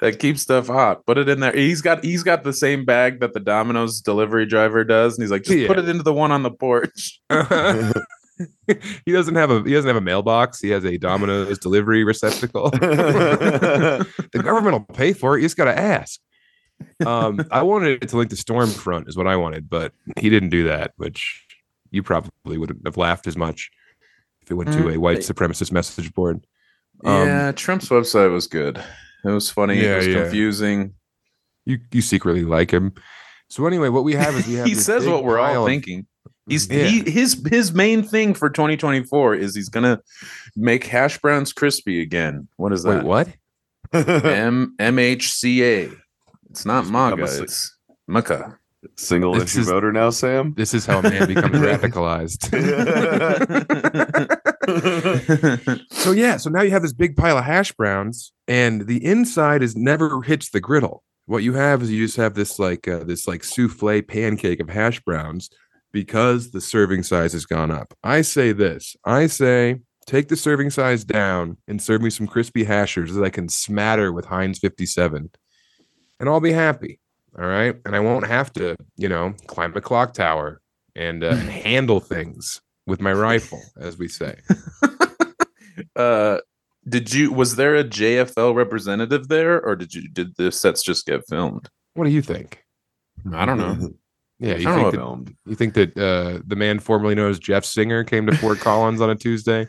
that 0.00 0.18
keeps 0.18 0.42
stuff 0.42 0.66
hot 0.66 1.04
put 1.06 1.18
it 1.18 1.28
in 1.28 1.40
there 1.40 1.52
he's 1.52 1.80
got 1.80 2.04
he's 2.04 2.22
got 2.22 2.44
the 2.44 2.52
same 2.52 2.84
bag 2.84 3.20
that 3.20 3.34
the 3.34 3.40
domino's 3.40 4.00
delivery 4.00 4.46
driver 4.46 4.84
does 4.84 5.16
and 5.16 5.22
he's 5.22 5.30
like 5.30 5.42
just 5.42 5.66
put 5.66 5.78
it 5.78 5.88
into 5.88 6.02
the 6.02 6.12
one 6.12 6.30
on 6.32 6.42
the 6.42 6.50
porch 6.50 7.20
he 9.04 9.12
doesn't 9.12 9.34
have 9.34 9.50
a 9.50 9.62
he 9.64 9.72
doesn't 9.72 9.88
have 9.88 9.96
a 9.96 10.00
mailbox. 10.00 10.60
He 10.60 10.70
has 10.70 10.84
a 10.84 10.96
Domino's 10.96 11.58
delivery 11.58 12.04
receptacle. 12.04 12.70
the 12.70 14.06
government 14.32 14.74
will 14.74 14.94
pay 14.94 15.12
for 15.12 15.36
it. 15.36 15.40
You 15.40 15.46
just 15.46 15.56
got 15.56 15.64
to 15.64 15.76
ask. 15.76 16.20
Um, 17.06 17.40
I 17.50 17.62
wanted 17.62 18.02
it 18.02 18.08
to 18.10 18.16
link 18.16 18.30
to 18.30 18.36
Stormfront, 18.36 19.08
is 19.08 19.16
what 19.16 19.26
I 19.26 19.36
wanted, 19.36 19.68
but 19.70 19.92
he 20.18 20.28
didn't 20.30 20.50
do 20.50 20.64
that, 20.64 20.92
which 20.96 21.44
you 21.90 22.02
probably 22.02 22.58
wouldn't 22.58 22.80
have 22.86 22.96
laughed 22.96 23.26
as 23.26 23.36
much 23.36 23.70
if 24.42 24.50
it 24.50 24.54
went 24.54 24.72
to 24.72 24.78
Mm, 24.80 24.94
a 24.96 25.00
white 25.00 25.18
supremacist 25.18 25.72
message 25.72 26.12
board. 26.12 26.44
Um, 27.04 27.26
yeah 27.28 27.52
trump's 27.52 27.88
website 27.90 28.32
was 28.32 28.48
good 28.48 28.76
it 29.24 29.30
was 29.30 29.48
funny 29.50 29.80
Yeah, 29.80 29.92
it 29.94 29.96
was 29.98 30.06
yeah. 30.08 30.22
confusing 30.22 30.94
You 31.64 31.78
you 31.92 32.02
secretly 32.02 32.42
like 32.44 32.72
him. 32.72 32.92
So 33.48 33.66
anyway, 33.66 33.88
what 33.88 34.02
we 34.04 34.14
have 34.14 34.34
is 34.34 34.46
we 34.48 34.54
have 34.56 34.66
he 34.66 34.74
says 34.74 35.06
what 35.06 35.22
we're 35.22 35.38
all 35.38 35.64
thinking 35.64 36.06
he's 36.48 36.68
Yeah. 36.68 36.84
he 36.86 37.08
his 37.08 37.40
his 37.48 37.72
main 37.72 38.02
thing 38.02 38.34
for 38.34 38.50
2024 38.50 39.36
is 39.36 39.54
he's 39.54 39.68
gonna 39.68 40.00
make 40.56 40.84
hash 40.84 41.18
browns 41.18 41.52
crispy 41.52 42.02
again 42.02 42.48
what 42.56 42.72
is 42.72 42.82
that 42.82 43.04
Wait, 43.04 43.04
what? 43.04 43.28
M 43.92 44.74
MHCA. 44.80 45.96
It's 46.50 46.64
not 46.66 46.86
MAGA. 46.86 47.16
become 47.16 47.38
a 47.38 47.42
It's 47.42 47.76
MACA. 48.08 48.58
Single 48.96 49.34
This 49.34 49.50
issue 49.52 49.60
is- 49.60 49.68
voter 49.68 49.92
now, 49.92 50.10
Sam. 50.10 50.54
This 50.56 50.72
is 50.72 50.86
how 50.86 51.00
a 51.00 51.02
man 51.02 51.26
becomes 51.26 51.56
radicalized. 51.68 52.48
So 55.90 56.12
yeah, 56.12 56.36
so 56.36 56.50
now 56.50 56.62
you 56.62 56.70
have 56.70 56.82
this 56.82 56.92
big 56.92 57.16
pile 57.16 57.38
of 57.38 57.44
hash 57.44 57.72
browns, 57.72 58.32
and 58.46 58.86
the 58.86 59.04
inside 59.04 59.62
is 59.62 59.74
never 59.76 60.22
hits 60.22 60.50
the 60.50 60.60
griddle. 60.60 61.02
What 61.26 61.42
you 61.42 61.54
have 61.54 61.82
is 61.82 61.90
you 61.90 62.04
just 62.04 62.16
have 62.18 62.34
this 62.34 62.58
like 62.58 62.86
uh, 62.86 63.04
this 63.04 63.26
like 63.26 63.42
souffle 63.44 64.02
pancake 64.02 64.60
of 64.60 64.68
hash 64.68 65.00
browns 65.00 65.48
because 65.92 66.50
the 66.52 66.60
serving 66.60 67.02
size 67.02 67.32
has 67.32 67.46
gone 67.46 67.70
up. 67.70 67.94
I 68.04 68.20
say 68.22 68.52
this. 68.52 68.94
I 69.04 69.26
say 69.26 69.80
take 70.06 70.28
the 70.28 70.36
serving 70.36 70.70
size 70.70 71.04
down 71.04 71.56
and 71.66 71.82
serve 71.82 72.02
me 72.02 72.10
some 72.10 72.26
crispy 72.26 72.64
hashers 72.64 73.14
that 73.14 73.24
I 73.24 73.30
can 73.30 73.48
smatter 73.48 74.12
with 74.12 74.26
Heinz 74.26 74.58
57, 74.58 75.30
and 76.20 76.28
I'll 76.28 76.40
be 76.40 76.52
happy. 76.52 77.00
All 77.38 77.46
right, 77.46 77.76
and 77.84 77.94
I 77.94 78.00
won't 78.00 78.26
have 78.26 78.52
to, 78.54 78.76
you 78.96 79.08
know, 79.08 79.34
climb 79.46 79.76
a 79.76 79.80
clock 79.80 80.12
tower 80.12 80.60
and, 80.96 81.22
uh, 81.22 81.28
and 81.28 81.48
handle 81.48 82.00
things 82.00 82.60
with 82.86 83.00
my 83.00 83.12
rifle, 83.12 83.62
as 83.78 83.98
we 83.98 84.08
say. 84.08 84.36
uh, 85.96 86.38
did 86.88 87.12
you? 87.12 87.32
Was 87.32 87.56
there 87.56 87.76
a 87.76 87.84
JFL 87.84 88.54
representative 88.54 89.28
there, 89.28 89.60
or 89.60 89.76
did 89.76 89.94
you? 89.94 90.08
Did 90.08 90.34
the 90.36 90.50
sets 90.50 90.82
just 90.82 91.06
get 91.06 91.28
filmed? 91.28 91.68
What 91.94 92.04
do 92.04 92.10
you 92.10 92.22
think? 92.22 92.64
I 93.32 93.44
don't 93.44 93.58
know. 93.58 93.90
Yeah, 94.40 94.52
I 94.52 94.56
you 94.58 94.64
don't 94.66 94.74
think, 94.74 94.84
know 94.84 94.90
that, 94.92 94.96
Filmed. 94.96 95.36
you 95.46 95.54
think 95.56 95.74
that 95.74 95.98
uh, 95.98 96.40
the 96.46 96.54
man 96.54 96.78
formerly 96.78 97.16
known 97.16 97.28
as 97.28 97.40
Jeff 97.40 97.64
Singer 97.64 98.04
came 98.04 98.24
to 98.26 98.36
Fort 98.36 98.60
Collins 98.60 99.00
on 99.00 99.10
a 99.10 99.16
Tuesday? 99.16 99.66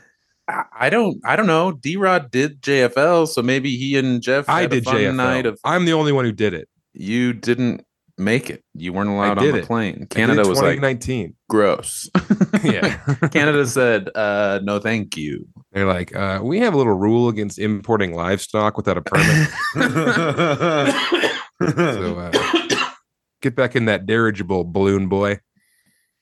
I, 0.74 0.90
don't. 0.90 1.18
I 1.26 1.36
don't 1.36 1.48
know. 1.48 1.72
D 1.72 1.98
Rod 1.98 2.32
did 2.32 2.62
JFL, 2.62 3.28
so 3.28 3.42
maybe 3.42 3.76
he 3.76 3.98
and 3.98 4.22
Jeff. 4.22 4.48
I 4.50 4.62
had 4.62 4.72
a 4.72 4.76
did 4.76 4.86
fun 4.86 4.96
JFL. 4.96 5.16
Night 5.16 5.46
of 5.46 5.60
I'm 5.64 5.86
the 5.86 5.94
only 5.94 6.12
one 6.12 6.26
who 6.26 6.32
did 6.32 6.54
it. 6.54 6.68
you 6.94 7.34
didn't 7.34 7.86
make 8.18 8.50
it. 8.50 8.64
You 8.74 8.94
weren't 8.94 9.10
allowed 9.10 9.38
on 9.38 9.52
the 9.52 9.60
it. 9.60 9.66
plane. 9.66 9.96
I 9.96 9.98
did 9.98 10.04
it 10.04 10.10
Canada 10.10 10.48
was 10.48 10.62
like 10.62 10.80
19. 10.80 11.36
gross. 11.50 12.10
yeah, 12.64 12.98
Canada 13.32 13.66
said, 13.66 14.10
uh, 14.16 14.60
"No, 14.64 14.80
thank 14.80 15.18
you." 15.18 15.48
they're 15.72 15.86
like, 15.86 16.16
uh, 16.16 16.40
we 16.44 16.60
have 16.60 16.74
a 16.74 16.78
little 16.78 16.94
rule 16.94 17.30
against 17.30 17.60
importing 17.60 18.14
livestock 18.14 18.76
without 18.76 18.98
a 18.98 19.02
permit. 19.02 19.50
so 21.86 22.18
uh, 22.18 22.90
get 23.42 23.56
back 23.56 23.76
in 23.76 23.86
that 23.86 24.06
dirigible 24.06 24.64
balloon 24.64 25.08
boy. 25.08 25.40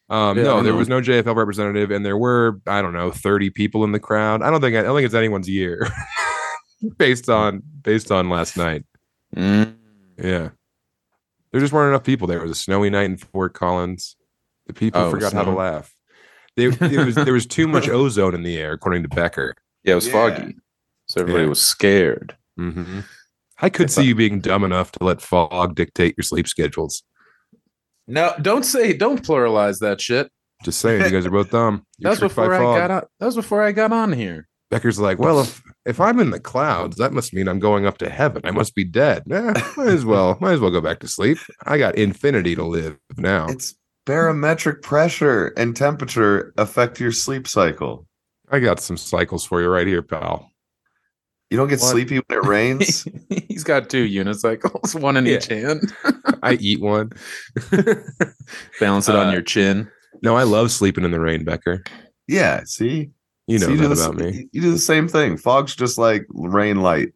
Um, 0.09 0.37
Yeah, 0.37 0.43
no, 0.43 0.63
there 0.63 0.73
was 0.75 0.87
no 0.87 1.01
JFL 1.01 1.35
representative, 1.35 1.91
and 1.91 2.05
there 2.05 2.17
were 2.17 2.61
I 2.65 2.81
don't 2.81 2.93
know 2.93 3.11
30 3.11 3.49
people 3.49 3.83
in 3.83 3.91
the 3.91 3.99
crowd. 3.99 4.41
I 4.41 4.49
don't 4.49 4.61
think 4.61 4.75
I 4.77 4.81
don't 4.83 4.95
think 4.95 5.05
it's 5.05 5.13
anyone's 5.15 5.49
year, 5.49 5.87
based 6.97 7.29
on 7.29 7.61
based 7.83 8.11
on 8.11 8.29
last 8.29 8.55
night. 8.57 8.85
Mm. 9.35 9.75
Yeah. 10.17 10.49
There 11.51 11.61
just 11.61 11.73
weren't 11.73 11.89
enough 11.93 12.03
people 12.03 12.27
there. 12.27 12.39
It 12.39 12.43
was 12.43 12.51
a 12.51 12.55
snowy 12.55 12.89
night 12.89 13.05
in 13.05 13.17
Fort 13.17 13.53
Collins. 13.53 14.15
The 14.67 14.73
people 14.73 15.01
Oh, 15.01 15.11
forgot 15.11 15.33
how 15.33 15.43
to 15.43 15.51
laugh. 15.51 15.93
They, 16.55 16.67
there 16.67 17.05
was 17.05 17.15
there 17.15 17.33
was 17.33 17.45
too 17.45 17.67
much 17.75 17.87
ozone 17.89 18.33
in 18.35 18.43
the 18.43 18.57
air, 18.57 18.73
according 18.73 19.03
to 19.03 19.09
Becker. 19.09 19.55
Yeah, 19.83 19.93
it 19.93 19.95
was 19.95 20.07
Yeah. 20.07 20.13
foggy, 20.13 20.55
so 21.07 21.21
everybody 21.21 21.43
Yeah. 21.43 21.49
was 21.49 21.61
scared. 21.61 22.35
hmm 22.57 22.99
I 23.59 23.69
could 23.69 23.89
see 23.89 24.03
you 24.03 24.13
being 24.13 24.39
dumb 24.39 24.63
enough 24.63 24.91
to 24.93 25.03
let 25.03 25.19
fog 25.19 25.73
dictate 25.73 26.15
your 26.15 26.23
sleep 26.23 26.47
schedules. 26.47 27.01
No, 28.07 28.33
don't 28.41 28.63
say 28.63 28.93
don't 28.93 29.23
pluralize 29.23 29.79
that 29.79 30.01
shit. 30.01 30.29
Just 30.63 30.79
saying, 30.79 31.03
you 31.03 31.11
guys 31.11 31.25
are 31.25 31.31
both 31.31 31.51
dumb. 31.51 31.83
That 31.99 32.03
You're 32.03 32.11
was 32.11 32.19
before 32.19 32.53
I 32.53 32.59
fog. 32.59 32.77
got 32.77 32.91
on. 32.91 33.03
That 33.19 33.25
was 33.25 33.35
before 33.35 33.63
I 33.63 33.71
got 33.71 33.91
on 33.91 34.13
here. 34.13 34.47
Becker's 34.69 34.99
like, 34.99 35.17
well, 35.17 35.41
if 35.41 35.61
if 35.85 35.99
I'm 35.99 36.19
in 36.19 36.31
the 36.31 36.39
clouds, 36.39 36.97
that 36.97 37.13
must 37.13 37.33
mean 37.33 37.47
I'm 37.47 37.59
going 37.59 37.85
up 37.85 37.97
to 37.99 38.09
heaven. 38.09 38.41
I 38.43 38.51
must 38.51 38.75
be 38.75 38.83
dead. 38.83 39.23
Eh, 39.31 39.53
might 39.77 39.87
as 39.87 40.05
well, 40.05 40.37
might 40.41 40.53
as 40.53 40.59
well 40.59 40.71
go 40.71 40.81
back 40.81 40.99
to 40.99 41.07
sleep. 41.07 41.37
I 41.65 41.77
got 41.77 41.95
infinity 41.95 42.55
to 42.55 42.63
live 42.63 42.97
now. 43.17 43.47
It's 43.47 43.75
barometric 44.05 44.81
pressure 44.81 45.47
and 45.57 45.75
temperature 45.75 46.53
affect 46.57 46.99
your 46.99 47.11
sleep 47.11 47.47
cycle. 47.47 48.05
I 48.49 48.59
got 48.59 48.79
some 48.79 48.97
cycles 48.97 49.45
for 49.45 49.61
you 49.61 49.69
right 49.69 49.87
here, 49.87 50.01
pal. 50.01 50.51
You 51.49 51.57
don't 51.57 51.67
get 51.69 51.79
What? 51.79 51.91
sleepy 51.91 52.19
when 52.19 52.37
it 52.39 52.45
rains. 52.45 53.07
He's 53.47 53.63
got 53.63 53.89
two 53.89 54.05
unicycles, 54.07 54.99
one 55.01 55.15
in 55.17 55.25
Yeah. 55.25 55.37
each 55.37 55.47
hand. 55.47 55.93
I 56.43 56.53
eat 56.59 56.81
one. 56.81 57.11
Balance 58.79 59.09
it 59.09 59.15
on 59.15 59.27
Uh, 59.27 59.31
your 59.31 59.41
chin. 59.41 59.89
No, 60.23 60.35
I 60.35 60.43
love 60.43 60.71
sleeping 60.71 61.03
in 61.03 61.11
the 61.11 61.19
rain, 61.19 61.43
Becker. 61.43 61.83
yeah, 62.27 62.61
see, 62.65 63.11
You 63.47 63.59
know 63.59 63.67
So 63.67 63.71
do 63.75 63.87
that 63.87 63.95
the- 63.95 64.03
about 64.03 64.15
me. 64.17 64.49
You 64.51 64.61
do 64.61 64.71
the 64.71 64.77
same 64.79 65.07
thing. 65.07 65.37
Fog's 65.37 65.75
just 65.75 65.97
like 65.97 66.25
rain 66.33 66.81
light. 66.81 67.13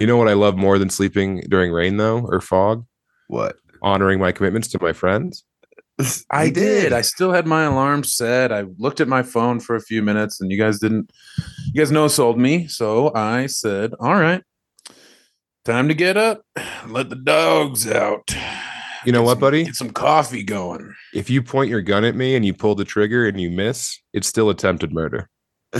You 0.00 0.06
know 0.06 0.16
what 0.16 0.28
I 0.28 0.32
love 0.34 0.56
more 0.56 0.78
than 0.78 0.90
sleeping 0.90 1.42
during 1.48 1.72
rain, 1.72 1.96
though, 1.96 2.18
or 2.26 2.40
fog? 2.40 2.84
What? 3.28 3.56
Honoring 3.82 4.18
my 4.18 4.32
commitments 4.32 4.68
to 4.68 4.78
my 4.82 4.92
friends. 4.92 5.44
I 6.30 6.50
did. 6.50 6.92
I 6.92 7.00
still 7.02 7.32
had 7.32 7.46
my 7.46 7.64
alarm 7.64 8.04
set. 8.04 8.52
I 8.52 8.62
looked 8.78 9.00
at 9.00 9.08
my 9.08 9.22
phone 9.22 9.60
for 9.60 9.76
a 9.76 9.80
few 9.80 10.02
minutes 10.02 10.40
and 10.40 10.50
you 10.50 10.58
guys 10.58 10.78
didn't 10.78 11.10
you 11.66 11.74
guys 11.80 11.90
no 11.90 12.08
sold 12.08 12.38
me. 12.38 12.66
So 12.68 13.12
I 13.14 13.46
said, 13.46 13.92
All 14.00 14.14
right, 14.16 14.42
time 15.64 15.88
to 15.88 15.94
get 15.94 16.16
up. 16.16 16.42
Let 16.86 17.10
the 17.10 17.16
dogs 17.16 17.88
out. 17.90 18.34
You 19.04 19.10
know 19.12 19.20
Get 19.20 19.26
what, 19.26 19.32
some- 19.32 19.40
buddy? 19.40 19.64
Get 19.64 19.74
some 19.74 19.90
coffee 19.90 20.42
going. 20.44 20.94
If 21.12 21.28
you 21.28 21.42
point 21.42 21.70
your 21.70 21.82
gun 21.82 22.04
at 22.04 22.14
me 22.14 22.36
and 22.36 22.44
you 22.46 22.54
pull 22.54 22.74
the 22.74 22.84
trigger 22.84 23.26
and 23.26 23.40
you 23.40 23.50
miss, 23.50 23.98
it's 24.12 24.28
still 24.28 24.48
attempted 24.50 24.92
murder. 24.92 25.28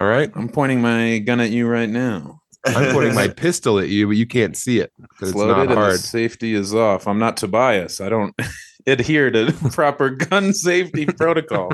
All 0.00 0.08
right. 0.08 0.30
I'm 0.34 0.48
pointing 0.48 0.80
my 0.80 1.18
gun 1.18 1.38
at 1.40 1.50
you 1.50 1.66
right 1.68 1.88
now. 1.88 2.40
I'm 2.64 2.92
pointing 2.92 3.14
my 3.14 3.28
pistol 3.36 3.78
at 3.78 3.88
you, 3.88 4.06
but 4.06 4.16
you 4.16 4.26
can't 4.26 4.56
see 4.56 4.78
it 4.80 4.92
because 4.98 5.30
It's 5.30 5.38
not 5.38 5.68
hard. 5.68 5.98
safety 6.00 6.54
is 6.54 6.74
off. 6.74 7.06
I'm 7.06 7.18
not 7.18 7.36
Tobias. 7.36 8.00
I 8.00 8.08
don't 8.08 8.34
adhere 8.86 9.30
to 9.30 9.52
proper 9.72 10.10
gun 10.10 10.52
safety 10.52 11.06
protocol. 11.18 11.72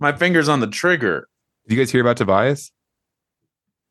My 0.00 0.12
finger's 0.12 0.48
on 0.48 0.60
the 0.60 0.66
trigger. 0.66 1.28
Did 1.66 1.74
you 1.76 1.80
guys 1.82 1.90
hear 1.90 2.00
about 2.00 2.16
Tobias? 2.16 2.70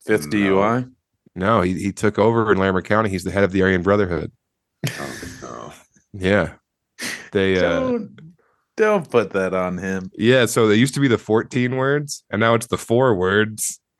Fifth 0.05 0.27
No. 0.27 0.37
DUI. 0.37 0.91
No, 1.35 1.61
he, 1.61 1.73
he 1.73 1.91
took 1.91 2.19
over 2.19 2.51
in 2.51 2.57
Larimer 2.59 2.81
County. 2.83 3.09
He's 3.09 3.23
the 3.23 3.31
head 3.31 3.43
of 3.43 3.51
the 3.51 3.63
Aryan 3.63 3.81
Brotherhood. 3.81 4.31
Oh, 4.87 5.19
no. 5.41 5.73
Yeah. 6.13 6.53
They 7.31 7.57
uh 7.57 7.61
Don't, 7.79 8.19
don't 8.77 9.09
put 9.09 9.31
that 9.31 9.53
on 9.55 9.77
him. 9.79 10.11
yeah, 10.17 10.45
so 10.45 10.67
they 10.67 10.75
used 10.75 10.93
to 10.93 10.99
be 10.99 11.07
the 11.07 11.17
14 11.17 11.75
words, 11.75 12.23
and 12.29 12.39
now 12.39 12.53
it's 12.53 12.67
the 12.67 12.77
four 12.77 13.15
words. 13.15 13.79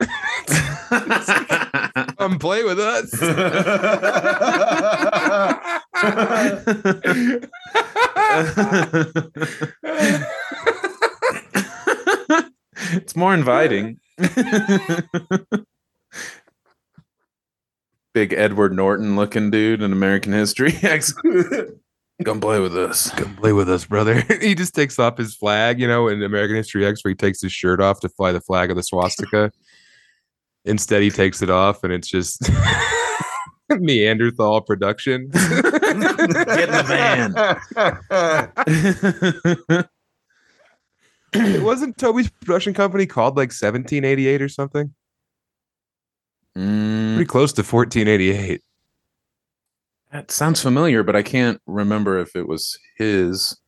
Come 2.18 2.38
play 2.38 2.62
with 2.64 2.78
us. 2.78 3.10
It's 12.92 13.16
more 13.16 13.34
inviting. 13.34 13.98
Big 18.14 18.32
Edward 18.32 18.72
Norton 18.72 19.16
looking 19.16 19.50
dude 19.50 19.82
in 19.82 19.92
American 19.92 20.32
History 20.32 20.72
X. 20.82 21.12
Come 22.24 22.40
play 22.40 22.60
with 22.60 22.76
us. 22.76 23.10
Come 23.10 23.34
play 23.34 23.52
with 23.52 23.68
us, 23.68 23.84
brother. 23.84 24.20
he 24.40 24.54
just 24.54 24.74
takes 24.74 25.00
off 25.00 25.18
his 25.18 25.34
flag, 25.34 25.80
you 25.80 25.88
know, 25.88 26.06
in 26.06 26.22
American 26.22 26.54
History 26.54 26.86
X, 26.86 27.04
where 27.04 27.10
he 27.10 27.16
takes 27.16 27.42
his 27.42 27.52
shirt 27.52 27.80
off 27.80 27.98
to 28.00 28.08
fly 28.08 28.30
the 28.30 28.40
flag 28.40 28.70
of 28.70 28.76
the 28.76 28.84
swastika. 28.84 29.50
Instead, 30.64 31.02
he 31.02 31.10
takes 31.10 31.42
it 31.42 31.50
off, 31.50 31.82
and 31.82 31.92
it's 31.92 32.08
just 32.08 32.40
Neanderthal 33.78 34.60
production. 34.60 35.28
Get 35.32 35.54
in 35.54 36.00
the 36.00 36.14
it 41.32 41.62
wasn't 41.62 41.96
Toby's 41.98 42.30
production 42.30 42.74
company 42.74 43.06
called 43.06 43.36
like 43.36 43.48
1788 43.48 44.42
or 44.42 44.48
something. 44.48 44.94
Mm, 46.56 47.16
Pretty 47.16 47.28
close 47.28 47.52
to 47.54 47.62
1488. 47.62 48.60
that 50.12 50.30
sounds 50.30 50.60
familiar, 50.62 51.02
but 51.02 51.16
I 51.16 51.22
can't 51.22 51.60
remember 51.66 52.18
if 52.18 52.36
it 52.36 52.46
was 52.46 52.78
his. 52.96 53.58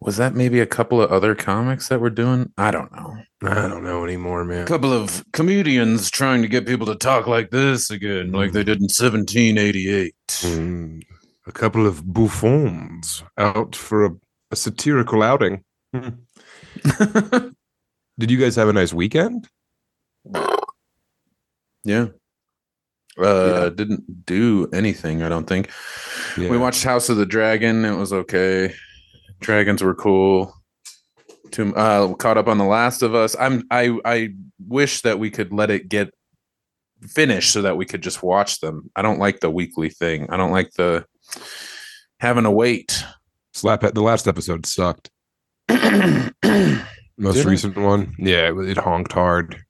Was 0.00 0.16
that 0.16 0.34
maybe 0.34 0.60
a 0.60 0.66
couple 0.66 1.02
of 1.02 1.10
other 1.10 1.34
comics 1.34 1.88
that 1.88 2.00
were 2.00 2.10
doing? 2.10 2.52
I 2.56 2.70
don't 2.70 2.92
know. 2.92 3.16
I 3.42 3.54
don't 3.68 3.82
know 3.82 4.04
anymore, 4.04 4.44
man. 4.44 4.62
A 4.62 4.66
couple 4.66 4.92
of 4.92 5.24
comedians 5.32 6.08
trying 6.10 6.40
to 6.42 6.48
get 6.48 6.66
people 6.66 6.86
to 6.86 6.94
talk 6.94 7.26
like 7.26 7.50
this 7.50 7.90
again, 7.90 8.30
like 8.30 8.52
they 8.52 8.62
did 8.62 8.78
in 8.78 8.84
1788. 8.84 10.14
Mm, 10.28 11.02
a 11.46 11.52
couple 11.52 11.84
of 11.86 12.04
bouffons 12.04 13.24
out 13.38 13.74
for 13.74 14.04
a, 14.06 14.10
a 14.52 14.56
satirical 14.56 15.22
outing. 15.22 15.64
Did 15.92 16.20
you 18.30 18.36
guys 18.38 18.54
have 18.56 18.68
a 18.68 18.72
nice 18.72 18.92
weekend? 18.92 19.48
yeah. 21.84 22.06
Uh, 23.16 23.70
didn't 23.70 24.26
do 24.26 24.68
anything. 24.72 25.22
I 25.24 25.28
don't 25.28 25.46
think 25.48 25.70
Yeah. 26.36 26.50
we 26.50 26.58
watched 26.58 26.84
House 26.84 27.08
of 27.08 27.16
the 27.16 27.26
Dragon. 27.26 27.84
It 27.84 27.96
was 27.96 28.12
okay. 28.12 28.72
Dragons 29.40 29.82
were 29.82 29.94
cool. 29.94 30.54
Too, 31.50 31.74
uh, 31.74 32.12
caught 32.14 32.36
up 32.36 32.48
on 32.48 32.58
The 32.58 32.64
Last 32.64 33.02
of 33.02 33.14
Us. 33.14 33.34
I'm 33.38 33.64
I 33.70 33.98
I 34.04 34.34
wish 34.66 35.02
that 35.02 35.18
we 35.18 35.30
could 35.30 35.52
let 35.52 35.70
it 35.70 35.88
get 35.88 36.12
finished 37.02 37.52
so 37.52 37.62
that 37.62 37.76
we 37.76 37.86
could 37.86 38.02
just 38.02 38.22
watch 38.22 38.60
them. 38.60 38.90
I 38.94 39.02
don't 39.02 39.18
like 39.18 39.40
the 39.40 39.50
weekly 39.50 39.88
thing. 39.88 40.28
I 40.30 40.36
don't 40.36 40.50
like 40.50 40.72
the 40.72 41.06
having 42.20 42.44
to 42.44 42.50
wait. 42.50 43.02
Slap 43.54 43.80
the 43.80 44.02
last 44.02 44.28
episode 44.28 44.66
sucked. 44.66 45.10
Most 45.68 47.34
Did 47.34 47.46
it? 47.46 47.46
recent 47.46 47.76
one, 47.76 48.14
yeah, 48.18 48.50
it, 48.50 48.70
it 48.70 48.76
honked 48.76 49.12
hard. 49.12 49.64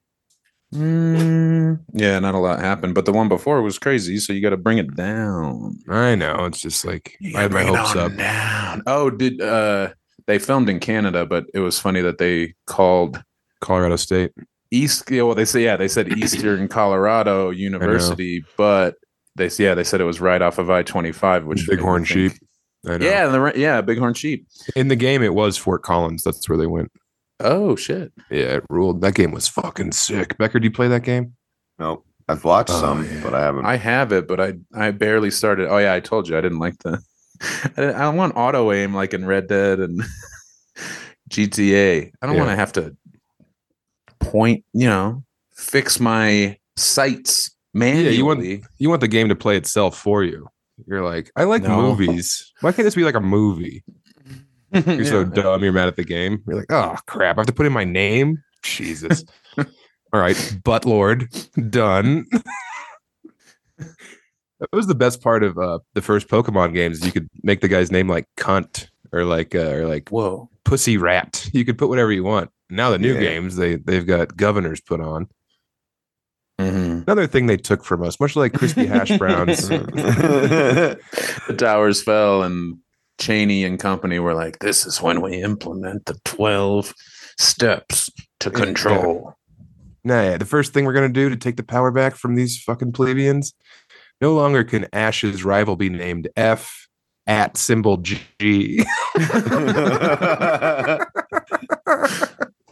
Mm, 0.74 1.80
yeah, 1.94 2.18
not 2.18 2.34
a 2.34 2.38
lot 2.38 2.60
happened, 2.60 2.94
but 2.94 3.06
the 3.06 3.12
one 3.12 3.28
before 3.28 3.62
was 3.62 3.78
crazy. 3.78 4.18
So 4.18 4.32
you 4.32 4.42
got 4.42 4.50
to 4.50 4.56
bring 4.58 4.78
it 4.78 4.94
down. 4.94 5.78
I 5.88 6.14
know 6.14 6.44
it's 6.44 6.60
just 6.60 6.84
like 6.84 7.16
I 7.34 7.40
had 7.40 7.52
my 7.52 7.62
gotta 7.62 7.64
bring 7.64 7.68
it 7.68 7.76
hopes 7.76 7.96
up. 7.96 8.16
Down. 8.16 8.82
Oh, 8.86 9.10
did 9.10 9.40
uh 9.40 9.90
they 10.26 10.38
filmed 10.38 10.68
in 10.68 10.78
Canada, 10.78 11.24
but 11.24 11.46
it 11.54 11.60
was 11.60 11.78
funny 11.78 12.02
that 12.02 12.18
they 12.18 12.54
called 12.66 13.22
Colorado 13.60 13.96
State. 13.96 14.32
East. 14.70 15.10
Yeah, 15.10 15.22
well, 15.22 15.34
they 15.34 15.46
say 15.46 15.64
yeah, 15.64 15.76
they 15.76 15.88
said 15.88 16.08
Eastern 16.18 16.68
Colorado 16.68 17.50
University, 17.50 18.44
but 18.56 18.96
they 19.36 19.48
yeah 19.58 19.74
they 19.74 19.84
said 19.84 20.00
it 20.00 20.04
was 20.04 20.20
right 20.20 20.42
off 20.42 20.58
of 20.58 20.68
I 20.68 20.82
twenty 20.82 21.12
five, 21.12 21.46
which 21.46 21.66
Bighorn 21.66 22.04
sheep. 22.04 22.32
I 22.86 22.98
know. 22.98 23.06
Yeah, 23.06 23.26
the 23.26 23.52
yeah, 23.56 23.80
Bighorn 23.80 24.14
sheep. 24.14 24.46
In 24.76 24.88
the 24.88 24.96
game, 24.96 25.22
it 25.22 25.34
was 25.34 25.56
Fort 25.56 25.82
Collins. 25.82 26.22
That's 26.22 26.46
where 26.48 26.58
they 26.58 26.66
went. 26.66 26.92
Oh 27.40 27.76
shit. 27.76 28.12
Yeah, 28.30 28.56
it 28.56 28.64
ruled. 28.68 29.00
That 29.00 29.14
game 29.14 29.30
was 29.32 29.46
fucking 29.48 29.92
sick. 29.92 30.36
Becker, 30.38 30.58
do 30.58 30.64
you 30.64 30.72
play 30.72 30.88
that 30.88 31.02
game? 31.04 31.34
Nope. 31.78 32.04
I've 32.28 32.44
watched 32.44 32.70
Oh, 32.70 32.80
some, 32.80 33.04
yeah. 33.04 33.20
but 33.22 33.32
I 33.34 33.40
haven't. 33.40 33.64
I 33.64 33.76
have 33.76 34.12
it, 34.12 34.26
but 34.28 34.40
I 34.40 34.54
I 34.74 34.90
barely 34.90 35.30
started. 35.30 35.68
Oh 35.70 35.78
yeah, 35.78 35.94
I 35.94 36.00
told 36.00 36.28
you 36.28 36.36
I 36.36 36.40
didn't 36.40 36.58
like 36.58 36.76
the. 36.80 37.00
I, 37.64 37.68
didn't- 37.76 37.96
I 37.96 38.08
want 38.10 38.36
auto 38.36 38.72
aim 38.72 38.92
like 38.94 39.14
in 39.14 39.24
Red 39.24 39.46
Dead 39.46 39.78
and 39.80 40.02
GTA. 41.30 42.10
I 42.20 42.26
don't 42.26 42.34
Yeah. 42.36 42.40
want 42.42 42.50
to 42.52 42.56
have 42.56 42.72
to 42.74 42.96
point. 44.20 44.64
You 44.72 44.88
know, 44.88 45.24
fix 45.54 46.00
my 46.00 46.58
sights 46.76 47.50
manually. 47.74 48.16
you 48.16 48.24
want- 48.26 48.44
You 48.78 48.88
want 48.88 49.00
the 49.00 49.08
game 49.08 49.28
to 49.28 49.36
play 49.36 49.56
itself 49.56 49.96
for 49.96 50.22
you. 50.24 50.48
You're 50.86 51.04
like, 51.04 51.30
I 51.36 51.44
like 51.44 51.62
No. 51.62 51.80
movies. 51.80 52.52
Why 52.60 52.72
can't 52.72 52.84
this 52.84 52.94
be 52.94 53.04
like 53.04 53.14
a 53.16 53.20
movie? 53.20 53.82
You're 54.72 55.04
so 55.04 55.20
Yeah. 55.20 55.24
dumb. 55.42 55.62
You're 55.64 55.72
mad 55.72 55.88
at 55.88 55.96
the 55.96 56.04
game. 56.04 56.42
You're 56.46 56.56
like, 56.56 56.70
oh 56.70 56.96
crap! 57.06 57.36
I 57.36 57.40
have 57.40 57.46
to 57.46 57.52
put 57.52 57.66
in 57.66 57.72
my 57.72 57.84
name. 57.84 58.42
Jesus. 58.62 59.24
All 59.58 60.20
right, 60.20 60.56
butt 60.64 60.84
lord, 60.84 61.28
done. 61.70 62.24
that 63.78 64.68
was 64.72 64.86
the 64.86 64.94
best 64.94 65.22
part 65.22 65.42
of 65.42 65.58
uh, 65.58 65.78
the 65.94 66.02
first 66.02 66.28
Pokemon 66.28 66.74
games. 66.74 67.04
You 67.04 67.12
could 67.12 67.28
make 67.42 67.60
the 67.60 67.68
guy's 67.68 67.90
name 67.92 68.08
like 68.08 68.26
cunt 68.36 68.88
or 69.12 69.24
like 69.24 69.54
uh, 69.54 69.70
or 69.70 69.86
like 69.86 70.08
Whoa. 70.10 70.48
pussy 70.64 70.96
rat. 70.96 71.48
You 71.52 71.64
could 71.64 71.78
put 71.78 71.88
whatever 71.88 72.12
you 72.12 72.24
want. 72.24 72.50
Now 72.70 72.90
the 72.90 72.98
new 72.98 73.14
Yeah. 73.14 73.20
games 73.20 73.56
they 73.56 73.76
they've 73.76 74.06
got 74.06 74.36
governors 74.36 74.80
put 74.80 75.00
on. 75.00 75.28
Mhm. 76.60 77.02
Another 77.04 77.26
thing 77.28 77.46
they 77.46 77.56
took 77.56 77.84
from 77.84 78.02
us, 78.02 78.18
much 78.18 78.34
like 78.34 78.52
crispy 78.52 78.86
hash 78.86 79.16
browns. 79.16 79.68
the 79.68 80.98
towers 81.56 82.02
fell, 82.02 82.42
and 82.42 82.78
Cheney 83.18 83.64
and 83.64 83.78
company 83.78 84.18
were 84.18 84.34
like, 84.34 84.58
"This 84.60 84.86
is 84.86 85.02
when 85.02 85.20
we 85.20 85.42
implement 85.42 86.06
the 86.06 86.18
twelve 86.24 86.94
steps 87.38 88.10
to 88.40 88.50
control." 88.50 89.34
Nah, 90.04 90.22
yeah, 90.22 90.36
the 90.38 90.44
first 90.44 90.72
thing 90.72 90.84
we're 90.84 90.92
gonna 90.92 91.08
do 91.08 91.28
to 91.28 91.36
take 91.36 91.56
the 91.56 91.62
power 91.62 91.90
back 91.90 92.14
from 92.14 92.34
these 92.34 92.62
fucking 92.62 92.92
plebeians, 92.92 93.54
no 94.20 94.34
longer 94.34 94.64
can 94.64 94.86
Ash's 94.92 95.44
rival 95.44 95.76
be 95.76 95.88
named 95.88 96.28
F, 96.36 96.88
at 97.28 97.56
symbol 97.56 97.98
G. 97.98 98.18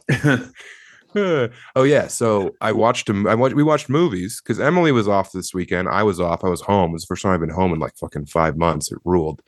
oh 1.76 1.82
yeah, 1.84 2.09
so 2.09 2.55
I 2.61 2.72
watched 2.72 3.09
him. 3.09 3.26
I 3.26 3.34
watched. 3.34 3.55
We 3.55 3.62
watched 3.62 3.88
movies 3.88 4.40
because 4.42 4.59
Emily 4.59 4.92
was 4.92 5.07
off 5.07 5.32
this 5.32 5.55
weekend. 5.55 5.88
I 5.88 6.03
was 6.03 6.18
off. 6.18 6.42
I 6.42 6.49
was 6.49 6.62
home. 6.62 6.90
It 6.90 6.94
was 6.94 7.03
the 7.03 7.07
first 7.09 7.22
time 7.22 7.32
I've 7.32 7.40
been 7.40 7.51
home 7.51 7.72
in 7.72 7.78
like 7.78 7.94
fucking 7.97 8.26
five 8.26 8.57
months. 8.57 8.90
It 8.90 8.99
ruled. 9.05 9.42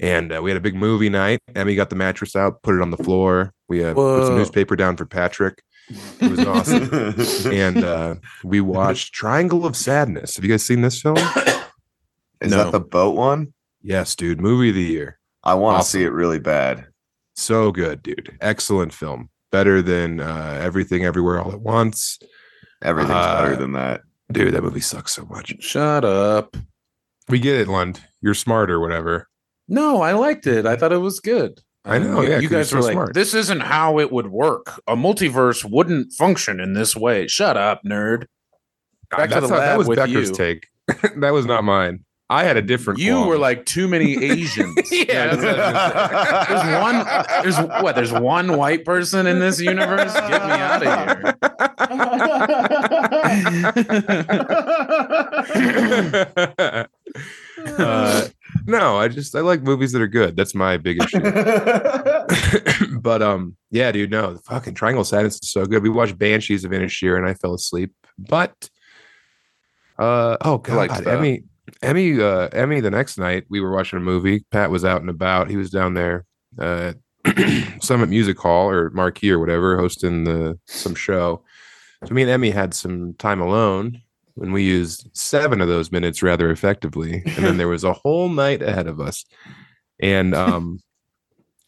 And 0.00 0.32
uh, 0.32 0.42
we 0.42 0.50
had 0.50 0.56
a 0.56 0.60
big 0.60 0.74
movie 0.74 1.08
night. 1.08 1.40
Emmy 1.54 1.74
got 1.74 1.88
the 1.90 1.96
mattress 1.96 2.36
out, 2.36 2.62
put 2.62 2.74
it 2.74 2.82
on 2.82 2.90
the 2.90 2.98
floor. 2.98 3.52
We 3.68 3.82
uh, 3.84 3.94
put 3.94 4.26
some 4.26 4.36
newspaper 4.36 4.76
down 4.76 4.96
for 4.96 5.06
Patrick. 5.06 5.62
It 6.20 6.30
was 6.30 6.40
awesome. 6.40 6.88
and 7.52 7.82
uh, 7.84 8.14
we 8.44 8.60
watched 8.60 9.14
Triangle 9.14 9.64
of 9.64 9.74
Sadness. 9.76 10.36
Have 10.36 10.44
you 10.44 10.50
guys 10.50 10.64
seen 10.66 10.82
this 10.82 11.00
film? 11.00 11.16
Is 12.40 12.50
No. 12.50 12.64
that 12.64 12.72
the 12.72 12.80
boat 12.80 13.16
one? 13.16 13.52
yes, 13.82 14.14
dude. 14.16 14.40
Movie 14.40 14.68
of 14.70 14.74
the 14.74 14.82
year. 14.82 15.18
I 15.44 15.54
want 15.54 15.76
to 15.76 15.78
Awesome. 15.78 16.00
see 16.00 16.04
it 16.04 16.10
really 16.12 16.40
bad. 16.40 16.86
So 17.36 17.70
good, 17.70 18.02
dude. 18.02 18.36
Excellent 18.40 18.92
film. 18.92 19.30
Better 19.52 19.80
than 19.80 20.20
uh, 20.20 20.58
Everything 20.60 21.04
Everywhere 21.04 21.40
All 21.40 21.52
at 21.52 21.60
Once. 21.60 22.18
Everything's 22.82 23.14
Uh, 23.16 23.42
better 23.42 23.56
than 23.56 23.72
that. 23.72 24.00
Dude, 24.32 24.52
that 24.54 24.62
movie 24.64 24.80
sucks 24.80 25.14
so 25.14 25.24
much. 25.26 25.54
Shut 25.60 26.04
up. 26.04 26.56
We 27.28 27.38
get 27.38 27.60
it, 27.60 27.68
Lund. 27.68 28.00
You're 28.20 28.34
smart 28.34 28.70
or 28.70 28.80
whatever. 28.80 29.28
No, 29.68 30.00
I 30.02 30.12
liked 30.12 30.46
it. 30.46 30.66
I 30.66 30.76
thought 30.76 30.92
it 30.92 30.98
was 30.98 31.20
good. 31.20 31.60
I 31.84 31.98
know, 31.98 32.20
yeah, 32.22 32.40
you're 32.40 32.50
guys 32.50 32.70
so 32.70 32.76
were 32.76 32.82
like, 32.82 32.92
smart. 32.94 33.14
"This 33.14 33.32
isn't 33.32 33.60
how 33.60 34.00
it 34.00 34.10
would 34.10 34.26
work. 34.28 34.80
A 34.88 34.96
multiverse 34.96 35.64
wouldn't 35.64 36.12
function 36.12 36.58
in 36.58 36.72
this 36.72 36.96
way." 36.96 37.28
Shut 37.28 37.56
up, 37.56 37.82
nerd. 37.86 38.26
Back 39.10 39.30
to 39.30 39.40
the 39.40 39.48
not- 39.48 39.60
that 39.60 39.78
was 39.78 39.86
with 39.86 39.98
Becker's 39.98 40.30
you. 40.30 40.34
take. 40.34 40.66
that 41.16 41.30
was 41.32 41.46
not 41.46 41.62
mine. 41.62 42.00
I 42.28 42.42
had 42.42 42.56
a 42.56 42.62
different. 42.62 42.98
You 42.98 43.14
qualm. 43.18 43.28
were 43.28 43.38
like 43.38 43.66
too 43.66 43.86
many 43.86 44.14
Asians. 44.24 44.90
Yeah, 44.90 45.36
there's 45.36 46.82
one. 46.82 47.06
There's 47.44 47.56
what? 47.82 47.94
There's 47.94 48.12
one 48.12 48.56
white 48.56 48.84
person 48.84 49.28
in 49.28 49.38
this 49.38 49.60
universe. 49.60 50.12
Get 50.12 50.44
me 50.44 50.50
out 50.52 50.82
of 50.82 50.88
here. 51.22 51.36
uh, 57.78 58.28
no, 58.66 58.98
I 58.98 59.08
just 59.08 59.34
I 59.34 59.40
like 59.40 59.62
movies 59.62 59.92
that 59.92 60.02
are 60.02 60.08
good. 60.08 60.36
That's 60.36 60.54
my 60.54 60.76
big 60.76 61.02
issue. 61.02 61.20
but 63.00 63.22
um, 63.22 63.56
yeah, 63.70 63.92
dude, 63.92 64.10
no, 64.10 64.34
the 64.34 64.40
fucking 64.40 64.74
Triangle 64.74 65.04
Sadness 65.04 65.40
is 65.42 65.50
so 65.50 65.64
good. 65.66 65.82
We 65.82 65.88
watched 65.88 66.18
Banshees 66.18 66.64
of 66.64 66.72
Inisherin 66.72 67.18
and 67.18 67.28
I 67.28 67.34
fell 67.34 67.54
asleep. 67.54 67.92
But 68.18 68.70
uh, 69.98 70.36
oh 70.40 70.58
god, 70.58 70.90
that. 70.90 71.06
Emmy, 71.06 71.44
Emmy, 71.82 72.20
uh, 72.20 72.48
Emmy. 72.48 72.80
The 72.80 72.90
next 72.90 73.18
night 73.18 73.44
we 73.48 73.60
were 73.60 73.72
watching 73.72 73.98
a 73.98 74.02
movie. 74.02 74.44
Pat 74.50 74.70
was 74.70 74.84
out 74.84 75.00
and 75.00 75.10
about. 75.10 75.50
He 75.50 75.56
was 75.56 75.70
down 75.70 75.94
there, 75.94 76.24
uh, 76.58 76.94
Summit 77.80 78.08
Music 78.08 78.38
Hall 78.38 78.68
or 78.70 78.90
Marquee 78.90 79.30
or 79.30 79.38
whatever, 79.38 79.76
hosting 79.76 80.24
the 80.24 80.58
some 80.66 80.94
show. 80.94 81.42
So 82.06 82.14
me 82.14 82.22
and 82.22 82.30
Emmy 82.30 82.50
had 82.50 82.74
some 82.74 83.14
time 83.14 83.40
alone. 83.40 84.02
When 84.36 84.52
we 84.52 84.62
used 84.62 85.08
seven 85.14 85.60
of 85.60 85.68
those 85.68 85.90
minutes 85.90 86.22
rather 86.22 86.50
effectively, 86.50 87.22
and 87.26 87.44
then 87.44 87.56
there 87.56 87.68
was 87.76 87.84
a 87.84 87.92
whole 87.94 88.28
night 88.28 88.62
ahead 88.62 88.86
of 88.86 89.00
us, 89.00 89.24
and 90.00 90.34
um, 90.34 90.78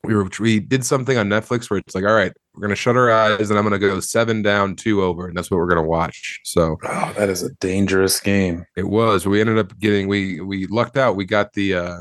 we 0.04 0.14
were 0.14 0.28
we 0.38 0.60
did 0.60 0.84
something 0.84 1.16
on 1.18 1.28
Netflix 1.28 1.68
where 1.70 1.78
it's 1.78 1.94
like, 1.94 2.04
all 2.04 2.14
right, 2.14 2.32
we're 2.54 2.60
gonna 2.62 2.74
shut 2.76 2.96
our 2.96 3.10
eyes 3.10 3.48
and 3.50 3.58
I'm 3.58 3.64
gonna 3.64 3.78
go 3.78 4.00
seven 4.00 4.42
down, 4.42 4.76
two 4.76 5.02
over, 5.02 5.26
and 5.28 5.36
that's 5.36 5.50
what 5.50 5.56
we're 5.58 5.66
gonna 5.68 5.82
watch. 5.82 6.40
So 6.44 6.76
Oh, 6.84 7.12
that 7.16 7.28
is 7.28 7.42
a 7.42 7.50
dangerous 7.54 8.20
game. 8.20 8.64
it 8.76 8.88
was. 8.88 9.26
We 9.26 9.40
ended 9.40 9.58
up 9.58 9.76
getting 9.78 10.06
we 10.08 10.40
we 10.40 10.66
lucked 10.66 10.96
out. 10.98 11.16
We 11.16 11.24
got 11.24 11.54
the 11.54 11.74
uh 11.74 12.00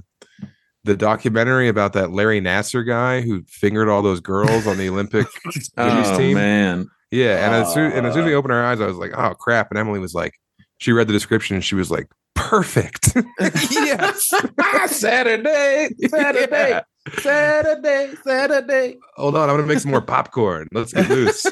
the 0.84 0.95
documentary 0.97 1.68
about 1.70 1.93
that 1.93 2.11
Larry 2.11 2.39
Nassar 2.41 2.86
guy 2.88 3.22
who 3.22 3.43
fingered 3.47 3.89
all 3.89 4.01
those 4.01 4.20
girls 4.22 4.68
on 4.68 4.78
the 4.78 4.89
Olympic 4.89 5.28
Oh 5.78 6.18
team. 6.18 6.36
man. 6.36 6.88
Yeah, 7.09 7.45
and 7.45 7.55
as 7.55 7.74
soon 7.74 7.91
and 7.93 8.05
as 8.05 8.13
soon 8.13 8.24
as 8.24 8.28
we 8.28 8.36
opened 8.36 8.53
our 8.53 8.65
eyes, 8.65 8.82
I 8.82 8.86
was 8.86 8.97
like, 8.97 9.11
oh 9.18 9.34
crap. 9.34 9.70
And 9.72 9.78
Emily 9.80 9.99
was 9.99 10.13
like, 10.13 10.34
she 10.78 10.91
read 10.91 11.07
the 11.07 11.13
description 11.13 11.55
and 11.55 11.63
she 11.63 11.75
was 11.75 11.89
like, 11.91 12.07
perfect. 12.36 13.13
yes. 13.71 14.32
Saturday, 14.88 15.89
Saturday, 16.07 16.69
Yeah. 16.69 16.82
Saturday, 17.19 18.13
Saturday. 18.23 18.97
Hold 19.15 19.36
on, 19.36 19.49
I'm 19.49 19.55
gonna 19.55 19.67
make 19.67 19.80
some 19.80 19.91
more 19.91 20.01
popcorn. 20.01 20.67
Let's 20.73 20.93
get 20.93 21.09
loose. 21.09 21.45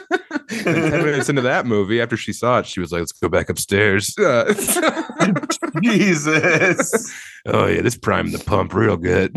And 0.50 0.64
10 0.66 0.92
minutes 1.04 1.30
into 1.30 1.42
that 1.42 1.66
movie, 1.66 2.02
after 2.02 2.18
she 2.18 2.34
saw 2.34 2.60
it, 2.60 2.66
she 2.66 2.80
was 2.80 2.92
like, 2.92 3.00
let's 3.00 3.12
go 3.14 3.30
back 3.30 3.50
upstairs. 3.50 4.16
Uh, 4.18 4.54
Jesus. 5.82 7.12
oh, 7.46 7.68
yeah, 7.68 7.82
this 7.82 7.98
primed 7.98 8.34
the 8.34 8.40
pump 8.40 8.74
real 8.74 8.98
good. 8.98 9.34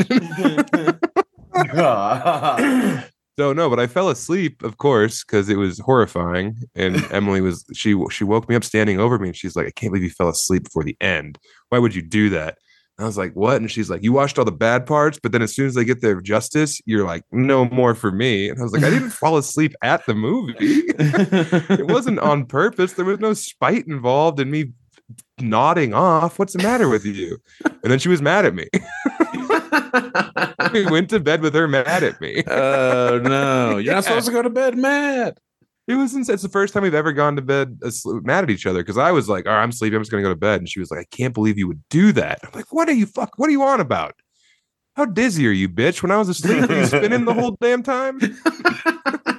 So, 3.38 3.52
no, 3.52 3.70
but 3.70 3.78
I 3.78 3.86
fell 3.86 4.08
asleep, 4.08 4.64
of 4.64 4.78
course, 4.78 5.22
because 5.22 5.48
it 5.48 5.58
was 5.58 5.78
horrifying. 5.78 6.56
And 6.74 6.96
Emily 7.12 7.40
was, 7.40 7.64
she 7.72 7.94
she 8.10 8.24
woke 8.24 8.48
me 8.48 8.56
up 8.56 8.64
standing 8.64 8.98
over 8.98 9.16
me 9.16 9.28
and 9.28 9.36
she's 9.36 9.54
like, 9.54 9.66
I 9.66 9.70
can't 9.70 9.92
believe 9.92 10.02
you 10.02 10.10
fell 10.10 10.28
asleep 10.28 10.64
before 10.64 10.82
the 10.82 10.96
end. 11.00 11.38
Why 11.68 11.78
would 11.78 11.94
you 11.94 12.02
do 12.02 12.30
that? 12.30 12.58
And 12.98 13.04
I 13.04 13.06
was 13.06 13.16
like, 13.16 13.34
what? 13.34 13.58
And 13.58 13.70
she's 13.70 13.88
like, 13.88 14.02
you 14.02 14.12
watched 14.12 14.40
all 14.40 14.44
the 14.44 14.50
bad 14.50 14.86
parts, 14.86 15.20
but 15.22 15.30
then 15.30 15.40
as 15.40 15.54
soon 15.54 15.68
as 15.68 15.74
they 15.74 15.84
get 15.84 16.00
their 16.00 16.20
justice, 16.20 16.80
you're 16.84 17.06
like, 17.06 17.22
no 17.30 17.66
more 17.66 17.94
for 17.94 18.10
me. 18.10 18.48
And 18.48 18.58
I 18.58 18.62
was 18.64 18.72
like, 18.72 18.82
I 18.82 18.90
didn't 18.90 19.10
fall 19.22 19.36
asleep 19.36 19.72
at 19.82 20.04
the 20.06 20.16
movie. 20.16 20.54
it 20.58 21.86
wasn't 21.86 22.18
on 22.18 22.44
purpose. 22.44 22.94
There 22.94 23.04
was 23.04 23.20
no 23.20 23.34
spite 23.34 23.86
involved 23.86 24.40
in 24.40 24.50
me 24.50 24.72
nodding 25.40 25.94
off. 25.94 26.40
What's 26.40 26.54
the 26.54 26.62
matter 26.62 26.88
with 26.88 27.04
you? 27.04 27.38
And 27.64 27.92
then 27.92 28.00
she 28.00 28.08
was 28.08 28.20
mad 28.20 28.44
at 28.44 28.54
me. 28.56 28.66
we 30.72 30.86
went 30.86 31.10
to 31.10 31.20
bed 31.20 31.40
with 31.42 31.54
her 31.54 31.68
mad 31.68 32.02
at 32.02 32.20
me. 32.20 32.42
oh 32.48 33.20
no, 33.22 33.72
you're 33.72 33.80
Yeah. 33.80 33.94
not 33.94 34.04
supposed 34.04 34.26
to 34.26 34.32
go 34.32 34.42
to 34.42 34.50
bed 34.50 34.76
mad. 34.76 35.38
It 35.86 35.94
was 35.94 36.12
since 36.12 36.28
it's 36.28 36.42
the 36.42 36.48
first 36.50 36.74
time 36.74 36.82
we've 36.82 36.94
ever 36.94 37.12
gone 37.12 37.36
to 37.36 37.42
bed 37.42 37.78
asleep, 37.82 38.22
mad 38.24 38.44
at 38.44 38.50
each 38.50 38.66
other 38.66 38.80
because 38.80 38.98
I 38.98 39.10
was 39.10 39.28
like, 39.28 39.46
"All 39.46 39.52
right, 39.54 39.62
I'm 39.62 39.72
sleepy. 39.72 39.96
I'm 39.96 40.02
just 40.02 40.10
gonna 40.10 40.22
go 40.22 40.28
to 40.28 40.34
bed," 40.36 40.60
and 40.60 40.68
she 40.68 40.80
was 40.80 40.90
like, 40.90 41.00
"I 41.00 41.16
can't 41.16 41.32
believe 41.32 41.56
you 41.56 41.66
would 41.66 41.82
do 41.88 42.12
that." 42.12 42.40
I'm 42.44 42.50
like, 42.54 42.72
"What 42.72 42.88
are 42.88 42.92
you 42.92 43.06
fuck? 43.06 43.30
What 43.36 43.48
are 43.48 43.52
you 43.52 43.62
on 43.62 43.80
about? 43.80 44.14
How 44.96 45.04
dizzy 45.06 45.46
are 45.48 45.52
you, 45.52 45.68
bitch? 45.68 46.02
When 46.02 46.10
I 46.10 46.18
was 46.18 46.28
asleep, 46.28 46.68
were 46.68 46.76
you 46.76 46.86
spinning 46.86 47.24
the 47.24 47.32
whole 47.34 47.56
damn 47.60 47.82
time?" 47.82 48.18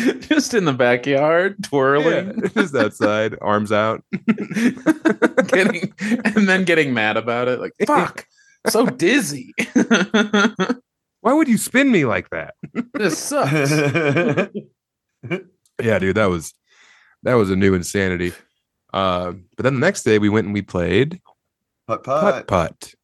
Just 0.20 0.54
in 0.54 0.64
the 0.64 0.72
backyard, 0.72 1.62
twirling, 1.64 2.40
Yeah, 2.42 2.48
just 2.54 2.74
outside, 2.74 3.36
arms 3.42 3.72
out. 3.72 4.02
getting, 5.48 5.92
and 6.00 6.48
then 6.48 6.64
getting 6.64 6.94
mad 6.94 7.16
about 7.16 7.48
it. 7.48 7.60
Like, 7.60 7.72
fuck, 7.86 8.26
so 8.68 8.86
dizzy. 8.86 9.54
Why 11.22 11.32
would 11.32 11.48
you 11.48 11.58
spin 11.58 11.90
me 11.90 12.04
like 12.04 12.30
that? 12.30 12.54
this 12.94 13.18
sucks. 13.18 13.70
Yeah, 15.82 15.98
dude, 15.98 16.16
that 16.16 16.26
was 16.30 16.54
that 17.22 17.34
was 17.34 17.50
a 17.50 17.56
new 17.56 17.74
insanity. 17.74 18.32
Uh, 18.92 19.32
but 19.56 19.62
then 19.64 19.74
the 19.74 19.80
next 19.80 20.02
day 20.02 20.18
we 20.18 20.28
went 20.28 20.46
and 20.46 20.54
we 20.54 20.62
played 20.62 21.20
Putt 21.86 22.04
putt 22.04 22.22
putt. 22.22 22.46
putt, 22.46 22.94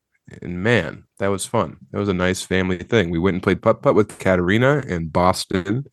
and 0.43 0.63
man, 0.63 1.05
that 1.19 1.29
was 1.29 1.47
fun. 1.47 1.77
That 1.91 1.99
was 1.99 2.09
a 2.09 2.15
nice 2.15 2.43
family 2.43 2.79
thing. 2.79 3.11
We 3.11 3.19
went 3.19 3.35
and 3.35 3.43
played 3.43 3.63
putt 3.63 3.83
putt 3.83 3.95
with 3.95 4.19
katarina 4.19 4.83
in 4.87 5.09
Boston, 5.09 5.87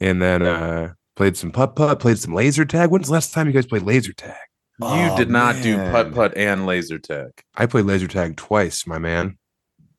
and 0.00 0.20
then 0.22 0.42
uh, 0.42 0.92
played 1.16 1.36
some 1.36 1.50
putt 1.50 1.76
putt, 1.76 2.00
played 2.00 2.18
some 2.18 2.34
laser 2.34 2.64
tag. 2.64 2.90
When's 2.90 3.06
the 3.08 3.12
last 3.12 3.32
time 3.32 3.46
you 3.46 3.52
guys 3.52 3.66
played 3.66 3.82
laser 3.82 4.12
tag? 4.12 4.36
You 4.80 4.86
Oh, 4.86 5.16
did 5.16 5.28
not 5.30 5.56
do 5.62 5.76
man. 5.76 5.92
putt 5.92 6.14
putt 6.14 6.36
and 6.36 6.64
laser 6.66 6.98
tag. 6.98 7.30
I 7.54 7.66
played 7.66 7.84
laser 7.84 8.08
tag 8.08 8.36
twice, 8.36 8.86
my 8.86 8.98
man. 8.98 9.36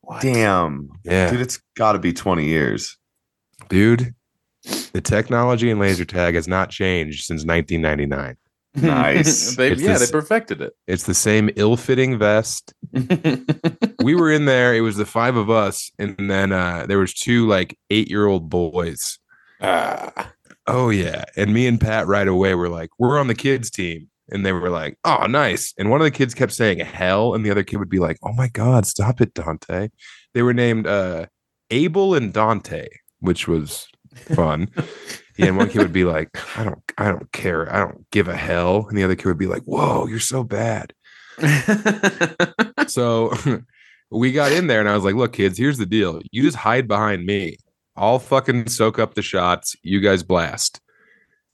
What? 0.02 0.22
Damn. 0.24 0.90
Yeah, 1.04 1.30
Dude, 1.30 1.42
it's 1.42 1.62
got 1.76 1.92
to 1.94 2.00
be 2.00 2.14
20 2.14 2.46
years. 2.46 2.98
dude. 3.70 4.16
The 4.94 5.02
technology 5.02 5.70
in 5.72 5.80
laser 5.80 6.06
tag 6.06 6.36
has 6.36 6.48
not 6.48 6.70
changed 6.70 7.24
since 7.26 7.46
1999. 7.46 8.38
Nice. 8.76 9.56
they, 9.58 9.70
yeah, 9.74 9.98
this- 9.98 10.10
they 10.10 10.12
perfected 10.12 10.62
it. 10.62 10.74
It's 10.88 11.04
the 11.04 11.14
same 11.14 11.50
ill-fitting 11.58 12.18
vest. 12.18 12.74
we 14.04 14.16
were 14.16 14.32
in 14.32 14.46
there. 14.46 14.74
It 14.74 14.82
was 14.82 14.96
the 14.98 15.06
five 15.06 15.36
of 15.36 15.50
us, 15.50 15.92
and 16.00 16.16
then 16.30 16.52
uh, 16.54 16.86
there 16.88 16.98
was 17.00 17.14
two 17.14 17.48
like 17.48 17.78
eight-year-old 17.90 18.50
boys. 18.50 19.20
Ah. 19.62 20.32
Oh 20.68 20.90
yeah, 20.90 21.26
and 21.36 21.54
me 21.54 21.68
and 21.68 21.82
Pat 21.82 22.08
right 22.08 22.28
away 22.28 22.54
were 22.56 22.70
like, 22.70 22.90
"We're 23.00 23.20
on 23.20 23.28
the 23.28 23.36
kids 23.36 23.70
team," 23.72 24.10
and 24.30 24.46
they 24.46 24.52
were 24.52 24.70
like, 24.70 24.98
"Oh, 25.04 25.26
nice." 25.28 25.74
And 25.78 25.90
one 25.90 26.02
of 26.02 26.06
the 26.06 26.12
kids 26.12 26.34
kept 26.34 26.54
saying 26.54 26.80
"hell," 26.80 27.34
and 27.34 27.46
the 27.46 27.52
other 27.52 27.64
kid 27.64 27.78
would 27.78 27.90
be 27.90 28.00
like, 28.00 28.18
"Oh 28.24 28.34
my 28.34 28.48
god, 28.48 28.86
stop 28.86 29.22
it, 29.22 29.34
Dante." 29.34 29.90
They 30.34 30.44
were 30.44 30.54
named 30.54 30.88
uh, 30.88 31.26
Abel 31.72 32.14
and 32.16 32.32
Dante, 32.32 32.88
which 33.20 33.48
was 33.48 33.88
fun. 34.16 34.70
Yeah, 35.38 35.48
and 35.48 35.58
one 35.58 35.70
kid 35.70 35.80
would 35.80 35.94
be 35.94 36.06
like, 36.06 36.30
"I 36.58 36.64
don't, 36.64 36.82
I 36.98 37.10
don't 37.10 37.32
care, 37.32 37.74
I 37.74 37.80
don't 37.80 38.10
give 38.12 38.28
a 38.28 38.38
hell," 38.38 38.86
and 38.88 38.98
the 38.98 39.04
other 39.04 39.16
kid 39.16 39.26
would 39.26 39.38
be 39.38 39.48
like, 39.48 39.64
"Whoa, 39.64 40.08
you're 40.08 40.20
so 40.20 40.44
bad." 40.44 40.94
So 42.92 43.34
we 44.12 44.32
got 44.32 44.52
in 44.52 44.68
there 44.68 44.80
and 44.80 44.90
I 44.90 44.96
was 44.96 45.04
like, 45.04 45.16
look, 45.16 45.34
kids, 45.34 45.58
here's 45.58 45.78
the 45.78 45.86
deal. 45.86 46.22
You 46.32 46.44
just 46.44 46.58
hide 46.58 46.88
behind 46.88 47.26
me. 47.26 47.58
I'll 47.96 48.20
fucking 48.20 48.70
soak 48.70 49.00
up 49.00 49.14
the 49.16 49.22
shots. 49.22 49.76
You 49.84 50.00
guys 50.00 50.24
blast. 50.24 50.80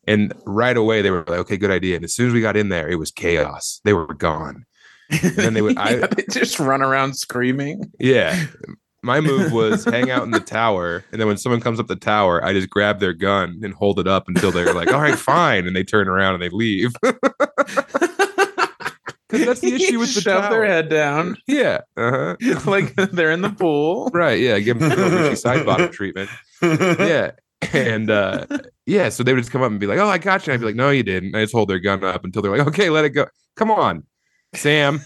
And 0.07 0.33
right 0.45 0.77
away 0.77 1.01
they 1.01 1.11
were 1.11 1.25
like, 1.27 1.39
okay, 1.39 1.57
good 1.57 1.71
idea. 1.71 1.95
And 1.97 2.05
as 2.05 2.15
soon 2.15 2.27
as 2.27 2.33
we 2.33 2.41
got 2.41 2.55
in 2.55 2.69
there, 2.69 2.87
it 2.89 2.95
was 2.95 3.11
chaos. 3.11 3.81
They 3.83 3.93
were 3.93 4.13
gone. 4.13 4.65
And 5.09 5.35
then 5.35 5.53
they 5.53 5.61
would- 5.61 5.77
I- 5.79 5.95
Yeah, 5.97 6.07
they 6.07 6.23
just 6.31 6.59
run 6.59 6.81
around 6.81 7.15
screaming. 7.15 7.91
Yeah. 7.99 8.45
My 9.03 9.19
move 9.21 9.51
was 9.51 9.85
hang 9.85 10.09
out 10.09 10.23
in 10.23 10.31
the 10.31 10.39
tower, 10.39 11.05
and 11.11 11.21
then 11.21 11.27
when 11.27 11.37
someone 11.37 11.61
comes 11.61 11.79
up 11.79 11.87
the 11.87 11.95
tower, 11.95 12.43
I 12.43 12.51
just 12.51 12.69
grab 12.69 12.99
their 12.99 13.13
gun 13.13 13.59
and 13.63 13.73
hold 13.73 13.99
it 13.99 14.07
up 14.07 14.27
until 14.27 14.51
they're 14.51 14.73
like, 14.73 14.91
"All 14.91 14.99
right, 14.99 15.17
fine," 15.17 15.67
and 15.67 15.75
they 15.75 15.83
turn 15.83 16.07
around 16.07 16.33
and 16.33 16.41
they 16.43 16.49
leave. 16.49 16.93
Because 19.29 19.45
that's 19.45 19.59
the 19.61 19.73
issue 19.75 19.99
with 19.99 20.13
the 20.15 20.21
Shove 20.21 20.49
their 20.49 20.65
head 20.65 20.89
down 20.89 21.37
Yeah. 21.47 21.81
Uh-huh. 21.97 22.35
like 22.65 22.95
they're 22.95 23.31
in 23.31 23.41
the 23.41 23.49
pool. 23.49 24.09
Right. 24.13 24.39
Yeah. 24.39 24.59
Give 24.59 24.79
them 24.79 24.91
a 24.91 24.95
Richie 25.23 25.35
side 25.35 25.65
bottom 25.65 25.91
treatment. 25.91 26.29
Yeah. 26.61 27.31
And 27.73 28.09
uh 28.09 28.45
yeah, 28.85 29.09
so 29.09 29.23
they 29.23 29.33
would 29.33 29.41
just 29.41 29.51
come 29.51 29.61
up 29.63 29.71
and 29.71 29.79
be 29.79 29.87
like, 29.87 29.97
"Oh, 29.99 30.07
I 30.07 30.17
got 30.19 30.45
you." 30.47 30.53
I'd 30.53 30.59
be 30.59 30.65
like, 30.67 30.75
"No, 30.75 30.91
you 30.91 31.03
didn't." 31.03 31.35
I 31.35 31.41
just 31.41 31.53
hold 31.53 31.69
their 31.69 31.79
gun 31.79 32.03
up 32.03 32.23
until 32.23 32.41
they're 32.41 32.55
like, 32.55 32.67
"Okay, 32.67 32.89
let 32.89 33.03
it 33.03 33.09
go. 33.09 33.25
Come 33.57 33.71
on, 33.71 34.03
Sam, 34.53 35.01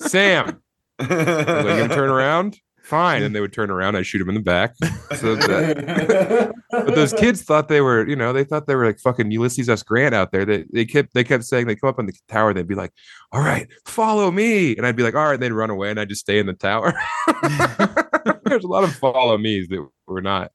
Sam." 0.00 0.62
I 1.00 1.02
was 1.06 1.10
like, 1.10 1.48
"You 1.48 1.82
gonna 1.82 1.94
turn 1.94 2.08
around?" 2.10 2.58
Fine. 2.84 3.22
And 3.22 3.34
they 3.34 3.40
would 3.40 3.52
turn 3.54 3.70
around. 3.70 3.96
I 3.96 4.02
shoot 4.02 4.18
them 4.18 4.28
in 4.28 4.34
the 4.34 4.42
back. 4.42 4.74
So 5.16 5.36
that, 5.36 6.52
but 6.70 6.94
those 6.94 7.14
kids 7.14 7.42
thought 7.42 7.68
they 7.68 7.80
were, 7.80 8.06
you 8.06 8.14
know, 8.14 8.34
they 8.34 8.44
thought 8.44 8.66
they 8.66 8.74
were 8.74 8.84
like 8.84 9.00
fucking 9.00 9.30
Ulysses 9.30 9.70
S. 9.70 9.82
Grant 9.82 10.14
out 10.14 10.32
there. 10.32 10.44
They 10.44 10.66
they 10.70 10.84
kept 10.84 11.14
they 11.14 11.24
kept 11.24 11.44
saying 11.44 11.66
they 11.66 11.76
come 11.76 11.88
up 11.88 11.98
on 11.98 12.04
the 12.04 12.12
tower. 12.28 12.52
They'd 12.52 12.68
be 12.68 12.74
like, 12.74 12.92
"All 13.32 13.40
right, 13.40 13.66
follow 13.86 14.30
me," 14.30 14.76
and 14.76 14.86
I'd 14.86 14.96
be 14.96 15.02
like, 15.02 15.14
"All 15.14 15.24
right." 15.24 15.34
And 15.34 15.42
they'd 15.42 15.52
run 15.52 15.70
away, 15.70 15.90
and 15.90 15.98
I'd 15.98 16.10
just 16.10 16.20
stay 16.20 16.38
in 16.38 16.44
the 16.44 16.52
tower. 16.52 16.92
There's 18.44 18.64
a 18.64 18.68
lot 18.68 18.84
of 18.84 18.94
follow 18.94 19.38
me's 19.38 19.68
that 19.68 19.88
were 20.06 20.20
not 20.20 20.52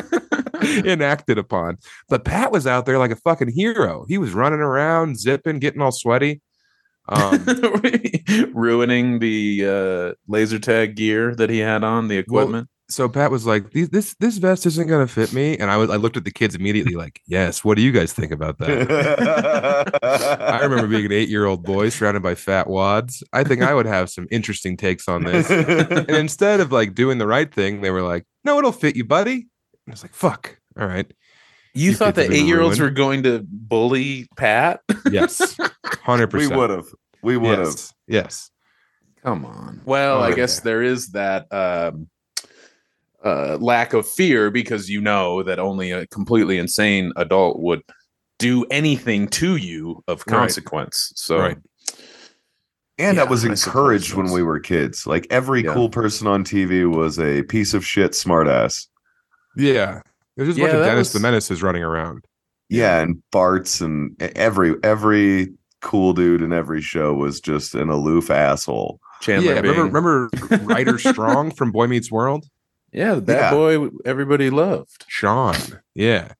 enacted 0.62 1.36
upon. 1.36 1.76
But 2.08 2.24
Pat 2.24 2.52
was 2.52 2.66
out 2.66 2.86
there 2.86 2.98
like 2.98 3.10
a 3.10 3.16
fucking 3.16 3.52
hero. 3.52 4.06
He 4.08 4.16
was 4.16 4.32
running 4.32 4.60
around, 4.60 5.18
zipping, 5.18 5.58
getting 5.58 5.82
all 5.82 5.92
sweaty. 5.92 6.40
Um, 7.10 7.44
ruining 8.54 9.18
the 9.18 9.66
uh, 9.66 10.14
laser 10.28 10.58
tag 10.58 10.94
gear 10.94 11.34
that 11.34 11.50
he 11.50 11.58
had 11.58 11.82
on 11.84 12.08
the 12.08 12.16
equipment. 12.18 12.68
so 12.88 13.08
Pat 13.08 13.30
was 13.32 13.46
like, 13.46 13.70
"These- 13.72 13.88
"This 13.90 14.14
this 14.20 14.38
vest 14.38 14.64
isn't 14.66 14.86
gonna 14.88 15.06
fit 15.08 15.32
me," 15.32 15.56
and 15.58 15.70
I 15.70 15.76
was 15.76 15.90
I 15.90 15.96
looked 15.96 16.16
at 16.16 16.24
the 16.24 16.30
kids 16.30 16.54
immediately 16.54 16.94
like, 16.94 17.20
"Yes, 17.26 17.64
what 17.64 17.76
do 17.76 17.82
you 17.82 17.90
guys 17.92 18.12
think 18.12 18.30
about 18.32 18.58
that?" 18.58 19.98
I 20.40 20.60
remember 20.62 20.86
being 20.86 21.06
an 21.06 21.12
eight 21.12 21.28
year 21.28 21.46
old 21.46 21.64
boy 21.64 21.88
surrounded 21.88 22.22
by 22.22 22.34
fat 22.34 22.68
wads. 22.68 23.22
I 23.32 23.44
think 23.44 23.62
I 23.62 23.74
would 23.74 23.86
have 23.86 24.08
some 24.10 24.26
interesting 24.30 24.76
takes 24.76 25.08
on 25.08 25.24
this. 25.24 25.50
And 25.50 26.08
instead 26.24 26.60
of 26.60 26.72
like 26.72 26.94
doing 26.94 27.18
the 27.18 27.26
right 27.26 27.52
thing, 27.52 27.80
they 27.80 27.90
were 27.90 28.02
like, 28.02 28.24
"No, 28.44 28.58
it'll 28.58 28.72
fit 28.72 28.96
you, 28.96 29.04
buddy." 29.04 29.32
And 29.34 29.88
I 29.88 29.90
was 29.92 30.02
like, 30.02 30.14
"Fuck, 30.14 30.58
all 30.78 30.86
right, 30.86 31.10
you 31.74 31.90
you 31.90 31.94
thought 31.94 32.14
the 32.14 32.30
eight 32.32 32.46
year 32.46 32.60
olds 32.60 32.78
were 32.80 32.90
going 32.90 33.22
to 33.24 33.44
bully 33.48 34.28
Pat? 34.36 34.80
yes, 35.10 35.56
hundred 36.02 36.32
we 36.32 36.40
percent, 36.40 36.58
would 36.58 36.70
have. 36.70 36.86
We 37.22 37.36
would 37.36 37.58
have. 37.58 37.68
yes, 37.68 37.94
yes." 38.08 38.50
Come 39.22 39.44
on. 39.44 39.82
Well, 39.84 40.22
I 40.22 40.32
Oh, 40.32 40.34
guess 40.34 40.56
yeah. 40.58 40.64
there 40.64 40.82
is 40.82 41.08
that 41.08 41.46
um, 41.52 42.08
uh, 43.24 43.58
lack 43.60 43.92
of 43.92 44.08
fear 44.08 44.50
because 44.50 44.88
you 44.88 45.00
know 45.00 45.42
that 45.42 45.58
only 45.58 45.90
a 45.90 46.06
completely 46.06 46.56
insane 46.58 47.12
adult 47.16 47.60
would 47.60 47.82
do 48.38 48.64
anything 48.70 49.28
to 49.28 49.56
you 49.56 50.02
of 50.08 50.24
Right. 50.26 50.38
consequence. 50.38 51.12
So, 51.16 51.38
Right. 51.38 51.58
And 52.98 53.16
Yeah, 53.16 53.24
that 53.24 53.30
was 53.30 53.44
encouraged 53.44 54.14
when 54.14 54.30
we 54.30 54.42
were 54.42 54.58
kids. 54.58 55.06
Like 55.06 55.26
every 55.30 55.64
Yeah. 55.64 55.74
cool 55.74 55.90
person 55.90 56.26
on 56.26 56.42
TV 56.44 56.86
was 56.86 57.18
a 57.18 57.42
piece 57.42 57.74
of 57.74 57.84
shit 57.84 58.12
smartass. 58.12 58.86
Yeah, 59.56 60.00
there's 60.36 60.48
just 60.48 60.58
a 60.58 60.62
bunch 60.62 60.72
of 60.74 60.80
that 60.80 60.86
Dennis 60.86 61.12
the 61.12 61.20
Menace 61.20 61.50
is 61.50 61.62
running 61.62 61.82
around. 61.82 62.24
Yeah, 62.70 63.00
and 63.00 63.22
Bart's 63.32 63.80
and 63.82 64.14
every 64.36 64.76
every 64.82 65.52
cool 65.80 66.12
dude 66.12 66.42
in 66.42 66.52
every 66.52 66.80
show 66.82 67.14
was 67.14 67.40
just 67.40 67.74
an 67.74 67.88
aloof 67.88 68.30
asshole. 68.30 69.00
Chandler 69.20 69.54
yeah, 69.54 69.60
Bing. 69.60 69.70
remember 69.72 70.28
remember 70.32 70.64
Ryder 70.74 70.98
Strong 70.98 71.52
from 71.52 71.72
Boy 71.72 71.86
Meets 71.86 72.10
World? 72.10 72.46
yeah, 72.92 73.14
the 73.14 73.20
bad 73.20 73.38
Yeah. 73.38 73.50
boy 73.78 73.88
everybody 74.04 74.50
loved. 74.50 75.04
Sean. 75.08 75.54
Yeah. 75.94 76.32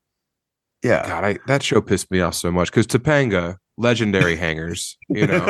Yeah. 0.83 1.07
God, 1.07 1.25
I, 1.25 1.39
that 1.47 1.63
show 1.63 1.81
pissed 1.81 2.11
me 2.11 2.21
off 2.21 2.35
so 2.35 2.51
much 2.51 2.71
because 2.71 2.87
Topanga, 2.87 3.57
legendary 3.77 4.35
hangers, 4.45 4.97
you 5.09 5.27
know, 5.27 5.45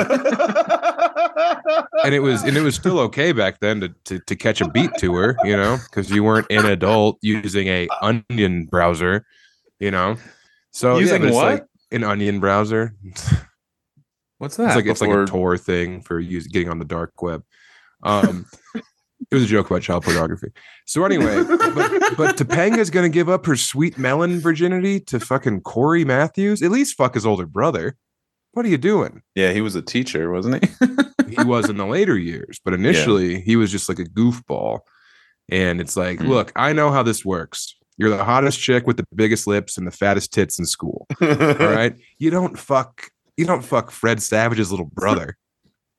and 2.05 2.15
it 2.15 2.21
was 2.21 2.43
and 2.43 2.57
it 2.57 2.63
was 2.63 2.75
still 2.75 2.99
okay 3.01 3.33
back 3.33 3.61
then 3.61 3.81
to 3.81 3.89
to, 4.05 4.19
to 4.21 4.37
catch 4.37 4.61
a 4.61 4.69
beat 4.69 4.91
to 4.99 5.15
her, 5.15 5.37
you 5.45 5.57
know, 5.57 5.79
because 5.89 6.11
you 6.11 6.25
weren't 6.25 6.47
an 6.51 6.67
adult 6.67 7.19
using 7.23 7.69
a 7.69 7.89
onion 8.03 8.67
browser, 8.67 9.25
you 9.79 9.91
know. 9.91 10.17
So 10.73 10.95
yeah, 10.95 11.01
Using 11.01 11.23
but 11.23 11.29
it's 11.29 11.35
what? 11.37 11.53
like 11.53 11.65
an 11.93 12.05
onion 12.05 12.41
browser. 12.41 12.95
What's 14.41 14.57
that? 14.57 14.69
It's 14.69 14.77
like 14.77 14.87
it's 14.87 15.01
like 15.01 15.11
a 15.11 15.27
Tor 15.27 15.57
thing 15.59 16.01
for 16.01 16.19
use, 16.19 16.47
getting 16.47 16.69
on 16.71 16.79
the 16.79 16.85
dark 16.85 17.21
web. 17.23 17.45
Um, 18.03 18.47
it 18.75 19.35
was 19.35 19.45
a 19.45 19.47
joke 19.47 19.71
about 19.71 19.83
child 19.83 20.03
pornography. 20.05 20.49
So 20.87 21.05
anyway, 21.05 21.45
but, 21.45 22.17
but 22.17 22.37
Topanga's 22.39 22.89
gonna 22.91 23.11
give 23.11 23.29
up 23.29 23.45
her 23.47 23.55
sweet 23.55 23.99
melon 23.99 24.41
virginity 24.41 24.99
to 25.01 25.21
fucking 25.21 25.61
Cory 25.61 26.05
Matthews. 26.07 26.63
At 26.63 26.71
least 26.71 26.97
fuck 26.97 27.15
his 27.15 27.27
older 27.27 27.47
brother. 27.47 27.97
What 28.53 28.65
are 28.65 28.71
you 28.71 28.79
doing? 28.79 29.21
Yeah, 29.35 29.53
he 29.53 29.61
was 29.61 29.77
a 29.77 29.83
teacher, 29.83 30.33
wasn't 30.33 30.65
he? 30.65 30.71
He 31.37 31.45
was 31.45 31.69
in 31.69 31.77
the 31.77 31.87
later 31.87 32.19
years, 32.19 32.59
but 32.65 32.75
initially 32.75 33.41
he 33.43 33.55
was 33.57 33.71
just 33.71 33.89
like 33.89 33.99
a 34.01 34.05
goofball. 34.05 34.81
And 35.51 35.81
it's 35.81 35.97
like, 35.97 36.19
Hmm. 36.19 36.29
look, 36.29 36.53
I 36.57 36.73
know 36.73 36.91
how 36.91 37.03
this 37.03 37.25
works. 37.25 37.77
You're 37.99 38.11
the 38.11 38.25
hottest 38.25 38.59
chick 38.59 38.87
with 38.87 38.97
the 38.97 39.05
biggest 39.15 39.47
lips 39.47 39.77
and 39.77 39.87
the 39.87 39.91
fattest 39.93 40.33
tits 40.33 40.59
in 40.59 40.65
school. 40.65 41.07
All 41.21 41.29
right. 41.29 41.95
You 42.19 42.31
don't 42.31 42.59
fuck 42.59 43.11
you 43.41 43.47
don't 43.47 43.63
fuck 43.63 43.91
Fred 43.91 44.23
Savage's 44.23 44.71
little 44.71 44.87
brother. 44.93 45.37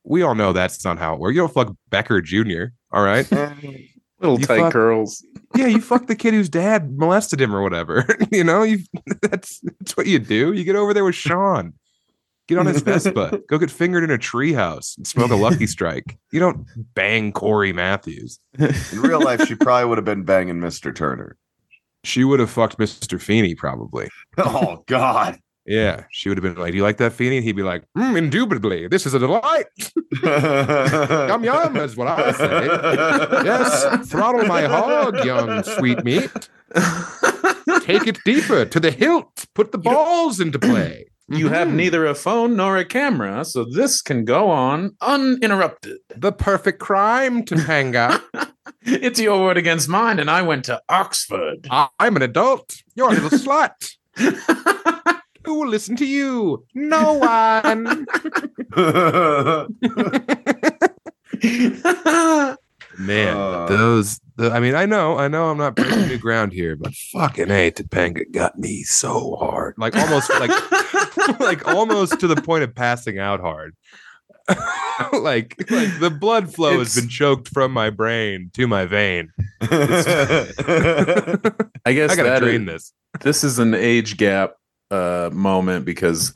We 0.04 0.22
all 0.22 0.36
know 0.36 0.54
that's 0.54 0.86
not 0.86 1.00
how 1.00 1.16
it 1.16 1.20
works. 1.20 1.34
You 1.36 1.42
don't 1.42 1.54
fuck 1.54 1.76
Becker 1.90 2.22
Jr. 2.22 2.66
All 2.92 3.04
right. 3.04 3.30
Little 4.20 4.40
You 4.40 4.46
tight 4.46 4.60
fuck- 4.60 4.74
curls. 4.74 5.26
Yeah, 5.56 5.66
you 5.66 5.82
fuck 5.82 6.06
the 6.06 6.16
kid 6.16 6.36
whose 6.36 6.48
dad 6.48 6.96
molested 6.96 7.42
him 7.42 7.56
or 7.56 7.64
whatever. 7.64 8.06
you 8.32 8.44
know, 8.44 8.62
you 8.62 8.80
that's 9.24 9.60
that's 9.80 9.98
what 9.98 10.06
you 10.06 10.20
do. 10.20 10.54
You 10.54 10.64
get 10.64 10.76
over 10.76 10.94
there 10.94 11.04
with 11.04 11.16
Sean. 11.16 11.74
Get 12.48 12.60
on 12.60 12.68
his 12.68 12.82
Vespa. 12.84 13.40
Go 13.50 13.58
get 13.58 13.72
fingered 13.72 14.04
in 14.04 14.12
a 14.12 14.20
treehouse 14.20 14.96
and 14.98 15.08
smoke 15.08 15.32
a 15.32 15.36
Lucky 15.36 15.66
Strike. 15.66 16.20
You 16.32 16.40
don't 16.40 16.68
bang 16.94 17.32
Cory 17.32 17.74
Matthews. 17.74 18.40
In 18.60 18.74
real 19.02 19.22
life, 19.22 19.48
she 19.48 19.56
probably 19.56 19.86
would 19.86 19.98
have 19.98 20.06
been 20.06 20.24
banging 20.24 20.58
Mr. 20.58 20.94
Turner. 20.94 21.36
She 22.04 22.24
would 22.24 22.40
have 22.40 22.50
fucked 22.52 22.78
Mr. 22.78 23.20
Feeney 23.20 23.56
probably. 23.56 24.10
Oh 24.38 24.84
God. 24.86 25.40
Yeah, 25.72 26.04
she 26.12 26.28
would 26.30 26.38
have 26.38 26.44
been 26.44 26.62
like, 26.62 26.72
"Do 26.72 26.78
you 26.78 26.84
like 26.84 26.98
that 26.98 27.14
Feeney?" 27.14 27.38
And 27.38 27.46
he'd 27.46 27.56
be 27.56 27.64
like, 27.64 27.84
mm, 27.98 28.18
"Indubitably, 28.18 28.88
this 28.90 29.06
is 29.06 29.14
a 29.14 29.20
delight." 29.20 29.68
Yum 31.32 31.44
yum 31.44 31.78
is 31.78 31.96
what 31.96 32.08
I 32.08 32.32
say. 32.34 32.66
Yes, 33.46 34.10
throttle 34.10 34.46
my 34.46 34.64
hog, 34.64 35.24
young 35.24 35.64
sweet 35.64 36.04
meat. 36.04 36.32
Take 37.84 38.06
it 38.08 38.18
deeper 38.26 38.66
to 38.66 38.80
the 38.80 38.92
hilt. 38.92 39.46
Put 39.56 39.72
the 39.72 39.78
balls 39.78 40.40
into 40.40 40.60
play. 40.60 41.06
You 41.30 41.48
have 41.50 41.70
Mhm. 41.70 41.74
neither 41.76 42.06
a 42.06 42.16
phone 42.16 42.58
nor 42.58 42.76
a 42.78 42.84
camera, 42.84 43.46
so 43.46 43.64
this 43.64 44.02
can 44.02 44.26
go 44.26 44.50
on 44.50 44.96
uninterrupted. 45.02 45.98
the 46.18 46.34
perfect 46.34 46.80
crime, 46.80 47.44
to 47.46 47.56
hang 47.58 47.94
Topanga. 47.94 48.22
It's 48.84 49.20
your 49.20 49.40
word 49.44 49.58
against 49.58 49.88
mine, 49.90 50.20
and 50.20 50.30
I 50.30 50.42
went 50.42 50.66
to 50.66 50.82
Oxford. 50.90 51.68
I'm 52.00 52.16
an 52.16 52.22
adult. 52.24 52.76
You're 52.96 53.10
a 53.12 53.14
little 53.14 53.30
slut. 53.40 53.78
Who 55.46 55.56
will 55.60 55.68
listen 55.68 55.96
to 55.98 56.06
you? 56.06 56.66
No 56.74 57.14
one. 57.14 58.06
Man, 63.00 63.36
Uh. 63.38 63.66
those. 63.68 64.20
The, 64.36 64.52
I 64.52 64.60
mean, 64.60 64.76
I 64.76 64.86
know, 64.86 65.18
I 65.18 65.28
know, 65.28 65.50
I'm 65.50 65.58
not 65.58 65.76
breaking 65.76 66.08
new 66.08 66.18
ground 66.18 66.52
here, 66.54 66.76
but 66.76 66.94
fucking 67.12 67.50
a, 67.50 67.72
Topanga 67.72 68.30
got 68.32 68.58
me 68.60 68.84
so 68.84 69.36
hard, 69.38 69.76
like 69.78 69.96
almost, 69.96 70.30
like, 70.40 70.52
like 71.40 71.68
almost 71.68 72.20
to 72.20 72.28
the 72.28 72.36
point 72.42 72.64
of 72.64 72.74
passing 72.76 73.18
out 73.20 73.40
hard. 73.40 73.76
like, 75.14 75.56
like 75.70 76.00
the 76.00 76.10
blood 76.20 76.54
flow 76.54 76.80
has 76.80 76.96
been 76.96 77.08
choked 77.08 77.48
from 77.50 77.72
my 77.72 77.90
brain 77.90 78.50
to 78.56 78.68
my 78.68 78.86
vein. 78.86 79.32
I 79.62 79.68
guess 81.94 82.12
I 82.12 82.16
gotta 82.16 82.24
that 82.30 82.40
drain 82.42 82.68
is- 82.68 82.94
this. 83.14 83.22
this 83.22 83.44
is 83.44 83.60
an 83.60 83.74
age 83.74 84.18
gap 84.18 84.54
uh 84.92 85.30
moment 85.34 85.86
because 85.86 86.34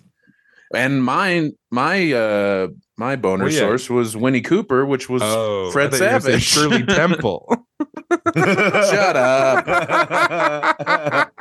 and 0.73 1.03
mine 1.03 1.51
my 1.71 2.11
uh 2.13 2.67
my 2.97 3.15
boner 3.15 3.43
Well, 3.45 3.53
yeah. 3.53 3.59
source 3.59 3.89
was 3.89 4.15
Winnie 4.17 4.41
Cooper, 4.41 4.85
which 4.85 5.09
was 5.09 5.21
Oh, 5.23 5.69
Fred 5.71 5.93
I 5.93 5.97
thought 5.97 6.05
you 6.31 6.39
Savage. 6.39 6.43
Shirley 6.43 6.83
Temple. 6.87 7.65
Shut 8.35 9.15
up. 9.17 9.65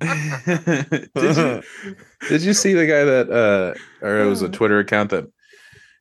did 0.00 1.36
you 1.36 1.62
did 2.28 2.42
you 2.42 2.52
see 2.54 2.72
the 2.74 2.86
guy 2.86 3.04
that 3.04 3.30
uh 3.30 3.74
or 4.06 4.20
it 4.20 4.26
was 4.26 4.42
a 4.42 4.48
Twitter 4.48 4.78
account 4.78 5.10
that 5.10 5.24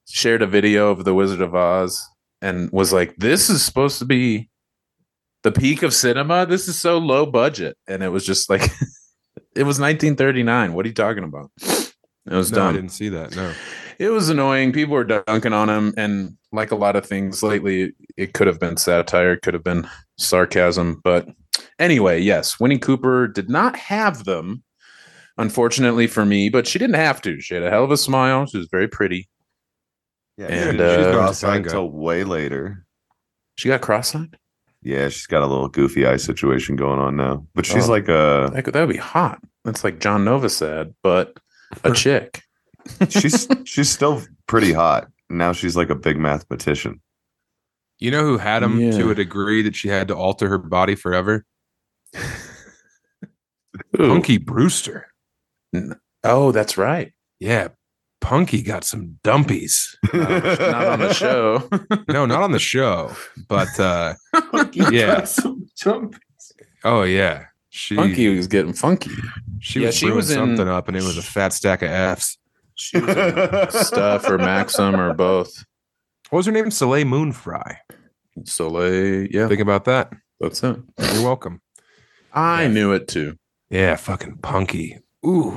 shared 0.10 0.42
a 0.42 0.48
video 0.48 0.90
of 0.90 1.06
the 1.06 1.14
Wizard 1.14 1.42
of 1.42 1.56
Oz 1.56 2.04
and 2.42 2.70
was 2.72 2.92
like, 2.92 3.16
This 3.18 3.50
is 3.50 3.64
supposed 3.64 4.00
to 4.00 4.06
be 4.06 4.50
the 5.44 5.52
peak 5.52 5.84
of 5.84 5.94
cinema. 5.94 6.46
This 6.46 6.68
is 6.68 6.80
so 6.80 6.98
low 6.98 7.26
budget. 7.26 7.78
And 7.88 8.02
it 8.04 8.10
was 8.10 8.26
just 8.26 8.50
like 8.50 8.62
it 9.56 9.64
was 9.64 9.80
1939. 9.80 10.74
What 10.74 10.86
are 10.86 10.90
you 10.90 10.94
talking 10.94 11.24
about? 11.24 11.52
It 11.62 12.34
was 12.34 12.52
No, 12.52 12.70
I 12.70 12.72
didn't 12.72 12.90
see 12.90 13.10
that. 13.10 13.36
No. 13.36 13.54
It 14.00 14.10
was 14.10 14.30
annoying. 14.30 14.72
People 14.72 14.94
were 14.96 15.04
dunking 15.04 15.54
on 15.54 15.70
him, 15.70 15.94
and 15.98 16.38
like 16.52 16.72
a 16.72 16.76
lot 16.76 16.96
of 16.96 17.06
things 17.06 17.44
lately, 17.44 17.94
it 18.18 18.34
could 18.34 18.48
have 18.48 18.60
been 18.60 18.78
satire, 18.78 19.34
it 19.34 19.42
could 19.42 19.54
have 19.54 19.64
been 19.64 19.88
sarcasm. 20.18 21.02
But 21.04 21.28
anyway, 21.80 22.20
yes, 22.20 22.60
Winnie 22.60 22.80
Cooper 22.80 23.28
did 23.28 23.50
not 23.50 23.76
have 23.76 24.24
them, 24.24 24.64
unfortunately 25.38 26.08
for 26.08 26.26
me, 26.26 26.50
but 26.50 26.66
she 26.68 26.80
didn't 26.80 26.96
have 26.96 27.22
to. 27.24 27.40
She 27.40 27.54
had 27.54 27.64
a 27.64 27.70
hell 27.70 27.84
of 27.84 27.92
a 27.92 27.98
smile. 27.98 28.46
She 28.46 28.58
was 28.58 28.68
very 28.72 28.88
pretty. 28.88 29.30
Yeah, 30.38 30.48
And, 30.48 30.80
she's 30.80 30.82
uh, 30.82 31.12
not 31.12 31.18
Tanga. 31.20 31.34
signed 31.34 31.66
until 31.66 31.92
way 31.92 32.24
later. 32.24 32.86
She 33.56 33.70
got 33.70 33.82
cross-eyed. 33.82 34.38
Yeah, 34.84 35.10
she's 35.10 35.28
got 35.28 35.44
a 35.44 35.48
little 35.48 35.70
goofy 35.70 36.06
eye 36.06 36.18
situation 36.18 36.76
going 36.76 37.00
on 37.00 37.16
now, 37.16 37.46
but 37.56 37.66
she's 37.66 37.88
Oh. 37.88 37.92
like 37.92 38.08
a 38.10 38.52
That, 38.54 38.74
would 38.76 38.90
be 38.90 38.98
hot. 38.98 39.40
That's 39.64 39.84
like 39.84 40.00
John 40.00 40.26
Nova 40.26 40.50
said, 40.50 40.94
but 41.04 41.38
a 41.84 41.92
chick. 41.94 42.44
she's 43.10 43.48
she's 43.66 43.90
still 43.90 44.22
pretty 44.48 44.74
hot. 44.74 45.08
Now 45.30 45.54
she's 45.54 45.76
like 45.78 45.90
a 45.90 45.96
big 45.96 46.18
mathematician. 46.18 47.02
You 48.00 48.12
know 48.12 48.24
who 48.26 48.38
had 48.38 48.62
him 48.64 48.80
Yeah. 48.80 48.92
to 48.98 49.12
a 49.12 49.16
degree 49.16 49.62
that 49.62 49.76
she 49.76 49.88
had 49.88 50.10
to 50.10 50.16
alter 50.16 50.50
her 50.50 50.58
body 50.58 50.96
forever? 50.96 51.46
Ooh. 54.00 54.08
Punky 54.10 54.38
Brewster. 54.38 55.08
Oh, 56.24 56.52
that's 56.52 56.78
right. 56.78 57.14
Yeah, 57.40 57.70
Punky 58.24 58.62
got 58.62 58.84
some 58.86 59.20
dumpies. 59.24 59.96
Not 60.14 60.88
on 60.88 61.00
the 61.00 61.14
show. 61.14 61.68
No, 62.08 62.26
not 62.26 62.42
on 62.42 62.52
the 62.54 62.60
show, 62.60 63.12
but 63.50 63.78
uh 63.80 64.14
You 64.72 64.90
Yeah. 64.92 65.08
got 65.18 65.30
some 65.30 65.68
jump. 65.78 66.16
oh 66.86 67.04
yeah, 67.04 67.46
she 67.70 67.96
Funky 67.96 68.36
was 68.36 68.48
getting 68.48 68.74
funky. 68.74 69.12
she 69.60 69.82
Yeah, 69.82 69.88
was 69.88 69.96
she 69.96 70.06
brewing 70.06 70.16
was 70.18 70.32
in- 70.32 70.36
something 70.38 70.68
up, 70.70 70.88
and 70.88 70.96
it 70.96 71.04
was 71.04 71.18
a 71.18 71.22
fat 71.22 71.52
stack 71.54 71.82
of 71.82 71.90
Fs. 71.90 72.38
She 72.76 72.98
was 73.00 73.16
in 73.16 73.70
stuff 73.84 74.30
or 74.30 74.38
Maxim 74.38 74.96
or 75.00 75.14
both. 75.14 75.66
What 76.30 76.38
was 76.38 76.46
her 76.48 76.52
name? 76.54 76.72
Soleil 76.72 77.06
Moon 77.06 77.32
Frye. 77.34 77.78
Soleil. 78.46 79.28
Yeah, 79.30 79.48
Think 79.48 79.60
about 79.62 79.86
that. 79.86 80.12
that's 80.40 80.64
it. 80.64 80.78
You're 81.14 81.24
welcome. 81.24 81.62
I 82.34 82.68
knew 82.68 82.94
it 82.94 83.08
too. 83.08 83.38
Yeah, 83.70 83.96
fucking 83.96 84.38
Punky. 84.38 85.00
Ooh, 85.26 85.56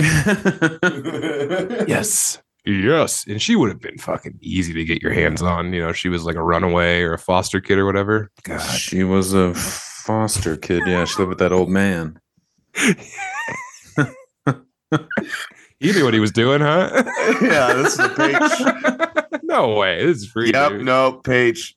yes, 1.88 2.40
yes, 2.64 3.24
and 3.26 3.40
she 3.40 3.56
would 3.56 3.68
have 3.70 3.80
been 3.80 3.98
fucking 3.98 4.38
easy 4.40 4.72
to 4.74 4.84
get 4.84 5.02
your 5.02 5.12
hands 5.12 5.42
on. 5.42 5.72
You 5.72 5.80
know, 5.82 5.92
she 5.92 6.08
was 6.08 6.24
like 6.24 6.36
a 6.36 6.42
runaway 6.42 7.02
or 7.02 7.12
a 7.14 7.18
foster 7.18 7.60
kid 7.60 7.78
or 7.78 7.86
whatever. 7.86 8.30
God, 8.44 8.60
She 8.60 9.04
was 9.04 9.32
a 9.34 9.54
foster 9.54 10.56
kid. 10.56 10.82
Yeah, 10.86 11.04
she 11.04 11.18
lived 11.18 11.28
with 11.30 11.38
that 11.38 11.52
old 11.52 11.68
man. 11.68 12.18
he 15.80 15.92
knew 15.92 16.04
what 16.04 16.14
he 16.14 16.20
was 16.20 16.32
doing, 16.32 16.60
huh? 16.60 16.90
yeah, 17.42 17.72
this 17.74 17.94
is 17.94 17.98
a 18.00 18.08
page. 18.10 19.42
no 19.42 19.74
way. 19.76 20.04
This 20.04 20.18
is 20.18 20.26
free. 20.30 20.52
Yep, 20.52 20.70
dude. 20.72 20.84
no, 20.84 21.12
page. 21.24 21.76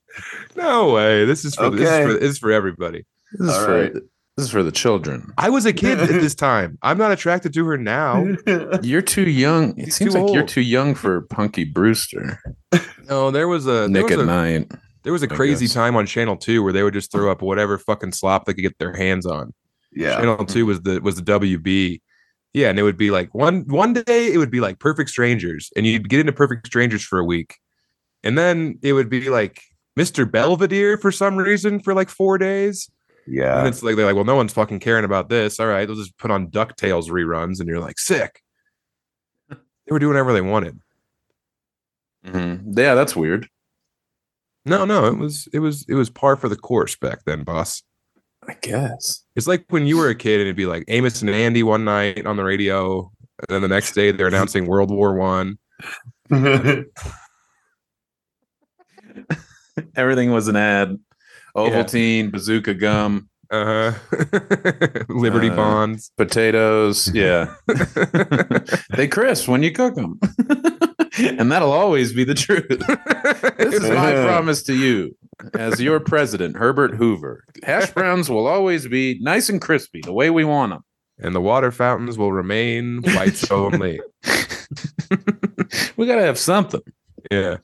No 0.56 0.92
way. 0.92 1.24
This 1.24 1.44
is 1.44 1.54
for 1.54 1.70
this, 1.70 1.80
is 1.82 1.86
Okay. 1.88 2.04
for 2.06 2.12
this 2.14 2.30
is 2.30 2.38
for 2.38 2.52
everybody. 2.52 3.04
This 3.32 3.48
is 3.48 3.54
All 3.54 3.64
for 3.64 3.80
right. 3.82 3.92
This 4.36 4.46
is 4.46 4.50
for 4.52 4.62
the 4.62 4.72
children. 4.72 5.32
I 5.38 5.48
was 5.50 5.64
a 5.66 5.72
kid 5.72 5.98
at 6.00 6.08
this 6.08 6.34
time. 6.48 6.78
I'm 6.82 6.98
not 6.98 7.12
attracted 7.12 7.52
to 7.54 7.64
her 7.66 7.78
now. 7.78 8.24
You're 8.82 9.02
too 9.02 9.28
young. 9.30 9.78
It 9.78 9.86
He's 9.86 9.96
seems 9.96 10.14
too 10.14 10.20
like 10.24 10.32
you're 10.34 10.42
too 10.46 10.60
young 10.60 10.94
for 10.94 11.22
Punky 11.22 11.64
Brewster. 11.64 12.40
No, 13.08 13.30
there 13.30 13.46
was 13.48 13.66
a 13.66 13.70
there 13.70 13.88
Nick 13.88 14.04
was 14.04 14.12
at 14.14 14.18
a, 14.20 14.24
night. 14.24 14.72
there 15.04 15.12
was 15.12 15.22
a 15.22 15.30
I 15.32 15.36
crazy 15.36 15.66
guess. 15.66 15.74
time 15.74 15.94
on 15.96 16.06
Channel 16.06 16.36
Two 16.36 16.62
where 16.62 16.72
they 16.72 16.82
would 16.82 16.94
just 16.94 17.12
throw 17.12 17.30
up 17.30 17.42
whatever 17.42 17.78
fucking 17.78 18.12
slop 18.12 18.44
they 18.46 18.54
could 18.54 18.62
get 18.62 18.78
their 18.78 18.94
hands 18.96 19.24
on. 19.26 19.52
yeah. 19.92 20.16
Channel 20.16 20.44
Two 20.46 20.66
was 20.66 20.80
the 20.82 21.00
was 21.00 21.16
the 21.16 21.22
WB. 21.22 22.00
Yeah, 22.54 22.70
and 22.70 22.78
it 22.78 22.82
would 22.84 22.96
be 22.96 23.10
like 23.10 23.34
one 23.34 23.64
one 23.68 23.92
day 23.92 24.32
it 24.32 24.38
would 24.38 24.50
be 24.50 24.60
like 24.60 24.78
Perfect 24.80 25.10
Strangers, 25.10 25.70
and 25.76 25.86
you'd 25.86 26.08
get 26.08 26.20
into 26.20 26.32
Perfect 26.32 26.66
Strangers 26.66 27.02
for 27.04 27.18
a 27.18 27.24
week, 27.24 27.54
and 28.24 28.36
then 28.38 28.78
it 28.82 28.92
would 28.94 29.08
be 29.10 29.28
like 29.28 29.60
Mr. 29.98 30.28
Belvedere 30.30 30.96
for 30.98 31.12
some 31.12 31.36
reason 31.36 31.80
for 31.80 31.94
like 31.94 32.08
four 32.08 32.36
days. 32.38 32.88
And 33.58 33.68
it's 33.68 33.82
like 33.82 33.96
they're 33.96 34.06
like, 34.06 34.14
well, 34.14 34.24
no 34.24 34.36
one's 34.36 34.52
fucking 34.52 34.80
caring 34.80 35.04
about 35.04 35.28
this. 35.28 35.58
All 35.58 35.66
right, 35.66 35.86
they'll 35.86 35.96
just 35.96 36.16
put 36.18 36.30
on 36.30 36.48
DuckTales 36.48 37.08
reruns, 37.08 37.60
and 37.60 37.68
you're 37.68 37.80
like, 37.80 37.98
sick. 37.98 38.40
They 39.50 39.92
were 39.92 39.98
doing 39.98 40.12
whatever 40.14 40.32
they 40.32 40.40
wanted. 40.40 40.80
Mhm. 42.26 42.76
Yeah, 42.76 42.94
that's 42.94 43.14
weird. 43.14 43.48
No, 44.64 44.84
no, 44.86 45.04
it 45.06 45.18
was 45.18 45.46
it 45.52 45.58
was 45.58 45.84
it 45.88 45.94
was 45.94 46.08
par 46.08 46.36
for 46.36 46.48
the 46.48 46.56
course 46.56 46.96
back 46.96 47.24
then, 47.26 47.44
boss. 47.44 47.82
I 48.48 48.56
guess. 48.62 49.22
It's 49.36 49.46
like 49.46 49.64
when 49.68 49.86
you 49.86 49.96
were 49.98 50.08
a 50.08 50.14
kid 50.14 50.40
and 50.40 50.42
it'd 50.42 50.56
be 50.56 50.66
like 50.66 50.84
Amos 50.88 51.20
and 51.20 51.30
Andy 51.30 51.62
one 51.62 51.84
night 51.84 52.24
on 52.26 52.36
the 52.36 52.44
radio, 52.44 53.10
and 53.40 53.48
then 53.48 53.62
the 53.62 53.68
next 53.68 53.92
day 53.92 54.10
they're 54.10 54.26
announcing 54.26 54.66
World 54.66 54.90
War 54.90 55.14
One. 55.14 55.58
Everything 59.96 60.30
was 60.30 60.48
an 60.48 60.56
ad. 60.56 60.98
Yeah. 61.56 61.62
Ovaltine, 61.62 62.30
bazooka 62.32 62.74
gum, 62.74 63.28
Uh 63.50 63.92
huh. 63.92 63.92
Liberty 65.08 65.48
Uh, 65.50 65.56
bonds. 65.56 66.10
potatoes. 66.16 67.10
Yeah. 67.14 67.54
they 68.96 69.06
crisp 69.08 69.48
when 69.48 69.62
you 69.62 69.70
cook 69.72 69.94
them. 69.94 70.18
and 71.18 71.52
that'll 71.52 71.72
always 71.72 72.12
be 72.12 72.24
the 72.24 72.34
truth. 72.34 72.66
This 73.58 73.74
is 73.74 73.88
my 73.90 74.12
promise 74.24 74.62
to 74.64 74.74
you 74.74 75.14
as 75.54 75.80
your 75.80 76.00
president, 76.00 76.56
Herbert 76.56 76.94
Hoover. 76.96 77.44
Hash 77.62 77.90
browns 77.92 78.28
will 78.28 78.46
always 78.48 78.88
be 78.88 79.18
nice 79.20 79.48
and 79.48 79.60
crispy 79.60 80.00
the 80.02 80.12
way 80.12 80.30
we 80.30 80.44
want 80.44 80.72
them. 80.72 80.82
and 81.18 81.34
the 81.34 81.40
water 81.40 81.70
fountains 81.70 82.18
will 82.18 82.32
remain 82.32 83.00
whites 83.14 83.48
only. 83.50 84.00
We 85.96 86.06
got 86.06 86.16
to 86.16 86.22
have 86.22 86.38
something. 86.38 86.80
Yeah. 87.30 87.58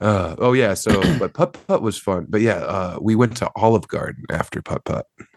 Uh, 0.00 0.36
oh 0.38 0.52
yeah. 0.52 0.74
So, 0.74 1.00
but 1.18 1.34
putt 1.34 1.56
putt 1.66 1.82
was 1.82 1.98
fun. 1.98 2.26
But 2.28 2.40
yeah, 2.40 2.56
uh, 2.58 2.98
we 3.00 3.14
went 3.16 3.36
to 3.38 3.50
Olive 3.56 3.88
Garden 3.88 4.24
after 4.30 4.62
putt 4.62 4.84
putt. 4.84 5.06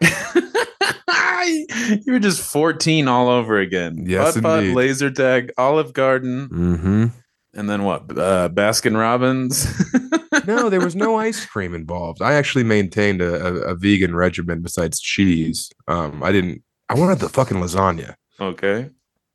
you 1.46 2.12
were 2.12 2.18
just 2.18 2.40
14 2.42 3.08
all 3.08 3.28
over 3.28 3.58
again. 3.58 4.04
Yes, 4.06 4.34
Putt 4.34 4.42
putt, 4.42 4.64
laser 4.64 5.10
tag, 5.10 5.50
Olive 5.58 5.92
Garden, 5.92 6.48
Mm-hmm. 6.48 7.06
and 7.54 7.70
then 7.70 7.82
what? 7.84 8.02
Uh, 8.16 8.48
Baskin 8.48 8.98
Robbins. 8.98 9.66
No, 10.46 10.70
there 10.70 10.80
was 10.80 10.96
no 10.96 11.18
ice 11.18 11.44
cream 11.44 11.72
involved. 11.74 12.20
I 12.22 12.32
actually 12.32 12.64
maintained 12.64 13.20
a, 13.20 13.46
a, 13.46 13.54
a 13.72 13.74
vegan 13.76 14.16
regimen 14.16 14.60
besides 14.62 14.98
cheese. 14.98 15.70
Um, 15.86 16.20
I 16.22 16.32
didn't. 16.32 16.62
I 16.88 16.94
wanted 16.94 17.18
the 17.20 17.28
fucking 17.28 17.58
lasagna. 17.58 18.14
okay. 18.40 18.88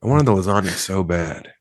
I 0.04 0.08
wanted 0.08 0.26
the 0.26 0.32
lasagna 0.34 0.70
so 0.72 1.04
bad. 1.04 1.54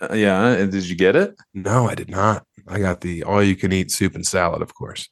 Uh, 0.00 0.14
yeah. 0.14 0.46
And 0.52 0.70
did 0.72 0.88
you 0.88 0.94
get 0.96 1.14
it? 1.16 1.34
No, 1.52 1.88
I 1.88 1.94
did 1.96 2.08
not. 2.08 2.46
I 2.70 2.78
got 2.78 3.00
the 3.00 3.24
all-you-can-eat 3.24 3.90
soup 3.90 4.14
and 4.14 4.26
salad, 4.26 4.62
of 4.62 4.74
course. 4.74 5.08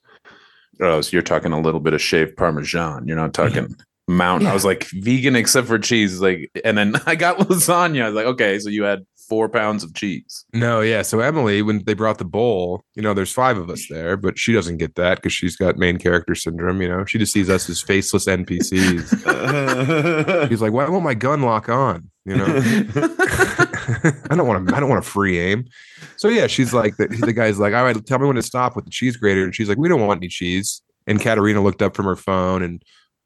Oh, 0.81 1.01
so 1.01 1.11
you're 1.13 1.23
talking 1.23 1.53
a 1.53 1.61
little 1.61 1.81
bit 1.81 1.93
of 1.93 2.01
shaved 2.01 2.37
Parmesan. 2.37 3.09
You're 3.09 3.17
not 3.17 3.35
talking 3.35 3.75
mountain. 4.09 4.49
I 4.49 4.55
was 4.55 4.65
like 4.65 4.87
vegan 4.93 5.37
except 5.37 5.67
for 5.67 5.79
cheese. 5.79 6.21
Like, 6.21 6.51
and 6.65 6.79
then 6.79 6.95
I 7.07 7.15
got 7.15 7.39
lasagna. 7.39 8.03
I 8.03 8.07
was 8.07 8.15
like, 8.15 8.27
okay, 8.27 8.59
so 8.59 8.69
you 8.69 8.85
had 8.85 9.07
four 9.29 9.49
pounds 9.49 9.85
of 9.85 9.95
cheese. 9.95 10.45
No, 10.55 10.81
yeah. 10.81 11.03
So 11.03 11.21
Emily, 11.21 11.63
when 11.63 11.85
they 11.85 11.95
brought 11.95 12.19
the 12.19 12.25
bowl, 12.25 12.83
you 12.95 13.03
know, 13.03 13.13
there's 13.13 13.33
five 13.33 13.59
of 13.59 13.69
us 13.69 13.87
there, 13.89 14.17
but 14.17 14.39
she 14.39 14.53
doesn't 14.53 14.79
get 14.79 14.95
that 14.95 15.17
because 15.17 15.35
she's 15.35 15.57
got 15.57 15.77
main 15.77 15.99
character 15.99 16.35
syndrome. 16.35 16.81
You 16.81 16.89
know, 16.89 17.05
she 17.05 17.19
just 17.19 17.33
sees 17.33 17.51
us 17.51 17.69
as 17.69 17.81
faceless 17.81 18.27
NPCs. 18.27 20.49
He's 20.49 20.63
like, 20.63 20.73
"Why 20.73 20.89
won't 20.89 21.05
my 21.05 21.15
gun 21.15 21.43
lock 21.43 21.69
on?" 21.69 22.11
You 22.25 22.37
know, 22.37 22.47
I 24.31 24.37
don't 24.37 24.47
want 24.47 24.69
to. 24.69 24.77
I 24.77 24.81
don't 24.81 24.89
want 24.89 25.05
a 25.05 25.09
free 25.09 25.39
aim. 25.39 25.67
So 26.17 26.29
yeah, 26.29 26.47
she's 26.47 26.75
like, 26.75 26.97
the, 26.97 27.09
the 27.09 27.33
guy's 27.33 27.59
like, 27.59 27.75
"All 27.75 27.85
right, 27.85 28.07
tell 28.07 28.19
me 28.19 28.27
when 28.27 28.37
to 28.37 28.43
stop 28.43 28.77
with 28.77 28.85
the 28.85 28.91
cheese 28.91 29.17
grater," 29.17 29.45
and 29.45 29.55
she's 29.55 29.69
like, 29.69 29.79
"We 29.79 29.89
don't 29.89 30.07
want 30.07 30.19
any 30.19 30.29
cheese." 30.29 30.83
And 31.07 31.21
Katerina 31.21 31.63
looked 31.63 31.81
up 31.81 31.97
from 31.97 32.05
her 32.05 32.17
phone, 32.17 32.63
and 32.63 32.83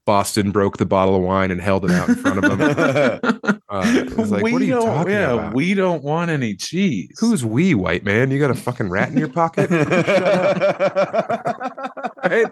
Boston 0.06 0.52
broke 0.52 0.78
the 0.78 0.86
bottle 0.86 1.16
of 1.16 1.22
wine 1.22 1.50
and 1.50 1.60
held 1.60 1.84
it 1.84 1.90
out 1.90 2.08
in 2.08 2.14
front 2.14 2.44
of 2.44 2.60
him. 2.60 3.40
Uh, 3.72 4.04
like, 4.26 4.42
we 4.42 4.52
"What 4.52 4.60
are 4.60 4.64
you 4.66 4.74
don't, 4.74 4.84
talking 4.84 5.12
yeah, 5.12 5.32
about?" 5.32 5.54
we 5.54 5.72
don't 5.72 6.04
want 6.04 6.30
any 6.30 6.54
cheese. 6.54 7.16
Who's 7.18 7.42
we, 7.42 7.74
white 7.74 8.04
man? 8.04 8.30
You 8.30 8.38
got 8.38 8.50
a 8.50 8.54
fucking 8.54 8.90
rat 8.90 9.08
in 9.08 9.16
your 9.16 9.30
pocket? 9.30 9.70
right? 12.22 12.50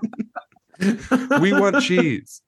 we 1.43 1.53
want 1.53 1.83
cheese. 1.83 2.41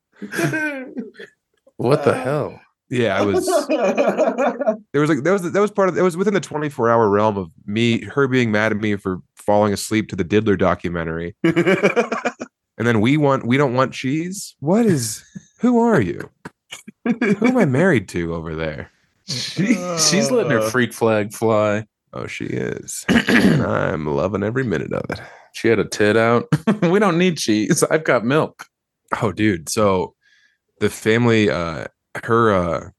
what 1.77 2.03
the 2.03 2.15
hell? 2.15 2.63
Yeah, 2.93 3.19
I 3.19 3.23
was. 3.23 3.47
There 4.93 5.01
was 5.01 5.09
like 5.09 5.23
that 5.23 5.33
was 5.33 5.51
that 5.51 5.61
was 5.61 5.71
part 5.71 5.89
of 5.89 5.97
it 5.97 6.03
was 6.03 6.17
within 6.17 6.35
the 6.35 6.41
24 6.41 6.91
hour 6.91 7.09
realm 7.09 7.39
of 7.39 7.51
me 7.65 8.05
her 8.05 8.29
being 8.29 8.53
mad 8.53 8.73
at 8.73 8.79
me 8.79 8.97
for 8.97 9.21
falling 9.35 9.73
asleep 9.73 10.09
to 10.09 10.17
the 10.17 10.25
Diddler 10.25 10.59
documentary, 10.59 11.35
and 11.43 11.57
then 12.77 13.01
we 13.01 13.17
want 13.17 13.47
we 13.47 13.57
don't 13.57 13.73
want 13.73 13.95
cheese. 13.95 14.55
What 14.61 14.85
is? 14.85 15.25
Who 15.61 15.81
are 15.81 16.03
you? 16.03 16.29
Who 17.05 17.47
am 17.47 17.57
I 17.57 17.65
married 17.65 18.11
to 18.11 18.35
over 18.35 18.55
there? 18.55 18.91
She, 19.27 19.75
she's 19.99 20.31
letting 20.31 20.53
her 20.53 20.69
freak 20.69 20.93
flag 20.93 21.33
fly. 21.33 21.87
Oh, 22.13 22.27
she 22.27 22.45
is. 22.45 23.07
I'm 23.09 24.07
loving 24.07 24.43
every 24.43 24.65
minute 24.65 24.93
of 24.93 25.05
it. 25.11 25.21
She 25.55 25.69
had 25.69 25.79
a 25.79 25.87
tit 25.87 26.17
out. 26.19 26.47
we 26.83 26.99
don't 26.99 27.17
need 27.17 27.39
cheese. 27.39 27.83
I've 27.85 28.05
got 28.05 28.25
milk. 28.25 28.67
Oh, 29.23 29.33
dude. 29.33 29.71
So 29.71 30.15
the 30.81 30.91
family, 30.91 31.49
uh, 31.49 31.87
her, 32.25 32.53
uh, 32.53 32.91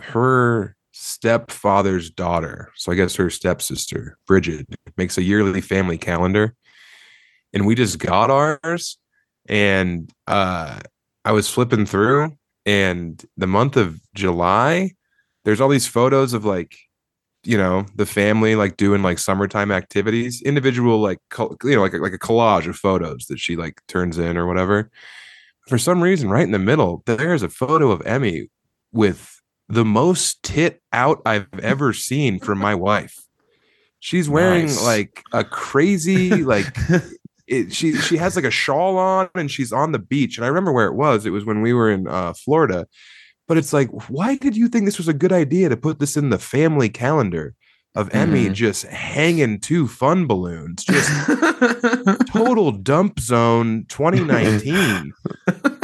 her 0.00 0.76
stepfather's 0.92 2.10
daughter. 2.10 2.70
So 2.76 2.92
I 2.92 2.94
guess 2.94 3.14
her 3.16 3.30
stepsister, 3.30 4.18
Bridget, 4.26 4.66
makes 4.96 5.18
a 5.18 5.22
yearly 5.22 5.60
family 5.60 5.98
calendar. 5.98 6.54
And 7.52 7.66
we 7.66 7.74
just 7.74 7.98
got 7.98 8.30
ours. 8.30 8.98
And 9.48 10.12
uh 10.26 10.80
I 11.24 11.32
was 11.32 11.50
flipping 11.50 11.84
through, 11.84 12.36
and 12.64 13.22
the 13.36 13.46
month 13.46 13.76
of 13.76 14.00
July, 14.14 14.92
there's 15.44 15.60
all 15.60 15.68
these 15.68 15.86
photos 15.86 16.32
of 16.32 16.44
like, 16.44 16.76
you 17.44 17.58
know, 17.58 17.84
the 17.94 18.06
family 18.06 18.54
like 18.54 18.76
doing 18.76 19.02
like 19.02 19.18
summertime 19.18 19.70
activities, 19.70 20.42
individual 20.42 21.00
like 21.00 21.18
you 21.64 21.74
know, 21.74 21.82
like 21.82 21.94
like 21.94 22.12
a 22.12 22.18
collage 22.18 22.66
of 22.68 22.76
photos 22.76 23.26
that 23.26 23.38
she 23.38 23.56
like 23.56 23.82
turns 23.88 24.18
in 24.18 24.36
or 24.36 24.46
whatever. 24.46 24.90
For 25.68 25.78
some 25.78 26.02
reason, 26.02 26.30
right 26.30 26.42
in 26.44 26.52
the 26.52 26.58
middle, 26.58 27.02
there's 27.06 27.42
a 27.42 27.48
photo 27.48 27.90
of 27.90 28.02
Emmy 28.06 28.48
with 28.92 29.40
the 29.68 29.84
most 29.84 30.42
tit 30.42 30.80
out 30.92 31.22
I've 31.24 31.46
ever 31.62 31.92
seen 31.92 32.38
from 32.40 32.58
my 32.58 32.74
wife. 32.74 33.16
She's 34.00 34.28
wearing 34.28 34.66
Nice. 34.66 34.82
like 34.84 35.22
a 35.32 35.44
crazy 35.44 36.42
like 36.42 36.66
it, 37.46 37.72
she 37.72 37.94
she 37.96 38.16
has 38.16 38.34
like 38.36 38.44
a 38.44 38.50
shawl 38.50 38.96
on 38.98 39.28
and 39.34 39.50
she's 39.50 39.72
on 39.72 39.92
the 39.92 39.98
beach 39.98 40.38
and 40.38 40.44
i 40.44 40.48
remember 40.48 40.72
where 40.72 40.86
it 40.86 40.94
was 40.94 41.26
it 41.26 41.30
was 41.30 41.44
when 41.44 41.60
we 41.62 41.72
were 41.72 41.90
in 41.90 42.06
uh, 42.08 42.32
florida 42.32 42.86
but 43.48 43.58
it's 43.58 43.72
like 43.72 43.88
why 44.08 44.36
did 44.36 44.56
you 44.56 44.68
think 44.68 44.84
this 44.86 44.98
was 44.98 45.08
a 45.08 45.12
good 45.12 45.32
idea 45.32 45.68
to 45.68 45.76
put 45.76 45.98
this 45.98 46.16
in 46.16 46.30
the 46.30 46.38
family 46.38 46.88
calendar 46.88 47.54
of 47.96 48.08
emmy 48.14 48.46
Mhm. 48.46 48.54
just 48.54 48.86
hanging 48.86 49.58
two 49.60 49.86
fun 49.88 50.26
balloons 50.26 50.84
just 50.84 51.10
total 52.28 52.70
dump 52.72 53.18
zone 53.20 53.84
2019 53.88 55.12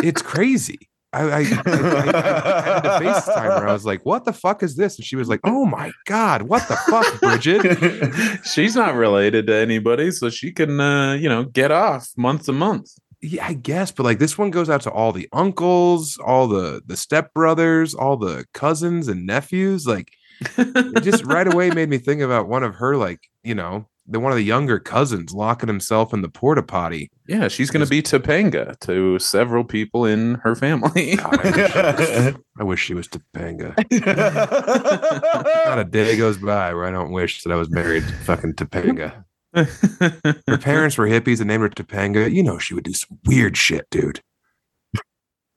it's 0.03 0.23
crazy 0.23 0.79
I, 1.17 1.23
I, 1.23 1.39
I, 1.39 1.41
I, 1.41 2.61
had 2.61 2.81
to 2.81 2.89
FaceTime 3.01 3.61
her. 3.61 3.69
I 3.69 3.73
was 3.73 3.87
like, 3.87 4.05
"What 4.05 4.25
the 4.25 4.33
fuck 4.33 4.63
is 4.63 4.77
this?" 4.77 4.97
And 4.97 5.05
she 5.05 5.17
was 5.17 5.29
like, 5.29 5.41
"Oh 5.45 5.65
my 5.65 5.93
god, 6.05 6.43
what 6.43 6.69
the 6.69 6.77
fuck, 6.77 7.21
Bridget?" 7.21 8.45
She's 8.45 8.77
not 8.77 8.95
related 8.95 9.47
to 9.47 9.55
anybody, 9.55 10.11
so 10.11 10.29
she 10.29 10.53
can, 10.53 10.81
uh, 10.81 11.15
you 11.15 11.29
know, 11.29 11.45
get 11.45 11.71
off 11.71 12.11
month 12.17 12.47
to 12.47 12.53
month. 12.53 12.91
Yeah, 13.23 13.47
I 13.47 13.55
guess, 13.55 13.91
but 13.91 14.05
like 14.05 14.19
this 14.19 14.37
one 14.37 14.51
goes 14.51 14.69
out 14.69 14.83
to 14.83 14.91
all 14.91 15.13
the 15.13 15.29
uncles, 15.33 16.19
all 16.19 16.49
the 16.49 16.83
the 16.87 16.95
stepbrothers, 16.95 17.99
all 17.99 18.17
the 18.17 18.45
cousins 18.53 19.09
and 19.09 19.27
nephews. 19.27 19.87
Like 19.87 20.13
it 20.59 21.03
just 21.03 21.25
right 21.25 21.53
away 21.53 21.71
made 21.71 21.89
me 21.89 21.99
think 21.99 22.21
about 22.21 22.49
one 22.49 22.63
of 22.63 22.75
her, 22.77 22.97
like 22.97 23.21
you 23.43 23.55
know, 23.55 23.89
the 24.09 24.21
one 24.21 24.31
of 24.33 24.37
the 24.37 24.45
younger 24.45 24.79
cousins 24.79 25.33
locking 25.33 25.69
himself 25.69 26.13
in 26.15 26.23
the 26.23 26.29
porta 26.29 26.63
potty. 26.63 27.11
Yeah, 27.27 27.49
she's 27.49 27.71
going 27.71 27.85
to 27.85 27.91
be 27.91 28.03
Topanga 28.03 28.79
to 28.81 29.19
several 29.19 29.65
people 29.65 30.05
in 30.05 30.37
her 30.37 30.55
family. 30.55 31.17
God, 31.17 31.41
I, 31.45 31.45
wish 31.51 31.67
she 31.71 31.75
was, 31.75 32.35
I 32.61 32.63
wish 32.65 32.83
she 32.83 32.95
was 32.95 33.09
Topanga. 33.09 33.75
Not 35.67 35.79
a 35.79 35.85
day 35.85 36.17
goes 36.17 36.39
by 36.39 36.73
where 36.73 36.85
I 36.85 36.91
don't 36.91 37.11
wish 37.13 37.43
that 37.43 37.53
I 37.53 37.57
was 37.57 37.69
married 37.71 38.05
to 38.07 38.13
fucking 38.13 38.55
Topanga. 38.55 39.25
Her 39.55 40.59
parents 40.59 40.99
were 40.99 41.07
hippies 41.09 41.41
and 41.41 41.49
named 41.49 41.63
her 41.63 41.69
Topanga. 41.71 42.31
You 42.31 42.43
know 42.43 42.59
she 42.59 42.75
would 42.75 42.85
do 42.85 42.93
some 42.93 43.19
weird 43.25 43.57
shit, 43.57 43.87
dude. 43.91 44.21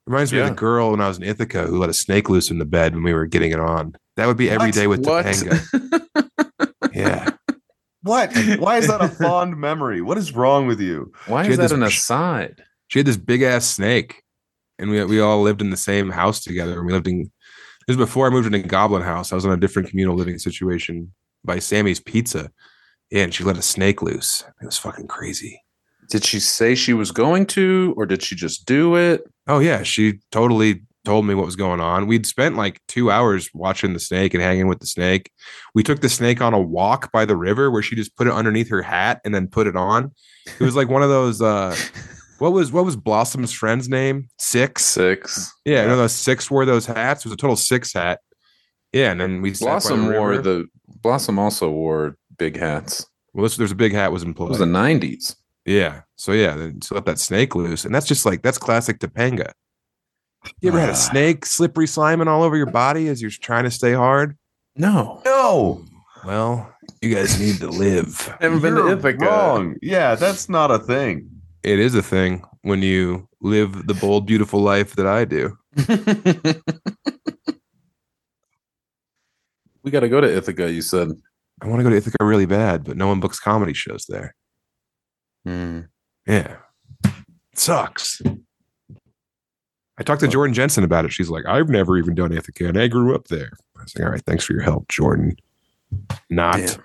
Reminds 0.06 0.32
me 0.32 0.38
of 0.40 0.48
the 0.48 0.54
girl 0.54 0.90
when 0.90 1.00
I 1.00 1.06
was 1.08 1.18
in 1.18 1.22
Ithaca 1.22 1.66
who 1.66 1.78
let 1.78 1.90
a 1.90 1.94
snake 1.94 2.28
loose 2.30 2.50
in 2.50 2.58
the 2.58 2.64
bed 2.64 2.94
when 2.94 3.04
we 3.04 3.12
were 3.12 3.26
getting 3.26 3.52
it 3.52 3.60
on. 3.60 3.94
That 4.16 4.26
would 4.26 4.38
be 4.38 4.50
every 4.50 4.68
What? 4.68 4.74
day 4.74 4.86
with 4.86 5.06
What? 5.06 5.26
Topanga. 5.26 6.49
Yeah. 8.04 8.08
what? 8.10 8.36
Why 8.58 8.78
is 8.78 8.88
that 8.88 9.00
a 9.00 9.08
fond 9.08 9.56
memory? 9.56 10.00
What 10.02 10.18
is 10.18 10.32
wrong 10.34 10.66
with 10.66 10.80
you? 10.80 11.12
Why 11.26 11.42
She 11.44 11.50
is 11.50 11.56
had 11.56 11.58
that 11.58 11.62
this- 11.64 11.72
an 11.72 11.82
aside? 11.82 12.62
She 12.88 12.98
had 12.98 13.06
this 13.06 13.16
big 13.16 13.42
ass 13.42 13.66
snake, 13.66 14.22
and 14.78 14.90
we 14.90 15.04
we 15.04 15.20
all 15.20 15.42
lived 15.42 15.60
in 15.60 15.70
the 15.70 15.76
same 15.76 16.10
house 16.10 16.42
together. 16.42 16.78
And 16.78 16.86
we 16.86 16.92
lived 16.92 17.06
in 17.06 17.30
this 17.86 17.96
was 17.96 18.06
before 18.08 18.26
I 18.26 18.30
moved 18.30 18.52
into 18.52 18.66
Goblin 18.66 19.02
House. 19.02 19.32
I 19.32 19.36
was 19.36 19.44
in 19.44 19.52
a 19.52 19.56
different 19.56 19.88
communal 19.88 20.16
living 20.16 20.38
situation 20.38 21.12
by 21.44 21.58
Sammy's 21.60 22.00
Pizza. 22.00 22.50
Yeah, 23.10 23.22
and 23.24 23.34
she 23.34 23.42
let 23.44 23.56
a 23.58 23.62
snake 23.62 24.02
loose. 24.02 24.44
It 24.62 24.66
was 24.66 24.78
fucking 24.78 25.08
crazy. 25.08 25.60
Did 26.10 26.24
she 26.24 26.40
say 26.40 26.74
she 26.74 26.92
was 26.92 27.10
going 27.12 27.46
to, 27.46 27.94
or 27.96 28.06
did 28.06 28.22
she 28.22 28.34
just 28.36 28.66
do 28.66 28.96
it? 28.96 29.22
Oh 29.46 29.60
yeah, 29.60 29.82
she 29.84 30.20
totally 30.32 30.82
told 31.04 31.26
me 31.26 31.34
what 31.34 31.46
was 31.46 31.56
going 31.56 31.80
on. 31.80 32.06
We'd 32.06 32.26
spent 32.26 32.56
like 32.56 32.80
two 32.88 33.10
hours 33.10 33.50
watching 33.54 33.92
the 33.92 34.00
snake 34.00 34.34
and 34.34 34.42
hanging 34.42 34.68
with 34.68 34.80
the 34.80 34.86
snake. 34.86 35.30
We 35.74 35.82
took 35.82 36.00
the 36.00 36.08
snake 36.08 36.40
on 36.40 36.54
a 36.54 36.60
walk 36.60 37.10
by 37.12 37.24
the 37.24 37.36
river 37.36 37.70
where 37.70 37.82
she 37.82 37.96
just 37.96 38.16
put 38.16 38.26
it 38.26 38.32
underneath 38.32 38.68
her 38.70 38.82
hat 38.82 39.20
and 39.24 39.34
then 39.34 39.48
put 39.48 39.66
it 39.66 39.76
on. 39.76 40.12
It 40.46 40.64
was 40.64 40.76
like 40.76 40.88
one 40.88 41.02
of 41.02 41.08
those 41.08 41.40
uh 41.40 41.76
what 42.38 42.52
was 42.52 42.72
what 42.72 42.84
was 42.84 42.96
Blossom's 42.96 43.52
friend's 43.52 43.88
name? 43.88 44.28
Six. 44.38 44.84
Six. 44.84 45.52
Yeah, 45.64 45.86
no, 45.86 45.96
those 45.96 46.14
six 46.14 46.50
wore 46.50 46.64
those 46.64 46.86
hats. 46.86 47.24
It 47.24 47.28
was 47.28 47.34
a 47.34 47.36
total 47.36 47.56
six 47.56 47.92
hat. 47.92 48.20
Yeah, 48.92 49.12
and 49.12 49.20
then 49.20 49.40
we 49.40 49.54
sat 49.54 49.64
by 49.64 49.70
Blossom 49.72 50.06
the 50.06 50.12
wore 50.12 50.38
the 50.38 50.66
Blossom 51.02 51.38
also 51.38 51.70
wore 51.70 52.16
big 52.38 52.58
hats. 52.58 53.06
well, 53.32 53.44
this, 53.44 53.56
there's 53.56 53.72
a 53.72 53.76
big 53.76 53.92
hat 53.92 54.12
was 54.12 54.22
in 54.22 54.30
It 54.30 54.38
was 54.38 54.58
the 54.58 54.66
nineties. 54.66 55.36
yeah, 55.64 56.02
so 56.16 56.32
yeah, 56.32 56.56
then 56.56 56.80
she 56.80 56.94
let 56.94 57.06
that 57.06 57.18
snake 57.18 57.54
loose, 57.54 57.84
and 57.84 57.94
that's 57.94 58.06
just 58.06 58.26
like 58.26 58.42
that's 58.42 58.58
classic 58.58 58.98
Topanga. 58.98 59.52
You 60.60 60.70
ever 60.70 60.80
had 60.80 60.88
Ah. 60.90 60.92
a 60.92 60.96
snake 60.96 61.44
slippery 61.46 61.86
sliming 61.86 62.26
all 62.26 62.42
over 62.42 62.56
your 62.56 62.70
body 62.70 63.08
as 63.08 63.20
you're 63.20 63.30
trying 63.30 63.64
to 63.64 63.70
stay 63.70 63.92
hard? 63.92 64.36
No. 64.76 65.20
No. 65.24 65.84
Well, 66.24 66.72
you 67.02 67.14
guys 67.14 67.38
need 67.40 67.58
to 67.58 67.68
live. 67.68 68.18
Haven't 68.40 68.60
been 68.60 68.74
to 68.74 68.88
Ithaca. 68.92 69.24
Wrong. 69.24 69.76
Yeah, 69.82 70.14
that's 70.14 70.48
not 70.48 70.70
a 70.70 70.78
thing. 70.78 71.28
It 71.62 71.78
is 71.78 71.94
a 71.94 72.02
thing 72.02 72.42
when 72.62 72.82
you 72.82 73.28
live 73.40 73.86
the 73.86 73.94
bold, 73.94 74.26
beautiful 74.26 74.60
life 74.60 74.96
that 74.96 75.06
I 75.06 75.24
do. 75.24 75.56
we 79.82 79.90
got 79.90 80.00
to 80.00 80.08
go 80.08 80.20
to 80.20 80.36
Ithaca. 80.36 80.70
You 80.70 80.82
said. 80.82 81.10
I 81.62 81.66
want 81.68 81.80
to 81.80 81.84
go 81.84 81.90
to 81.90 81.96
Ithaca 81.96 82.24
really 82.24 82.46
bad, 82.46 82.84
but 82.84 82.96
no 82.96 83.06
one 83.08 83.20
books 83.20 83.38
comedy 83.38 83.74
shows 83.74 84.06
there. 84.08 84.34
Hmm. 85.44 85.80
Yeah. 86.26 86.56
It 87.04 87.12
sucks. 87.58 88.22
I 90.00 90.02
talked 90.02 90.22
to 90.22 90.28
Jordan 90.28 90.54
Jensen 90.54 90.82
about 90.82 91.04
it. 91.04 91.12
She's 91.12 91.28
like, 91.28 91.44
I've 91.44 91.68
never 91.68 91.98
even 91.98 92.14
done 92.14 92.32
Ithaca 92.32 92.66
and 92.66 92.80
I 92.80 92.88
grew 92.88 93.14
up 93.14 93.28
there. 93.28 93.50
I 93.78 93.82
was 93.82 93.94
like, 93.94 94.06
all 94.06 94.10
right, 94.12 94.22
thanks 94.24 94.44
for 94.44 94.54
your 94.54 94.62
help, 94.62 94.88
Jordan. 94.88 95.36
Not 96.30 96.78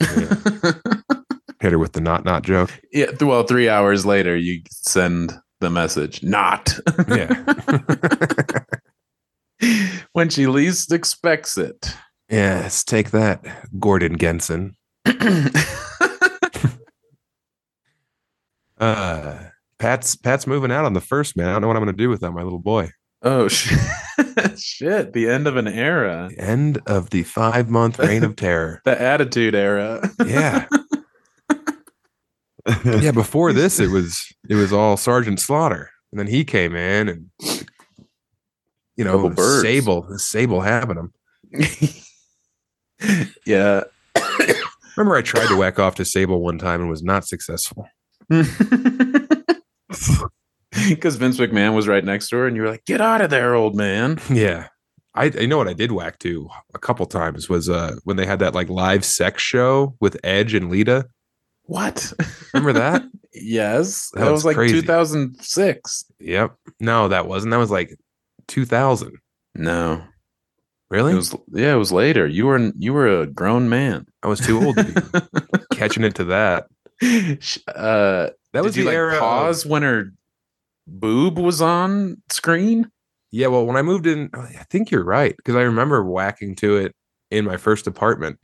Damn. 0.00 0.34
hit 1.60 1.72
her 1.72 1.78
with 1.78 1.92
the 1.92 2.00
not 2.00 2.24
not 2.24 2.42
joke. 2.42 2.70
yeah. 2.92 3.06
Well, 3.20 3.44
three 3.44 3.68
hours 3.68 4.04
later, 4.04 4.36
you 4.36 4.62
send 4.68 5.32
the 5.60 5.70
message. 5.70 6.24
Not. 6.24 6.76
Yeah. 7.08 7.44
when 10.12 10.28
she 10.28 10.48
least 10.48 10.92
expects 10.92 11.56
it. 11.56 11.94
yes, 12.28 12.82
take 12.82 13.12
that, 13.12 13.46
Gordon 13.78 14.18
Genson. 14.18 14.76
Uh 18.78 19.38
Pat's 19.78 20.16
Pat's 20.16 20.46
moving 20.46 20.72
out 20.72 20.84
on 20.84 20.94
the 20.94 21.00
first, 21.00 21.36
man. 21.36 21.48
I 21.48 21.52
don't 21.52 21.62
know 21.62 21.68
what 21.68 21.76
I'm 21.76 21.82
gonna 21.82 21.96
do 21.96 22.08
without 22.08 22.34
my 22.34 22.42
little 22.42 22.58
boy. 22.58 22.90
oh 23.22 23.48
shit! 23.48 23.78
shit! 24.58 25.12
The 25.12 25.28
end 25.28 25.46
of 25.46 25.56
an 25.56 25.68
era. 25.68 26.28
The 26.30 26.42
end 26.42 26.80
of 26.86 27.10
the 27.10 27.22
five 27.24 27.68
month 27.68 27.98
reign 27.98 28.24
of 28.24 28.36
terror. 28.36 28.80
The 28.84 29.00
Attitude 29.00 29.54
Era. 29.54 30.08
Yeah. 30.24 30.66
yeah 32.84 33.12
before 33.12 33.52
this 33.52 33.78
it 33.78 33.90
was 33.90 34.26
it 34.48 34.56
was 34.56 34.72
all 34.72 34.96
sergeant 34.96 35.38
slaughter 35.38 35.88
and 36.10 36.18
then 36.18 36.26
he 36.26 36.44
came 36.44 36.74
in 36.74 37.08
and 37.08 37.30
you 38.96 39.04
know 39.04 39.32
sable 39.62 40.18
sable 40.18 40.60
having 40.60 40.96
him 40.96 41.12
yeah. 43.46 43.84
remember 44.96 45.14
i 45.14 45.22
tried 45.22 45.46
to 45.46 45.56
whack 45.56 45.78
off 45.78 45.94
to 45.94 46.04
sable 46.04 46.42
one 46.42 46.58
time 46.58 46.80
and 46.80 46.90
was 46.90 47.04
not 47.04 47.24
successful 47.24 47.86
Because 50.88 51.16
Vince 51.16 51.38
McMahon 51.38 51.74
was 51.74 51.88
right 51.88 52.04
next 52.04 52.28
to 52.28 52.36
her, 52.36 52.46
and 52.46 52.54
you 52.54 52.60
were 52.62 52.68
like, 52.68 52.84
"Get 52.84 53.00
out 53.00 53.22
of 53.22 53.30
there, 53.30 53.54
old 53.54 53.74
man!" 53.76 54.18
yeah 54.30 54.68
I, 55.14 55.32
I 55.40 55.46
know 55.46 55.56
what 55.56 55.68
I 55.68 55.72
did 55.72 55.90
whack 55.92 56.18
to 56.18 56.50
a 56.74 56.78
couple 56.78 57.06
times 57.06 57.48
was 57.48 57.70
uh 57.70 57.94
when 58.04 58.16
they 58.18 58.26
had 58.26 58.40
that 58.40 58.54
like 58.54 58.68
live 58.68 59.02
sex 59.04 59.42
show 59.42 59.96
with 60.00 60.18
Edge 60.22 60.52
and 60.52 60.68
Lita. 60.70 61.06
What? 61.62 62.12
Remember 62.52 62.74
that? 62.74 63.04
yes, 63.32 64.10
That 64.12 64.20
that, 64.24 64.30
was 64.30 64.38
was 64.38 64.44
like 64.44 64.56
crazy. 64.56 64.80
2006. 64.82 66.04
yep. 66.20 66.54
No, 66.78 67.08
that 67.08 67.26
wasn't. 67.26 67.52
That 67.52 67.56
was 67.58 67.70
like 67.70 67.96
2000. 68.48 69.12
No, 69.54 70.04
Really? 70.90 71.12
it 71.12 71.16
was. 71.16 71.34
Yeah, 71.52 71.72
it 71.72 71.78
was 71.78 71.90
later. 71.92 72.26
You 72.26 72.46
were 72.46 72.70
you 72.76 72.92
were 72.92 73.22
a 73.22 73.26
grown 73.26 73.68
man. 73.70 74.06
I 74.22 74.28
was 74.28 74.40
too 74.40 74.62
old 74.62 74.76
to 74.76 74.84
be 74.84 75.50
catching 75.76 76.04
it 76.04 76.14
to 76.16 76.24
that. 76.24 76.66
Uh, 77.74 78.30
That 78.56 78.64
was 78.64 78.74
did 78.74 78.80
you 78.80 78.84
the 78.84 78.90
like 78.90 78.96
era. 78.96 79.14
of- 79.14 79.20
pause 79.20 79.66
when 79.66 79.82
her 79.82 80.12
boob 80.86 81.38
was 81.38 81.60
on 81.60 82.22
screen? 82.30 82.90
Yeah, 83.30 83.48
well, 83.48 83.66
when 83.66 83.76
I 83.76 83.82
moved 83.82 84.06
in, 84.06 84.30
oh, 84.34 84.40
I 84.40 84.64
think 84.70 84.90
you're 84.90 85.04
right 85.04 85.36
because 85.36 85.56
I 85.56 85.62
remember 85.62 86.02
whacking 86.02 86.54
to 86.56 86.76
it 86.76 86.94
in 87.30 87.44
my 87.44 87.56
first 87.56 87.86
apartment. 87.86 88.38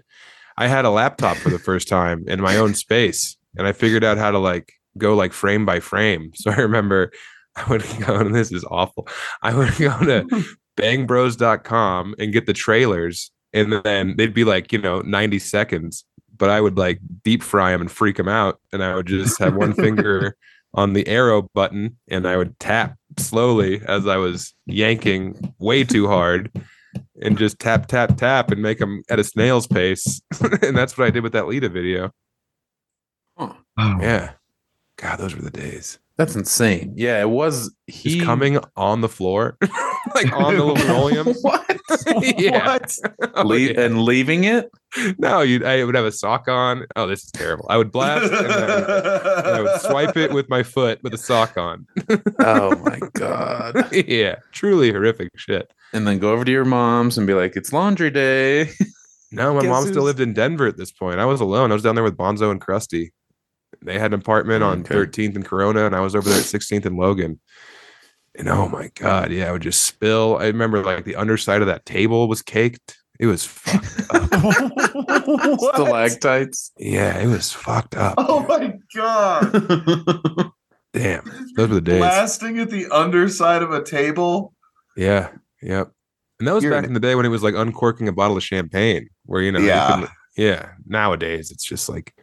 I 0.59 0.67
had 0.69 0.85
a 0.85 0.91
laptop 0.91 1.37
for 1.39 1.49
the 1.51 1.59
first 1.59 1.89
time 1.89 2.25
in 2.27 2.41
my 2.41 2.57
own 2.57 2.75
space, 2.75 3.37
and 3.57 3.67
I 3.67 3.73
figured 3.73 4.05
out 4.05 4.19
how 4.19 4.31
to 4.31 4.39
like 4.39 4.73
go 4.99 5.15
like 5.15 5.33
frame 5.33 5.65
by 5.65 5.81
frame. 5.81 6.31
So 6.37 6.51
I 6.51 6.57
remember 6.57 7.11
I 7.57 7.65
would 7.71 7.85
go, 8.07 8.17
and 8.17 8.35
this 8.35 8.53
is 8.53 8.65
awful. 8.71 9.09
I 9.43 9.55
would 9.55 9.77
go 9.79 9.99
to 10.01 10.45
bangbros.com 10.77 12.15
and 12.19 12.33
get 12.33 12.47
the 12.47 12.53
trailers 12.53 13.31
and 13.53 13.73
then 13.85 14.15
they'd 14.17 14.35
be 14.35 14.45
like, 14.45 14.73
you 14.73 14.79
know, 14.81 15.01
90 15.03 15.39
seconds, 15.39 16.05
but 16.37 16.51
I 16.51 16.61
would 16.61 16.79
like 16.79 17.01
deep 17.25 17.43
fry 17.43 17.73
them 17.73 17.81
and 17.81 17.91
freak 17.91 18.17
them 18.17 18.29
out. 18.29 18.61
And 18.73 18.83
I 18.83 18.95
would 18.95 19.07
just 19.07 19.39
have 19.39 19.55
one 19.55 19.75
finger 19.75 20.37
on 20.75 20.93
the 20.93 21.07
arrow 21.07 21.43
button 21.55 21.97
and 22.09 22.27
I 22.27 22.37
would 22.37 22.59
tap 22.59 22.97
slowly 23.19 23.83
as 23.87 24.07
I 24.07 24.17
was 24.17 24.55
yanking 24.67 25.55
way 25.59 25.85
too 25.85 26.07
hard 26.07 26.51
and 27.21 27.37
just 27.39 27.59
tap, 27.59 27.87
tap, 27.87 28.17
tap 28.17 28.51
and 28.51 28.63
make 28.63 28.79
them 28.79 29.03
at 29.09 29.19
a 29.19 29.25
snail's 29.25 29.67
pace. 29.67 30.21
and 30.63 30.77
that's 30.77 30.97
what 30.97 31.07
I 31.07 31.11
did 31.11 31.23
with 31.23 31.33
that 31.33 31.47
Lita 31.47 31.69
video. 31.69 32.11
Huh. 33.37 33.53
Oh. 33.79 33.99
Yeah. 34.01 34.33
God, 34.97 35.19
those 35.19 35.35
were 35.35 35.43
the 35.43 35.51
days. 35.51 35.99
That's 36.23 36.37
insane. 36.37 36.93
Yeah, 36.97 37.21
it 37.21 37.29
was. 37.29 37.75
He's 37.89 38.15
He 38.15 38.21
coming 38.21 38.59
on 38.77 39.01
the 39.01 39.09
floor, 39.09 39.59
like 40.15 40.33
on 40.33 40.57
the 40.57 40.65
linoleum. 40.73 41.27
what? 41.43 41.79
Yeah. 42.39 42.79
Oh, 43.35 43.43
Le- 43.43 43.59
And 43.75 44.03
leaving 44.05 44.45
it? 44.45 44.71
no, 45.19 45.41
you 45.41 45.65
I 45.67 45.83
would 45.83 45.97
have 45.97 46.05
a 46.05 46.13
sock 46.13 46.47
on. 46.47 46.87
Oh, 46.95 47.09
this 47.09 47.25
is 47.25 47.33
terrible. 47.33 47.67
I 47.69 47.77
would 47.77 47.91
blast 47.91 48.25
and 48.33 48.47
then 48.51 48.71
and 48.71 49.47
I 49.49 49.61
would 49.63 49.81
swipe 49.81 50.17
it 50.17 50.33
with 50.33 50.49
my 50.49 50.63
foot 50.63 51.01
with 51.03 51.13
a 51.13 51.19
sock 51.19 51.57
on. 51.59 51.87
Oh 52.39 52.77
my 52.85 53.01
god! 53.15 53.93
yeah, 53.93 54.37
truly 54.53 54.93
horrific 54.93 55.31
shit. 55.37 55.73
And 55.93 56.07
then 56.07 56.21
go 56.21 56.33
over 56.33 56.45
to 56.45 56.53
your 56.53 56.65
mom's 56.65 57.19
and 57.19 57.27
be 57.27 57.35
like, 57.35 57.57
"It's 57.57 57.73
laundry 57.73 58.11
day." 58.11 58.71
No, 59.33 59.55
my 59.55 59.63
Guess 59.63 59.69
mom 59.71 59.87
still 59.87 60.03
lived 60.05 60.21
in 60.21 60.35
Denver 60.35 60.67
at 60.67 60.77
this 60.77 60.93
point. 60.93 61.19
I 61.19 61.25
was 61.25 61.41
alone. 61.41 61.71
I 61.73 61.75
was 61.75 61.83
down 61.83 61.95
there 61.97 62.05
with 62.05 62.17
Bonzo 62.17 62.51
and 62.51 62.61
Krusty. 62.61 63.11
They 63.85 63.99
had 63.99 64.13
an 64.15 64.21
apartment 64.21 64.63
on 64.63 64.81
Okay. 64.81 64.95
13th 64.95 65.37
and 65.37 65.45
Corona, 65.45 65.87
and 65.87 65.95
I 65.95 66.01
was 66.01 66.15
over 66.17 66.29
there 66.29 66.39
at 66.39 66.45
16th 66.47 66.87
and 66.87 66.97
Logan. 66.97 67.41
And 68.35 68.49
oh 68.49 68.69
my 68.69 68.91
god, 68.95 69.31
yeah, 69.31 69.49
I 69.49 69.53
would 69.53 69.63
just 69.63 69.83
spill. 69.83 70.39
I 70.41 70.47
remember 70.47 70.83
like 70.83 71.05
the 71.05 71.17
underside 71.17 71.61
of 71.61 71.67
that 71.67 71.85
table 71.85 72.29
was 72.29 72.41
caked. 72.43 72.97
It 73.21 73.27
was 73.27 73.45
fucked 73.45 74.07
up. 74.11 74.33
Stalactites. 75.75 76.73
yeah, 76.79 77.19
it 77.19 77.27
was 77.27 77.53
fucked 77.53 77.95
up. 77.97 78.15
Oh 78.19 78.45
my 78.49 78.73
god! 78.95 80.51
Damn, 80.95 81.25
those 81.57 81.69
were 81.69 81.75
the 81.77 81.81
days. 81.81 81.99
Blasting 81.99 82.59
at 82.59 82.71
the 82.71 82.87
underside 82.91 83.63
of 83.63 83.71
a 83.71 83.83
table. 83.83 84.55
Yeah, 84.97 85.29
yep. 85.63 85.91
And 86.39 86.49
that 86.49 86.55
was 86.55 86.65
You're 86.65 86.73
back 86.73 86.85
an- 86.85 86.91
in 86.91 86.95
the 86.95 87.01
day 87.01 87.15
when 87.15 87.25
it 87.27 87.31
was 87.31 87.43
like 87.43 87.55
uncorking 87.55 88.09
a 88.09 88.13
bottle 88.13 88.37
of 88.37 88.43
champagne, 88.43 89.09
where 89.27 89.43
you 89.43 89.53
know, 89.53 89.61
Yeah. 89.61 89.91
couldn't- 89.95 90.11
yeah. 90.37 90.71
Nowadays, 90.87 91.51
it's 91.51 91.65
just 91.65 91.89
like 91.89 92.15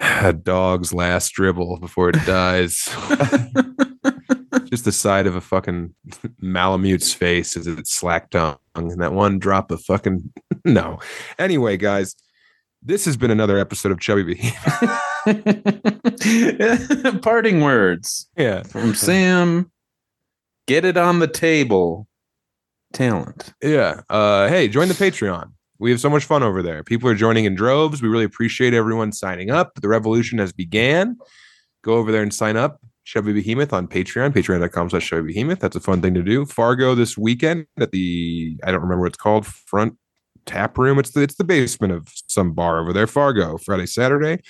a 0.00 0.32
dog's 0.32 0.92
last 0.92 1.32
dribble 1.32 1.78
before 1.78 2.10
it 2.10 2.24
dies. 2.26 2.88
just 4.64 4.84
the 4.84 4.92
side 4.92 5.26
of 5.26 5.34
a 5.36 5.40
fucking 5.40 5.94
Malamute's 6.42 7.12
face 7.12 7.56
as 7.56 7.66
it's 7.66 7.94
slack 7.94 8.30
tongue, 8.30 8.58
and 8.74 9.00
that 9.00 9.12
one 9.12 9.38
drop 9.38 9.70
of 9.70 9.82
fucking 9.82 10.32
no. 10.64 10.98
Anyway, 11.38 11.76
guys, 11.76 12.14
this 12.82 13.04
has 13.04 13.16
been 13.16 13.30
another 13.30 13.58
episode 13.58 13.92
of 13.92 14.00
Chubby 14.00 14.22
Behemoth. 14.22 15.02
Parting 17.22 17.60
words 17.60 18.28
yeah, 18.36 18.62
from 18.62 18.94
Sam. 18.94 19.70
Get 20.66 20.84
it 20.84 20.96
on 20.96 21.20
the 21.20 21.28
table. 21.28 22.08
Talent. 22.92 23.54
Yeah. 23.62 24.02
Uh, 24.08 24.48
hey, 24.48 24.68
join 24.68 24.88
the 24.88 24.94
Patreon. 24.94 25.52
We 25.78 25.90
have 25.90 26.00
so 26.00 26.10
much 26.10 26.24
fun 26.24 26.42
over 26.42 26.62
there. 26.62 26.82
People 26.82 27.08
are 27.08 27.14
joining 27.14 27.44
in 27.44 27.54
droves. 27.54 28.02
We 28.02 28.08
really 28.08 28.24
appreciate 28.24 28.74
everyone 28.74 29.12
signing 29.12 29.50
up. 29.50 29.74
The 29.80 29.88
revolution 29.88 30.38
has 30.38 30.52
began. 30.52 31.16
Go 31.82 31.94
over 31.94 32.10
there 32.10 32.22
and 32.22 32.32
sign 32.32 32.56
up. 32.56 32.80
Chubby 33.04 33.32
Behemoth 33.32 33.72
on 33.72 33.86
Patreon, 33.86 34.32
patreon.com 34.32 34.90
slash 34.90 35.08
Chubby 35.08 35.32
Behemoth. 35.32 35.60
That's 35.60 35.76
a 35.76 35.80
fun 35.80 36.02
thing 36.02 36.14
to 36.14 36.22
do. 36.22 36.44
Fargo 36.44 36.94
this 36.96 37.16
weekend 37.16 37.66
at 37.78 37.92
the 37.92 38.58
I 38.64 38.72
don't 38.72 38.80
remember 38.80 39.02
what 39.02 39.08
it's 39.08 39.16
called, 39.16 39.46
front 39.46 39.96
tap 40.44 40.76
room. 40.76 40.98
It's 40.98 41.12
the 41.12 41.22
it's 41.22 41.36
the 41.36 41.44
basement 41.44 41.92
of 41.92 42.08
some 42.26 42.52
bar 42.52 42.80
over 42.80 42.92
there. 42.92 43.06
Fargo, 43.06 43.58
Friday, 43.58 43.86
Saturday. 43.86 44.42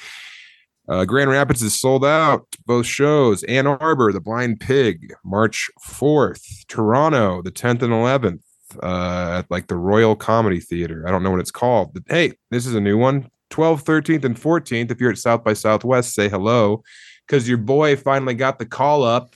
Uh, 0.89 1.05
Grand 1.05 1.31
Rapids 1.31 1.63
is 1.63 1.79
sold 1.79 2.05
out. 2.05 2.47
Both 2.65 2.87
shows. 2.87 3.43
Ann 3.45 3.67
Arbor, 3.67 4.13
The 4.13 4.21
Blind 4.21 4.61
Pig, 4.61 5.15
March 5.25 5.69
4th. 5.85 6.67
Toronto, 6.69 7.43
the 7.43 7.51
10th 7.51 7.83
and 7.83 7.93
11th, 7.93 8.41
uh, 8.83 9.39
at 9.39 9.51
like 9.51 9.67
the 9.67 9.77
Royal 9.77 10.17
Comedy 10.17 10.61
Theater. 10.61 11.05
I 11.07 11.11
don't 11.11 11.23
know 11.23 11.31
what 11.31 11.41
it's 11.41 11.51
called. 11.51 11.95
But 11.95 12.05
hey, 12.09 12.33
this 12.51 12.67
is 12.67 12.75
a 12.75 12.81
new 12.81 12.99
one. 12.99 13.31
12th, 13.51 13.85
13th, 13.85 14.25
and 14.25 14.37
14th. 14.37 14.91
If 14.91 15.01
you're 15.01 15.11
at 15.11 15.19
South 15.19 15.45
by 15.45 15.53
Southwest, 15.53 16.15
say 16.15 16.29
hello 16.29 16.83
because 17.27 17.49
your 17.49 17.59
boy 17.59 17.97
finally 17.97 18.35
got 18.35 18.59
the 18.59 18.67
call 18.67 19.03
up. 19.03 19.35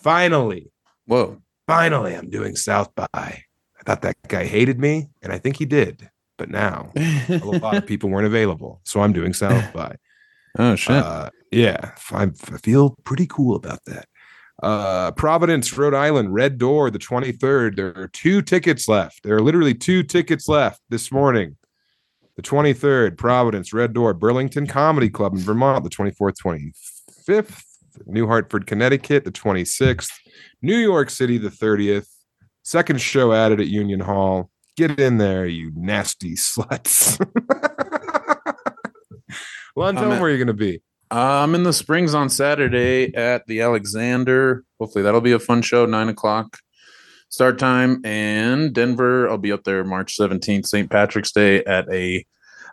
Finally, 0.00 0.70
Whoa. 1.06 1.40
finally, 1.66 2.14
I'm 2.14 2.30
doing 2.30 2.56
South 2.56 2.94
by. 2.94 3.06
I 3.14 3.82
thought 3.84 4.02
that 4.02 4.16
guy 4.28 4.44
hated 4.44 4.78
me, 4.78 5.08
and 5.22 5.32
I 5.32 5.38
think 5.38 5.56
he 5.56 5.64
did. 5.64 6.10
But 6.38 6.50
now 6.50 6.90
a 6.96 7.38
lot 7.44 7.76
of 7.76 7.86
people 7.86 8.08
weren't 8.08 8.26
available. 8.26 8.80
So 8.84 9.00
I'm 9.00 9.12
doing 9.12 9.34
South 9.34 9.72
by. 9.72 9.96
oh 10.58 10.74
shit. 10.74 10.96
Uh, 10.96 11.30
yeah, 11.52 11.92
I, 12.12 12.24
I 12.24 12.58
feel 12.62 12.96
pretty 13.04 13.26
cool 13.26 13.56
about 13.56 13.84
that. 13.86 14.06
Uh, 14.62 15.10
Providence, 15.12 15.76
Rhode 15.76 15.94
Island, 15.94 16.34
Red 16.34 16.58
Door, 16.58 16.90
the 16.90 16.98
23rd. 16.98 17.76
There 17.76 17.96
are 17.96 18.08
two 18.08 18.42
tickets 18.42 18.88
left. 18.88 19.22
There 19.22 19.36
are 19.36 19.40
literally 19.40 19.74
two 19.74 20.02
tickets 20.02 20.48
left 20.48 20.82
this 20.90 21.10
morning. 21.10 21.56
The 22.36 22.42
23rd, 22.42 23.16
Providence, 23.16 23.72
Red 23.72 23.94
Door, 23.94 24.14
Burlington 24.14 24.66
Comedy 24.66 25.08
Club 25.08 25.34
in 25.34 25.40
Vermont, 25.40 25.84
the 25.84 25.90
24th, 25.90 26.36
25th, 27.28 27.62
New 28.06 28.26
Hartford, 28.26 28.66
Connecticut, 28.66 29.24
the 29.24 29.32
26th, 29.32 30.10
New 30.62 30.76
York 30.76 31.10
City, 31.10 31.38
the 31.38 31.48
30th. 31.48 32.08
Second 32.62 33.00
show 33.00 33.32
added 33.32 33.60
at 33.60 33.68
Union 33.68 34.00
Hall. 34.00 34.50
Get 34.76 35.00
in 35.00 35.18
there, 35.18 35.46
you 35.46 35.72
nasty 35.74 36.34
sluts. 36.36 37.18
Lund, 39.76 39.96
tell 39.96 40.04
I'm 40.04 40.10
them 40.10 40.20
where 40.20 40.28
you're 40.28 40.38
going 40.38 40.48
to 40.48 40.54
be. 40.54 40.82
I'm 41.10 41.54
in 41.54 41.64
the 41.64 41.72
Springs 41.72 42.14
on 42.14 42.28
Saturday 42.28 43.14
at 43.14 43.46
the 43.46 43.60
Alexander. 43.62 44.64
Hopefully 44.78 45.02
that'll 45.02 45.20
be 45.20 45.32
a 45.32 45.38
fun 45.38 45.62
show. 45.62 45.86
Nine 45.86 46.08
o'clock 46.08 46.58
start 47.30 47.58
time. 47.58 48.00
And 48.04 48.74
Denver, 48.74 49.28
I'll 49.28 49.38
be 49.38 49.52
up 49.52 49.64
there 49.64 49.82
March 49.84 50.16
17th, 50.18 50.66
St. 50.66 50.90
Patrick's 50.90 51.32
Day 51.32 51.64
at 51.64 51.90
a, 51.90 52.24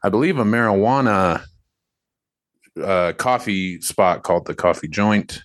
I 0.03 0.09
believe, 0.09 0.37
a 0.37 0.43
marijuana 0.43 1.43
uh, 2.83 3.13
coffee 3.13 3.79
spot 3.81 4.23
called 4.23 4.45
the 4.45 4.55
Coffee 4.55 4.89
Joint. 4.89 5.41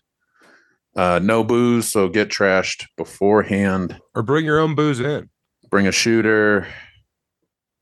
Uh, 0.94 1.20
no 1.22 1.42
booze, 1.42 1.90
so 1.90 2.08
get 2.08 2.28
trashed 2.28 2.86
beforehand. 2.96 3.98
Or 4.14 4.22
bring 4.22 4.44
your 4.44 4.58
own 4.58 4.74
booze 4.74 5.00
in. 5.00 5.30
Bring 5.70 5.86
a 5.86 5.92
shooter. 5.92 6.66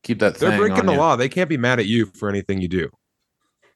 Keep 0.03 0.19
that 0.19 0.35
They're 0.35 0.57
breaking 0.57 0.85
the 0.85 0.93
you. 0.93 0.97
law. 0.97 1.15
They 1.15 1.27
can't 1.27 1.49
be 1.49 1.57
mad 1.57 1.79
at 1.79 1.87
you 1.87 2.05
for 2.05 2.29
anything 2.29 2.61
you 2.61 2.69
do. 2.69 2.89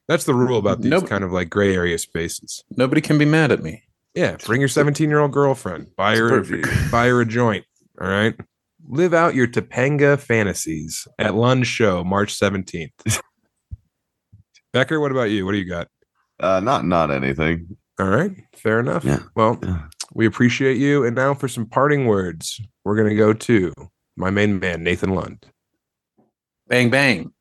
That's 0.08 0.24
the 0.24 0.34
rule 0.34 0.58
about 0.58 0.82
these 0.82 0.90
Nope. 0.90 1.08
kind 1.08 1.24
of 1.24 1.32
like 1.32 1.50
gray 1.50 1.74
area 1.74 1.98
spaces. 1.98 2.62
Nobody 2.76 3.00
can 3.00 3.18
be 3.18 3.24
mad 3.24 3.50
at 3.52 3.62
me. 3.62 3.82
Yeah, 4.14 4.36
bring 4.44 4.60
your 4.60 4.68
17 4.68 5.08
year 5.10 5.18
old 5.20 5.32
girlfriend. 5.32 5.88
Buy 5.96 6.16
her, 6.16 6.42
buy 6.90 7.08
her 7.08 7.20
a 7.20 7.26
joint. 7.26 7.64
All 8.00 8.08
right. 8.08 8.34
Live 8.88 9.12
out 9.14 9.34
your 9.34 9.48
Topanga 9.48 10.18
fantasies 10.18 11.08
at 11.18 11.34
Lund 11.34 11.66
Show, 11.66 12.04
March 12.04 12.38
17th. 12.38 12.90
Becker, 14.72 15.00
what 15.00 15.10
about 15.10 15.30
you? 15.30 15.44
What 15.44 15.52
do 15.52 15.58
you 15.58 15.68
got? 15.68 15.88
Uh, 16.38 16.60
not 16.60 16.84
not 16.84 17.10
anything. 17.10 17.76
All 17.98 18.08
right. 18.08 18.30
Fair 18.54 18.78
enough. 18.80 19.04
Yeah. 19.04 19.20
Well, 19.34 19.58
Yeah. 19.62 19.86
we 20.14 20.26
appreciate 20.26 20.76
you. 20.76 21.04
And 21.04 21.16
now 21.16 21.34
for 21.34 21.48
some 21.48 21.66
parting 21.66 22.06
words, 22.06 22.60
we're 22.84 22.96
going 22.96 23.08
to 23.08 23.16
go 23.16 23.32
to 23.32 23.72
my 24.16 24.30
main 24.30 24.58
man, 24.60 24.82
Nathan 24.84 25.14
Lund. 25.14 25.46
Bang, 26.68 26.90
bang. 26.90 27.32